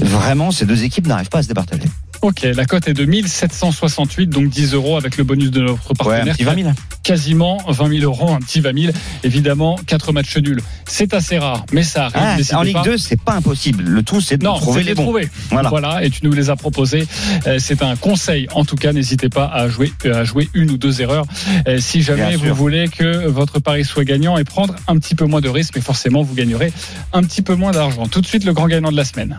Vraiment, 0.00 0.50
ces 0.50 0.66
deux 0.66 0.84
équipes 0.84 1.06
n'arrivent 1.06 1.30
pas 1.30 1.38
à 1.38 1.42
se 1.42 1.48
départager. 1.48 1.88
Ok, 2.20 2.42
la 2.42 2.64
cote 2.64 2.88
est 2.88 2.94
de 2.94 3.04
1768, 3.04 4.26
donc 4.28 4.48
10 4.48 4.74
euros 4.74 4.96
avec 4.96 5.16
le 5.16 5.24
bonus 5.24 5.50
de 5.52 5.60
notre 5.60 5.74
Ouais, 6.04 6.16
un 6.16 6.24
partenaire. 6.24 6.34
petit 6.34 6.44
20 6.44 6.54
000. 6.62 6.70
Quasiment 7.04 7.58
20 7.68 7.88
000 8.00 8.02
euros, 8.02 8.32
un 8.32 8.40
petit 8.40 8.60
20 8.60 8.76
000. 8.78 8.92
Évidemment, 9.22 9.78
4 9.86 10.12
matchs 10.12 10.36
nuls. 10.38 10.60
C'est 10.84 11.14
assez 11.14 11.38
rare, 11.38 11.64
mais 11.72 11.82
ça 11.84 12.06
arrive. 12.12 12.48
Ah, 12.52 12.58
en 12.58 12.62
Ligue 12.62 12.74
pas. 12.74 12.82
2, 12.82 12.98
c'est 12.98 13.20
pas 13.20 13.34
impossible. 13.34 13.84
Le 13.84 14.02
tout, 14.02 14.20
c'est 14.20 14.36
de 14.36 14.44
Non, 14.44 14.56
trouver 14.56 14.80
c'est 14.80 14.84
de 14.84 14.88
les 14.88 14.94
bons. 14.94 15.02
trouver. 15.04 15.28
Voilà. 15.50 16.04
et 16.04 16.10
tu 16.10 16.20
nous 16.24 16.32
les 16.32 16.50
as 16.50 16.56
proposés. 16.56 17.06
Euh, 17.46 17.58
C'est 17.60 17.82
un 17.82 17.94
conseil. 17.96 18.48
En 18.52 18.64
tout 18.64 18.76
cas, 18.76 18.92
n'hésitez 18.92 19.28
pas 19.28 19.46
à 19.46 19.68
jouer, 19.68 19.92
euh, 20.04 20.20
à 20.20 20.24
jouer 20.24 20.48
une 20.54 20.72
ou 20.72 20.76
deux 20.76 21.00
erreurs. 21.00 21.24
Euh, 21.68 21.78
Si 21.78 22.02
jamais 22.02 22.28
Bien 22.30 22.36
vous 22.36 22.46
sûr. 22.46 22.54
voulez 22.56 22.88
que 22.88 23.26
votre 23.28 23.60
pari 23.60 23.84
soit 23.84 24.04
gagnant 24.04 24.36
et 24.38 24.44
prendre 24.44 24.74
un 24.88 24.96
petit 24.98 25.14
peu 25.14 25.24
moins 25.24 25.40
de 25.40 25.48
risques, 25.48 25.74
mais 25.76 25.82
forcément, 25.82 26.22
vous 26.22 26.34
gagnerez 26.34 26.72
un 27.12 27.22
petit 27.22 27.42
peu 27.42 27.54
moins 27.54 27.70
d'argent. 27.70 28.06
Tout 28.08 28.20
de 28.20 28.26
suite, 28.26 28.44
le 28.44 28.52
grand 28.52 28.66
gagnant 28.66 28.90
de 28.90 28.96
la 28.96 29.04
semaine. 29.04 29.38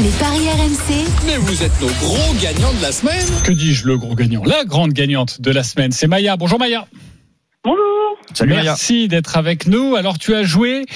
les 0.00 0.08
paris 0.18 0.48
RMC, 0.48 1.04
Mais 1.26 1.36
vous 1.36 1.62
êtes 1.62 1.80
nos 1.80 1.88
gros 2.06 2.34
gagnants 2.40 2.72
de 2.72 2.82
la 2.82 2.92
semaine. 2.92 3.26
Que 3.42 3.50
dis-je, 3.50 3.84
le 3.84 3.98
gros 3.98 4.14
gagnant 4.14 4.44
La 4.44 4.64
grande 4.64 4.92
gagnante 4.92 5.40
de 5.40 5.50
la 5.50 5.64
semaine, 5.64 5.90
c'est 5.90 6.06
Maya. 6.06 6.36
Bonjour 6.36 6.56
Maya. 6.56 6.86
Bonjour. 7.64 7.82
Salut 8.32 8.54
Maya. 8.54 8.62
Merci 8.62 9.08
d'être 9.08 9.36
avec 9.36 9.66
nous. 9.66 9.96
Alors, 9.96 10.16
tu 10.16 10.32
as 10.32 10.44
joué 10.44 10.86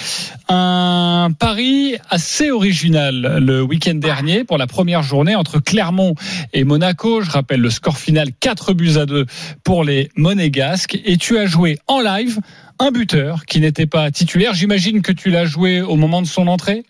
un 0.48 1.30
pari 1.36 1.96
assez 2.10 2.52
original 2.52 3.38
le 3.40 3.60
week-end 3.60 3.96
dernier 3.96 4.44
pour 4.44 4.56
la 4.56 4.68
première 4.68 5.02
journée 5.02 5.34
entre 5.34 5.58
Clermont 5.58 6.14
et 6.52 6.62
Monaco. 6.62 7.22
Je 7.22 7.30
rappelle 7.30 7.60
le 7.60 7.70
score 7.70 7.98
final 7.98 8.28
4 8.38 8.72
buts 8.72 8.96
à 8.96 9.04
2 9.04 9.26
pour 9.64 9.82
les 9.82 10.10
Monégasques. 10.14 10.96
Et 11.04 11.16
tu 11.16 11.38
as 11.38 11.46
joué 11.46 11.76
en 11.88 12.00
live 12.00 12.38
un 12.78 12.92
buteur 12.92 13.46
qui 13.46 13.58
n'était 13.58 13.86
pas 13.86 14.12
titulaire. 14.12 14.54
J'imagine 14.54 15.02
que 15.02 15.10
tu 15.10 15.30
l'as 15.30 15.44
joué 15.44 15.80
au 15.80 15.96
moment 15.96 16.22
de 16.22 16.28
son 16.28 16.46
entrée. 16.46 16.84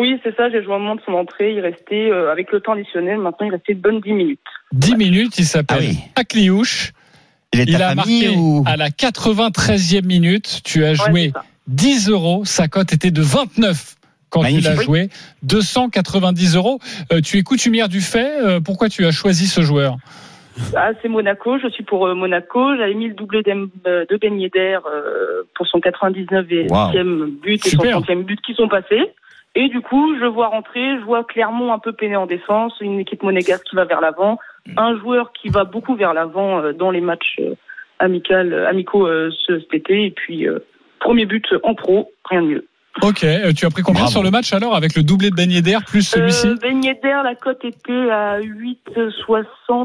Oui, 0.00 0.18
c'est 0.24 0.34
ça, 0.36 0.48
j'ai 0.50 0.62
joué 0.64 0.74
au 0.74 0.78
moment 0.78 0.96
de 0.96 1.02
son 1.04 1.12
entrée. 1.12 1.52
Il 1.52 1.60
restait, 1.60 2.10
euh, 2.10 2.32
avec 2.32 2.50
le 2.52 2.60
temps 2.60 2.72
additionnel, 2.72 3.18
maintenant 3.18 3.46
il 3.46 3.52
restait 3.52 3.74
de 3.74 3.80
bonnes 3.80 4.00
10 4.00 4.12
minutes. 4.12 4.40
10 4.72 4.96
minutes, 4.96 5.38
il 5.38 5.44
s'appelle 5.44 5.76
Ah 5.80 5.84
oui. 5.90 5.98
Akliouche. 6.16 6.92
Il 7.52 7.68
Il 7.68 7.82
a 7.82 7.94
marqué 7.94 8.28
ou 8.36 8.62
à 8.66 8.76
la 8.76 8.88
93e 8.90 10.04
minute. 10.06 10.60
Tu 10.64 10.84
as 10.84 10.94
joué 10.94 11.26
c'est 11.26 11.32
ça. 11.32 11.44
10 11.66 12.08
euros. 12.10 12.44
Sa 12.44 12.68
cote 12.68 12.92
était 12.92 13.10
de 13.10 13.20
29 13.22 13.96
quand 14.30 14.44
tu 14.44 14.60
l'as 14.60 14.70
Magnifique. 14.70 14.82
joué. 14.86 15.08
290 15.42 16.54
euros. 16.56 16.78
Euh, 17.12 17.20
tu 17.20 17.38
es 17.38 17.42
coutumière 17.42 17.88
du 17.88 18.00
fait. 18.00 18.40
euh, 18.40 18.60
pourquoi 18.60 18.88
tu 18.88 19.04
as 19.04 19.10
choisi 19.10 19.46
ce 19.48 19.60
joueur? 19.62 19.96
Ah, 20.76 20.90
c'est 21.02 21.08
Monaco. 21.08 21.58
Je 21.58 21.68
suis 21.70 21.82
pour 21.84 22.06
euh, 22.06 22.14
Monaco. 22.14 22.76
J'avais 22.76 22.94
mis 22.94 23.08
le 23.08 23.14
doublé 23.14 23.42
de 23.42 24.16
Ben 24.20 24.38
Yedder 24.40 24.78
pour 25.56 25.66
son 25.66 25.78
99e 25.78 27.40
but 27.42 27.66
et 27.66 27.70
Super. 27.70 27.94
son 27.98 28.00
100e 28.02 28.22
but 28.24 28.40
qui 28.42 28.54
sont 28.54 28.68
passés. 28.68 29.02
Et 29.54 29.68
du 29.68 29.80
coup, 29.80 30.16
je 30.18 30.26
vois 30.26 30.48
rentrer, 30.48 30.98
je 30.98 31.04
vois 31.04 31.24
Clermont 31.24 31.72
un 31.72 31.78
peu 31.78 31.92
peiné 31.92 32.16
en 32.16 32.26
défense, 32.26 32.74
une 32.80 33.00
équipe 33.00 33.22
monégasque 33.22 33.64
qui 33.64 33.76
va 33.76 33.84
vers 33.84 34.00
l'avant, 34.00 34.38
un 34.76 34.96
joueur 34.98 35.32
qui 35.32 35.48
va 35.48 35.64
beaucoup 35.64 35.96
vers 35.96 36.14
l'avant 36.14 36.60
euh, 36.60 36.72
dans 36.72 36.90
les 36.90 37.00
matchs 37.00 37.40
euh, 37.40 37.54
euh, 38.02 38.66
amicaux 38.68 39.08
ce, 39.08 39.58
cet 39.60 39.74
été. 39.74 40.04
Et 40.06 40.10
puis, 40.12 40.46
premier 41.00 41.26
but 41.26 41.46
en 41.64 41.74
pro, 41.74 42.12
rien 42.28 42.42
de 42.42 42.46
mieux. 42.46 42.66
Ok, 43.02 43.24
tu 43.56 43.66
as 43.66 43.70
pris 43.70 43.82
combien 43.82 44.02
Bravo. 44.02 44.10
sur 44.10 44.22
le 44.22 44.30
match 44.30 44.52
alors 44.52 44.74
avec 44.74 44.96
le 44.96 45.02
doublé 45.02 45.30
de 45.30 45.34
Ben 45.34 45.50
Yedder 45.50 45.78
plus 45.86 46.02
celui-ci 46.02 46.48
Euh, 46.48 46.56
Ben 46.60 46.82
Yedder, 46.82 47.20
la 47.24 47.34
cote 47.34 47.64
était 47.64 48.10
à 48.10 48.40
8,60. 48.40 49.44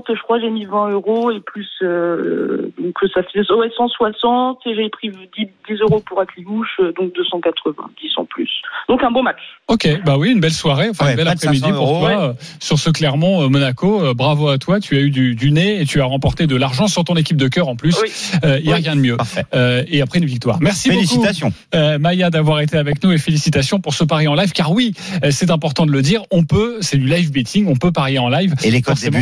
Je 0.09 0.21
crois 0.23 0.39
j'ai 0.39 0.49
mis 0.49 0.65
20 0.65 0.89
euros 0.89 1.31
et 1.31 1.39
plus 1.39 1.67
euh, 1.83 2.71
donc 2.79 2.95
ça 3.13 3.21
fait 3.23 3.39
ouais, 3.53 3.69
160 3.75 4.59
et 4.65 4.75
j'ai 4.75 4.89
pris 4.89 5.09
10, 5.09 5.47
10 5.69 5.81
euros 5.81 6.01
pour 6.05 6.19
Akligouche, 6.19 6.79
euh, 6.79 6.91
donc 6.99 7.13
280, 7.13 7.73
10 8.01 8.11
en 8.17 8.25
plus. 8.25 8.49
Donc 8.89 9.03
un 9.03 9.11
beau 9.11 9.21
match. 9.21 9.39
Ok, 9.67 9.88
bah 10.05 10.17
oui, 10.17 10.31
une 10.31 10.39
belle 10.39 10.51
soirée, 10.51 10.89
enfin 10.89 11.05
Ouais, 11.05 11.11
une 11.11 11.17
belle 11.17 11.25
pas 11.25 11.33
de 11.36 11.38
après-midi 11.38 11.61
500 11.61 11.75
pour 11.77 11.99
toi 11.99 12.09
ouais. 12.09 12.15
euh, 12.29 12.33
sur 12.59 12.79
ce 12.79 12.89
Clermont 12.89 13.43
euh, 13.43 13.49
Monaco. 13.49 14.13
Bravo 14.13 14.49
à 14.49 14.57
toi, 14.57 14.79
tu 14.79 14.95
as 14.97 14.99
eu 15.01 15.09
du, 15.11 15.36
du 15.36 15.51
nez 15.51 15.81
et 15.81 15.86
tu 15.86 16.01
as 16.01 16.05
remporté 16.05 16.47
de 16.47 16.55
l'argent 16.55 16.88
sur 16.88 17.03
ton 17.03 17.15
équipe 17.15 17.38
de 17.38 17.47
cœur 17.47 17.67
en 17.67 17.75
plus. 17.75 17.95
Oui. 18.01 18.09
Euh, 18.43 18.59
Il 18.59 18.65
y 18.65 18.71
a 18.71 18.75
Oui. 18.75 18.81
rien 18.81 18.95
de 18.95 19.01
mieux. 19.01 19.17
Parfait. 19.17 19.43
Euh, 19.53 19.83
et 19.88 20.01
après 20.01 20.19
une 20.19 20.25
victoire. 20.25 20.57
Merci 20.61 20.89
Félicitations. 20.89 21.47
beaucoup, 21.49 21.83
euh, 21.83 21.99
Maya, 21.99 22.29
d'avoir 22.29 22.59
été 22.61 22.77
avec 22.77 23.03
nous 23.03 23.11
et 23.11 23.17
félicitations 23.17 23.79
pour 23.79 23.93
ce 23.93 24.03
pari 24.03 24.27
en 24.27 24.33
live. 24.36 24.51
Car 24.51 24.71
oui, 24.71 24.93
c'est 25.29 25.51
important 25.51 25.86
de 25.86 25.91
le 25.91 26.01
dire, 26.01 26.23
on 26.31 26.43
peut, 26.43 26.77
c'est 26.81 26.97
du 26.97 27.05
live 27.07 27.31
betting, 27.31 27.67
on 27.67 27.75
peut 27.75 27.91
parier 27.91 28.19
en 28.19 28.29
live. 28.29 28.53
Et 28.63 28.71
les 28.71 28.81
codes 28.81 28.95
Forcément. 28.95 29.17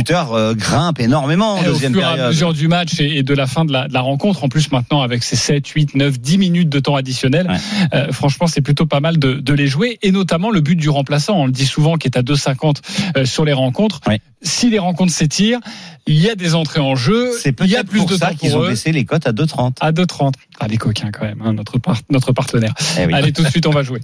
Grimpent 0.54 1.00
énormément 1.00 1.54
en 1.54 1.62
Et 1.62 1.68
au 1.68 1.72
deuxième 1.72 1.92
fur 1.92 2.02
et 2.02 2.04
à 2.04 2.08
période. 2.14 2.28
mesure 2.28 2.52
du 2.54 2.68
match 2.68 3.00
et, 3.00 3.18
et 3.18 3.22
de 3.22 3.34
la 3.34 3.46
fin 3.46 3.64
de 3.64 3.72
la, 3.72 3.88
de 3.88 3.92
la 3.94 4.00
rencontre, 4.00 4.44
en 4.44 4.48
plus 4.48 4.70
maintenant 4.72 5.02
avec 5.02 5.22
ces 5.22 5.36
7, 5.36 5.66
8, 5.66 5.94
9, 5.94 6.18
10 6.20 6.38
minutes 6.38 6.68
de 6.68 6.80
temps 6.80 6.96
additionnel, 6.96 7.46
Ouais. 7.48 7.56
euh, 7.94 8.12
franchement 8.12 8.46
c'est 8.46 8.60
plutôt 8.62 8.86
pas 8.86 9.00
mal 9.00 9.18
de, 9.18 9.34
de 9.34 9.52
les 9.52 9.66
jouer 9.66 9.98
et 10.02 10.10
notamment 10.12 10.50
le 10.50 10.60
but 10.60 10.76
du 10.76 10.88
remplaçant, 10.88 11.34
on 11.36 11.46
le 11.46 11.52
dit 11.52 11.66
souvent, 11.66 11.96
qui 11.96 12.08
est 12.08 12.16
à 12.16 12.22
2,50 12.22 12.76
euh, 13.16 13.24
sur 13.24 13.44
les 13.44 13.52
rencontres. 13.52 14.00
Ouais. 14.06 14.20
Si 14.42 14.68
les 14.68 14.78
rencontres 14.78 15.12
s'étirent, 15.12 15.60
il 16.06 16.20
y 16.20 16.28
a 16.28 16.34
des 16.34 16.54
entrées 16.54 16.80
en 16.80 16.94
jeu, 16.96 17.30
C'est 17.40 17.58
il 17.60 17.70
y 17.70 17.76
a 17.76 17.78
peut-être 17.78 17.88
plus 17.90 17.98
pour 18.00 18.08
de 18.10 18.16
ça 18.16 18.34
qu'ils 18.34 18.54
ont 18.56 18.66
baissé 18.66 18.92
les 18.92 19.04
cotes 19.06 19.26
à 19.26 19.32
2,30. 19.32 19.76
À 19.80 19.90
2,30. 19.92 20.32
Ah, 20.60 20.68
les 20.68 20.76
coquins 20.76 21.10
quand 21.10 21.24
même, 21.24 21.40
hein, 21.42 21.54
notre, 21.54 21.78
par- 21.78 21.96
notre 22.10 22.32
partenaire. 22.32 22.74
Eh 23.00 23.06
oui. 23.06 23.14
Allez, 23.14 23.32
tout 23.32 23.42
de 23.42 23.48
suite, 23.48 23.66
on 23.66 23.70
va 23.70 23.82
jouer. 23.82 24.00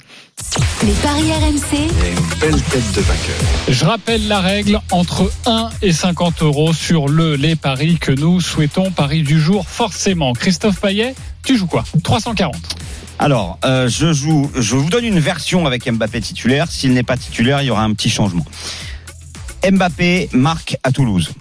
Les 0.82 0.92
paris 0.94 1.30
RMC, 1.30 1.74
Et 1.74 2.11
une 2.12 2.40
belle 2.40 2.62
tête 2.62 2.92
de 2.94 3.01
vainqueur. 3.03 3.36
Je 3.68 3.84
rappelle 3.84 4.26
la 4.28 4.40
règle 4.40 4.80
entre 4.90 5.30
1 5.46 5.68
et 5.82 5.92
50 5.92 6.39
euros 6.43 6.72
sur 6.72 7.09
le 7.09 7.36
les 7.36 7.57
paris 7.57 7.99
que 7.99 8.12
nous 8.12 8.41
souhaitons. 8.41 8.91
Paris 8.91 9.22
du 9.22 9.41
jour, 9.41 9.68
forcément. 9.68 10.32
Christophe 10.32 10.80
Payet, 10.80 11.14
tu 11.45 11.57
joues 11.57 11.66
quoi? 11.66 11.84
340. 12.03 12.55
Alors, 13.18 13.59
euh, 13.64 13.88
je 13.88 14.07
vous 14.76 14.91
donne 14.91 15.05
une 15.05 15.20
version 15.20 15.66
avec 15.66 15.91
Mbappé 15.91 16.20
titulaire. 16.20 16.70
S'il 16.70 16.93
n'est 16.93 17.03
pas 17.03 17.16
titulaire, 17.16 17.62
il 17.62 17.66
y 17.66 17.70
aura 17.70 17.82
un 17.82 17.93
petit 17.93 18.11
changement. 18.11 18.45
Mbappé 19.70 20.30
marque 20.32 20.76
à 20.82 20.91
Toulouse. 20.91 21.32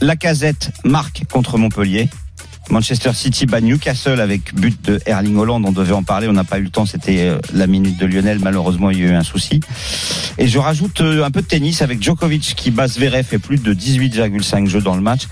Lacazette 0.00 0.72
marque 0.84 1.22
contre 1.30 1.58
Montpellier. 1.58 2.08
Manchester 2.70 3.12
City 3.14 3.46
bat 3.46 3.60
Newcastle 3.60 4.20
avec 4.20 4.54
but 4.54 4.80
de 4.84 5.00
Erling 5.06 5.36
Holland. 5.36 5.64
On 5.64 5.72
devait 5.72 5.92
en 5.92 6.02
parler, 6.02 6.28
on 6.28 6.32
n'a 6.32 6.44
pas 6.44 6.58
eu 6.58 6.64
le 6.64 6.70
temps. 6.70 6.86
C'était 6.86 7.28
euh, 7.28 7.38
la 7.52 7.66
minute 7.66 7.98
de 7.98 8.06
Lionel. 8.06 8.38
Malheureusement, 8.40 8.90
il 8.90 8.98
y 8.98 9.02
a 9.02 9.06
eu 9.06 9.14
un 9.14 9.22
souci. 9.22 9.60
Et 10.38 10.48
je 10.48 10.58
rajoute 10.58 11.00
euh, 11.00 11.24
un 11.24 11.30
peu 11.30 11.42
de 11.42 11.46
tennis 11.46 11.82
avec 11.82 12.02
Djokovic 12.02 12.54
qui 12.56 12.70
bat 12.70 12.88
Zverev 12.88 13.26
et 13.32 13.38
plus 13.38 13.58
de 13.58 13.72
18,5 13.72 14.66
jeux 14.66 14.80
dans 14.80 14.96
le 14.96 15.00
match. 15.00 15.22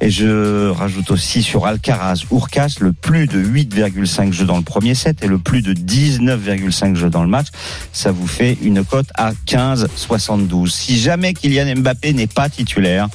Et 0.00 0.10
je 0.10 0.68
rajoute 0.70 1.10
aussi 1.10 1.42
sur 1.42 1.66
Alcaraz 1.66 2.24
Urkas 2.30 2.76
le 2.80 2.92
plus 2.92 3.26
de 3.26 3.42
8,5 3.42 4.32
jeux 4.32 4.46
dans 4.46 4.56
le 4.56 4.62
premier 4.62 4.94
set 4.94 5.22
et 5.22 5.26
le 5.26 5.38
plus 5.38 5.62
de 5.62 5.74
19,5 5.74 6.94
jeux 6.94 7.10
dans 7.10 7.22
le 7.22 7.28
match. 7.28 7.48
Ça 7.92 8.12
vous 8.12 8.26
fait 8.26 8.56
une 8.62 8.84
cote 8.84 9.08
à 9.14 9.32
15,72. 9.46 10.68
Si 10.68 10.98
jamais 10.98 11.34
Kylian 11.34 11.74
Mbappé 11.76 12.12
n'est 12.12 12.26
pas 12.26 12.48
titulaire, 12.48 13.08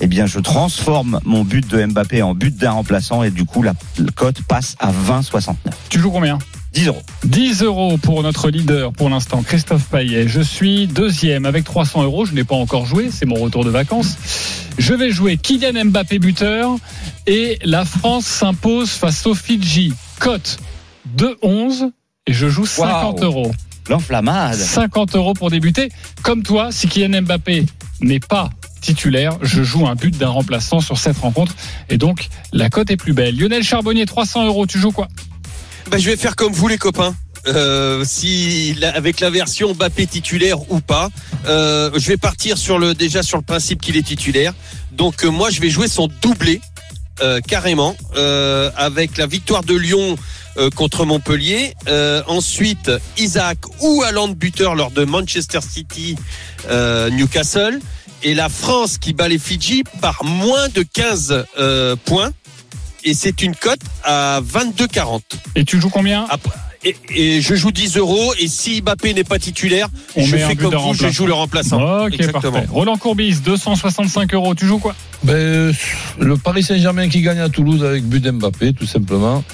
eh 0.00 0.06
bien 0.06 0.26
je 0.26 0.38
transforme 0.40 1.20
mon 1.24 1.44
but 1.44 1.66
de 1.68 1.84
Mbappé 1.84 2.22
en 2.22 2.34
but 2.34 2.56
d'un 2.56 2.72
remplaçant 2.72 3.22
et 3.22 3.30
du 3.30 3.44
coup 3.44 3.62
la 3.62 3.74
cote 4.14 4.42
passe 4.42 4.76
à 4.78 4.90
20,69. 4.90 5.54
Tu 5.88 5.98
joues 6.00 6.10
combien? 6.10 6.38
10 6.72 6.88
euros. 6.88 7.02
10 7.24 7.62
euros 7.62 7.96
pour 7.96 8.22
notre 8.22 8.50
leader 8.50 8.92
pour 8.92 9.08
l'instant, 9.08 9.42
Christophe 9.42 9.86
Payet. 9.86 10.28
Je 10.28 10.42
suis 10.42 10.86
deuxième 10.86 11.46
avec 11.46 11.64
300 11.64 12.02
euros. 12.02 12.26
Je 12.26 12.34
n'ai 12.34 12.44
pas 12.44 12.56
encore 12.56 12.84
joué, 12.84 13.08
c'est 13.10 13.24
mon 13.24 13.36
retour 13.36 13.64
de 13.64 13.70
vacances. 13.70 14.16
Je 14.76 14.92
vais 14.92 15.10
jouer 15.10 15.38
Kylian 15.38 15.86
Mbappé 15.86 16.18
buteur 16.18 16.76
et 17.26 17.58
la 17.64 17.86
France 17.86 18.26
s'impose 18.26 18.90
face 18.90 19.26
au 19.26 19.34
Fidji. 19.34 19.94
Cote 20.20 20.58
de 21.06 21.38
11 21.40 21.86
et 22.26 22.34
je 22.34 22.46
joue 22.48 22.66
50 22.66 23.20
Waouh. 23.20 23.24
euros. 23.24 23.52
L'enflammade. 23.88 24.56
50 24.56 25.14
euros 25.16 25.32
pour 25.32 25.50
débuter. 25.50 25.90
Comme 26.22 26.42
toi, 26.42 26.72
si 26.72 26.88
Kylian 26.88 27.22
Mbappé 27.22 27.64
n'est 28.02 28.20
pas 28.20 28.50
titulaire, 28.86 29.36
je 29.42 29.64
joue 29.64 29.88
un 29.88 29.96
but 29.96 30.16
d'un 30.16 30.28
remplaçant 30.28 30.80
sur 30.80 30.96
cette 30.96 31.18
rencontre 31.18 31.54
et 31.88 31.98
donc 31.98 32.28
la 32.52 32.70
cote 32.70 32.90
est 32.90 32.96
plus 32.96 33.14
belle. 33.14 33.36
Lionel 33.36 33.64
Charbonnier, 33.64 34.06
300 34.06 34.46
euros, 34.46 34.66
tu 34.66 34.78
joues 34.78 34.92
quoi? 34.92 35.08
Ben, 35.90 35.98
je 35.98 36.08
vais 36.08 36.16
faire 36.16 36.36
comme 36.36 36.52
vous 36.52 36.68
les 36.68 36.78
copains. 36.78 37.14
Euh, 37.48 38.04
si 38.04 38.76
avec 38.82 39.20
la 39.20 39.30
version 39.30 39.72
Mbappé 39.74 40.06
titulaire 40.06 40.70
ou 40.70 40.80
pas, 40.80 41.10
euh, 41.46 41.90
je 41.94 42.08
vais 42.08 42.16
partir 42.16 42.58
sur 42.58 42.78
le 42.78 42.94
déjà 42.94 43.22
sur 43.22 43.38
le 43.38 43.44
principe 43.44 43.80
qu'il 43.80 43.96
est 43.96 44.06
titulaire. 44.06 44.52
Donc 44.92 45.24
euh, 45.24 45.28
moi 45.28 45.50
je 45.50 45.60
vais 45.60 45.70
jouer 45.70 45.88
son 45.88 46.08
doublé 46.22 46.60
carrément 47.48 47.96
avec 48.76 49.16
la 49.16 49.26
victoire 49.26 49.64
de 49.64 49.74
Lyon 49.74 50.16
contre 50.74 51.06
Montpellier. 51.06 51.72
Ensuite 52.26 52.90
Isaac 53.16 53.56
ou 53.80 54.02
Haaland 54.02 54.28
buteur 54.28 54.74
lors 54.74 54.90
de 54.90 55.02
Manchester 55.06 55.60
City 55.62 56.16
Newcastle 56.68 57.80
et 58.26 58.34
la 58.34 58.48
France 58.48 58.98
qui 58.98 59.12
bat 59.12 59.28
les 59.28 59.38
Fidji 59.38 59.84
par 60.00 60.24
moins 60.24 60.68
de 60.68 60.82
15 60.82 61.44
euh, 61.58 61.94
points 62.04 62.32
et 63.04 63.14
c'est 63.14 63.40
une 63.40 63.54
cote 63.54 63.78
à 64.02 64.40
22,40. 64.40 65.20
Et 65.54 65.64
tu 65.64 65.80
joues 65.80 65.90
combien? 65.90 66.26
Après, 66.28 66.50
et, 66.82 66.96
et 67.14 67.40
je 67.40 67.54
joue 67.54 67.70
10 67.70 67.96
euros 67.98 68.34
et 68.40 68.48
si 68.48 68.82
Mbappé 68.82 69.14
n'est 69.14 69.22
pas 69.22 69.38
titulaire, 69.38 69.88
On 70.16 70.24
je 70.24 70.34
met 70.34 70.42
un 70.42 70.48
fais 70.48 70.56
comme 70.56 70.74
vous, 70.74 70.92
je 70.92 71.06
joue 71.06 71.26
le 71.26 71.34
remplaçant. 71.34 72.06
Ok, 72.06 72.14
Exactement. 72.14 72.52
parfait. 72.52 72.68
Roland 72.68 72.96
Courbis, 72.96 73.36
265 73.44 74.34
euros, 74.34 74.56
tu 74.56 74.66
joues 74.66 74.78
quoi? 74.78 74.96
Ben, 75.22 75.72
le 76.18 76.36
Paris 76.36 76.64
Saint-Germain 76.64 77.08
qui 77.08 77.22
gagne 77.22 77.38
à 77.38 77.48
Toulouse 77.48 77.84
avec 77.84 78.02
but 78.02 78.20
d'Mbappé, 78.20 78.72
tout 78.72 78.86
simplement. 78.86 79.44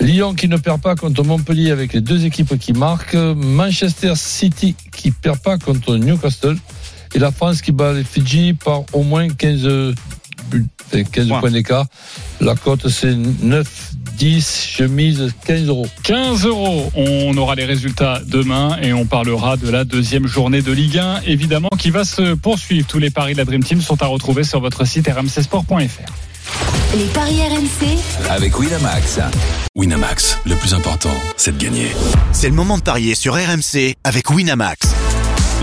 Lyon 0.00 0.34
qui 0.34 0.48
ne 0.48 0.56
perd 0.56 0.80
pas 0.80 0.94
contre 0.96 1.22
Montpellier 1.22 1.72
avec 1.72 1.92
les 1.92 2.00
deux 2.00 2.24
équipes 2.24 2.58
qui 2.58 2.72
marquent. 2.72 3.14
Manchester 3.14 4.14
City 4.16 4.74
qui 4.96 5.10
perd 5.10 5.40
pas 5.40 5.58
contre 5.58 5.96
Newcastle. 5.96 6.56
Et 7.14 7.18
la 7.18 7.30
France 7.30 7.62
qui 7.62 7.72
bat 7.72 7.92
les 7.92 8.04
Fidji 8.04 8.54
par 8.54 8.82
au 8.92 9.02
moins 9.02 9.28
15, 9.28 9.94
buts, 10.50 10.66
enfin, 10.86 11.04
15 11.04 11.28
Points. 11.28 11.40
points 11.40 11.50
d'écart. 11.50 11.86
La 12.40 12.54
cote 12.56 12.88
c'est 12.88 13.14
9, 13.14 13.92
10, 14.18 14.66
chemise 14.76 15.32
15 15.46 15.68
euros. 15.68 15.86
15 16.02 16.44
euros. 16.46 16.90
On 16.96 17.36
aura 17.36 17.54
les 17.54 17.64
résultats 17.64 18.20
demain 18.26 18.76
et 18.82 18.92
on 18.92 19.06
parlera 19.06 19.56
de 19.56 19.70
la 19.70 19.84
deuxième 19.84 20.26
journée 20.26 20.62
de 20.62 20.72
Ligue 20.72 20.98
1, 20.98 21.20
évidemment, 21.26 21.68
qui 21.78 21.90
va 21.90 22.04
se 22.04 22.34
poursuivre. 22.34 22.86
Tous 22.86 22.98
les 22.98 23.10
paris 23.10 23.32
de 23.34 23.38
la 23.38 23.44
Dream 23.44 23.62
Team 23.62 23.80
sont 23.80 24.02
à 24.02 24.06
retrouver 24.06 24.42
sur 24.44 24.60
votre 24.60 24.84
site 24.84 25.08
rmcsport.fr. 25.08 26.96
les 26.96 27.04
paris 27.06 27.40
RMC, 27.42 28.30
avec 28.30 28.58
Winamax. 28.58 29.20
Winamax, 29.76 30.38
le 30.46 30.54
plus 30.56 30.74
important, 30.74 31.14
c'est 31.36 31.56
de 31.56 31.62
gagner. 31.62 31.88
C'est 32.32 32.48
le 32.48 32.54
moment 32.54 32.78
de 32.78 32.82
parier 32.82 33.14
sur 33.14 33.34
RMC 33.34 33.94
avec 34.04 34.30
Winamax. 34.30 34.78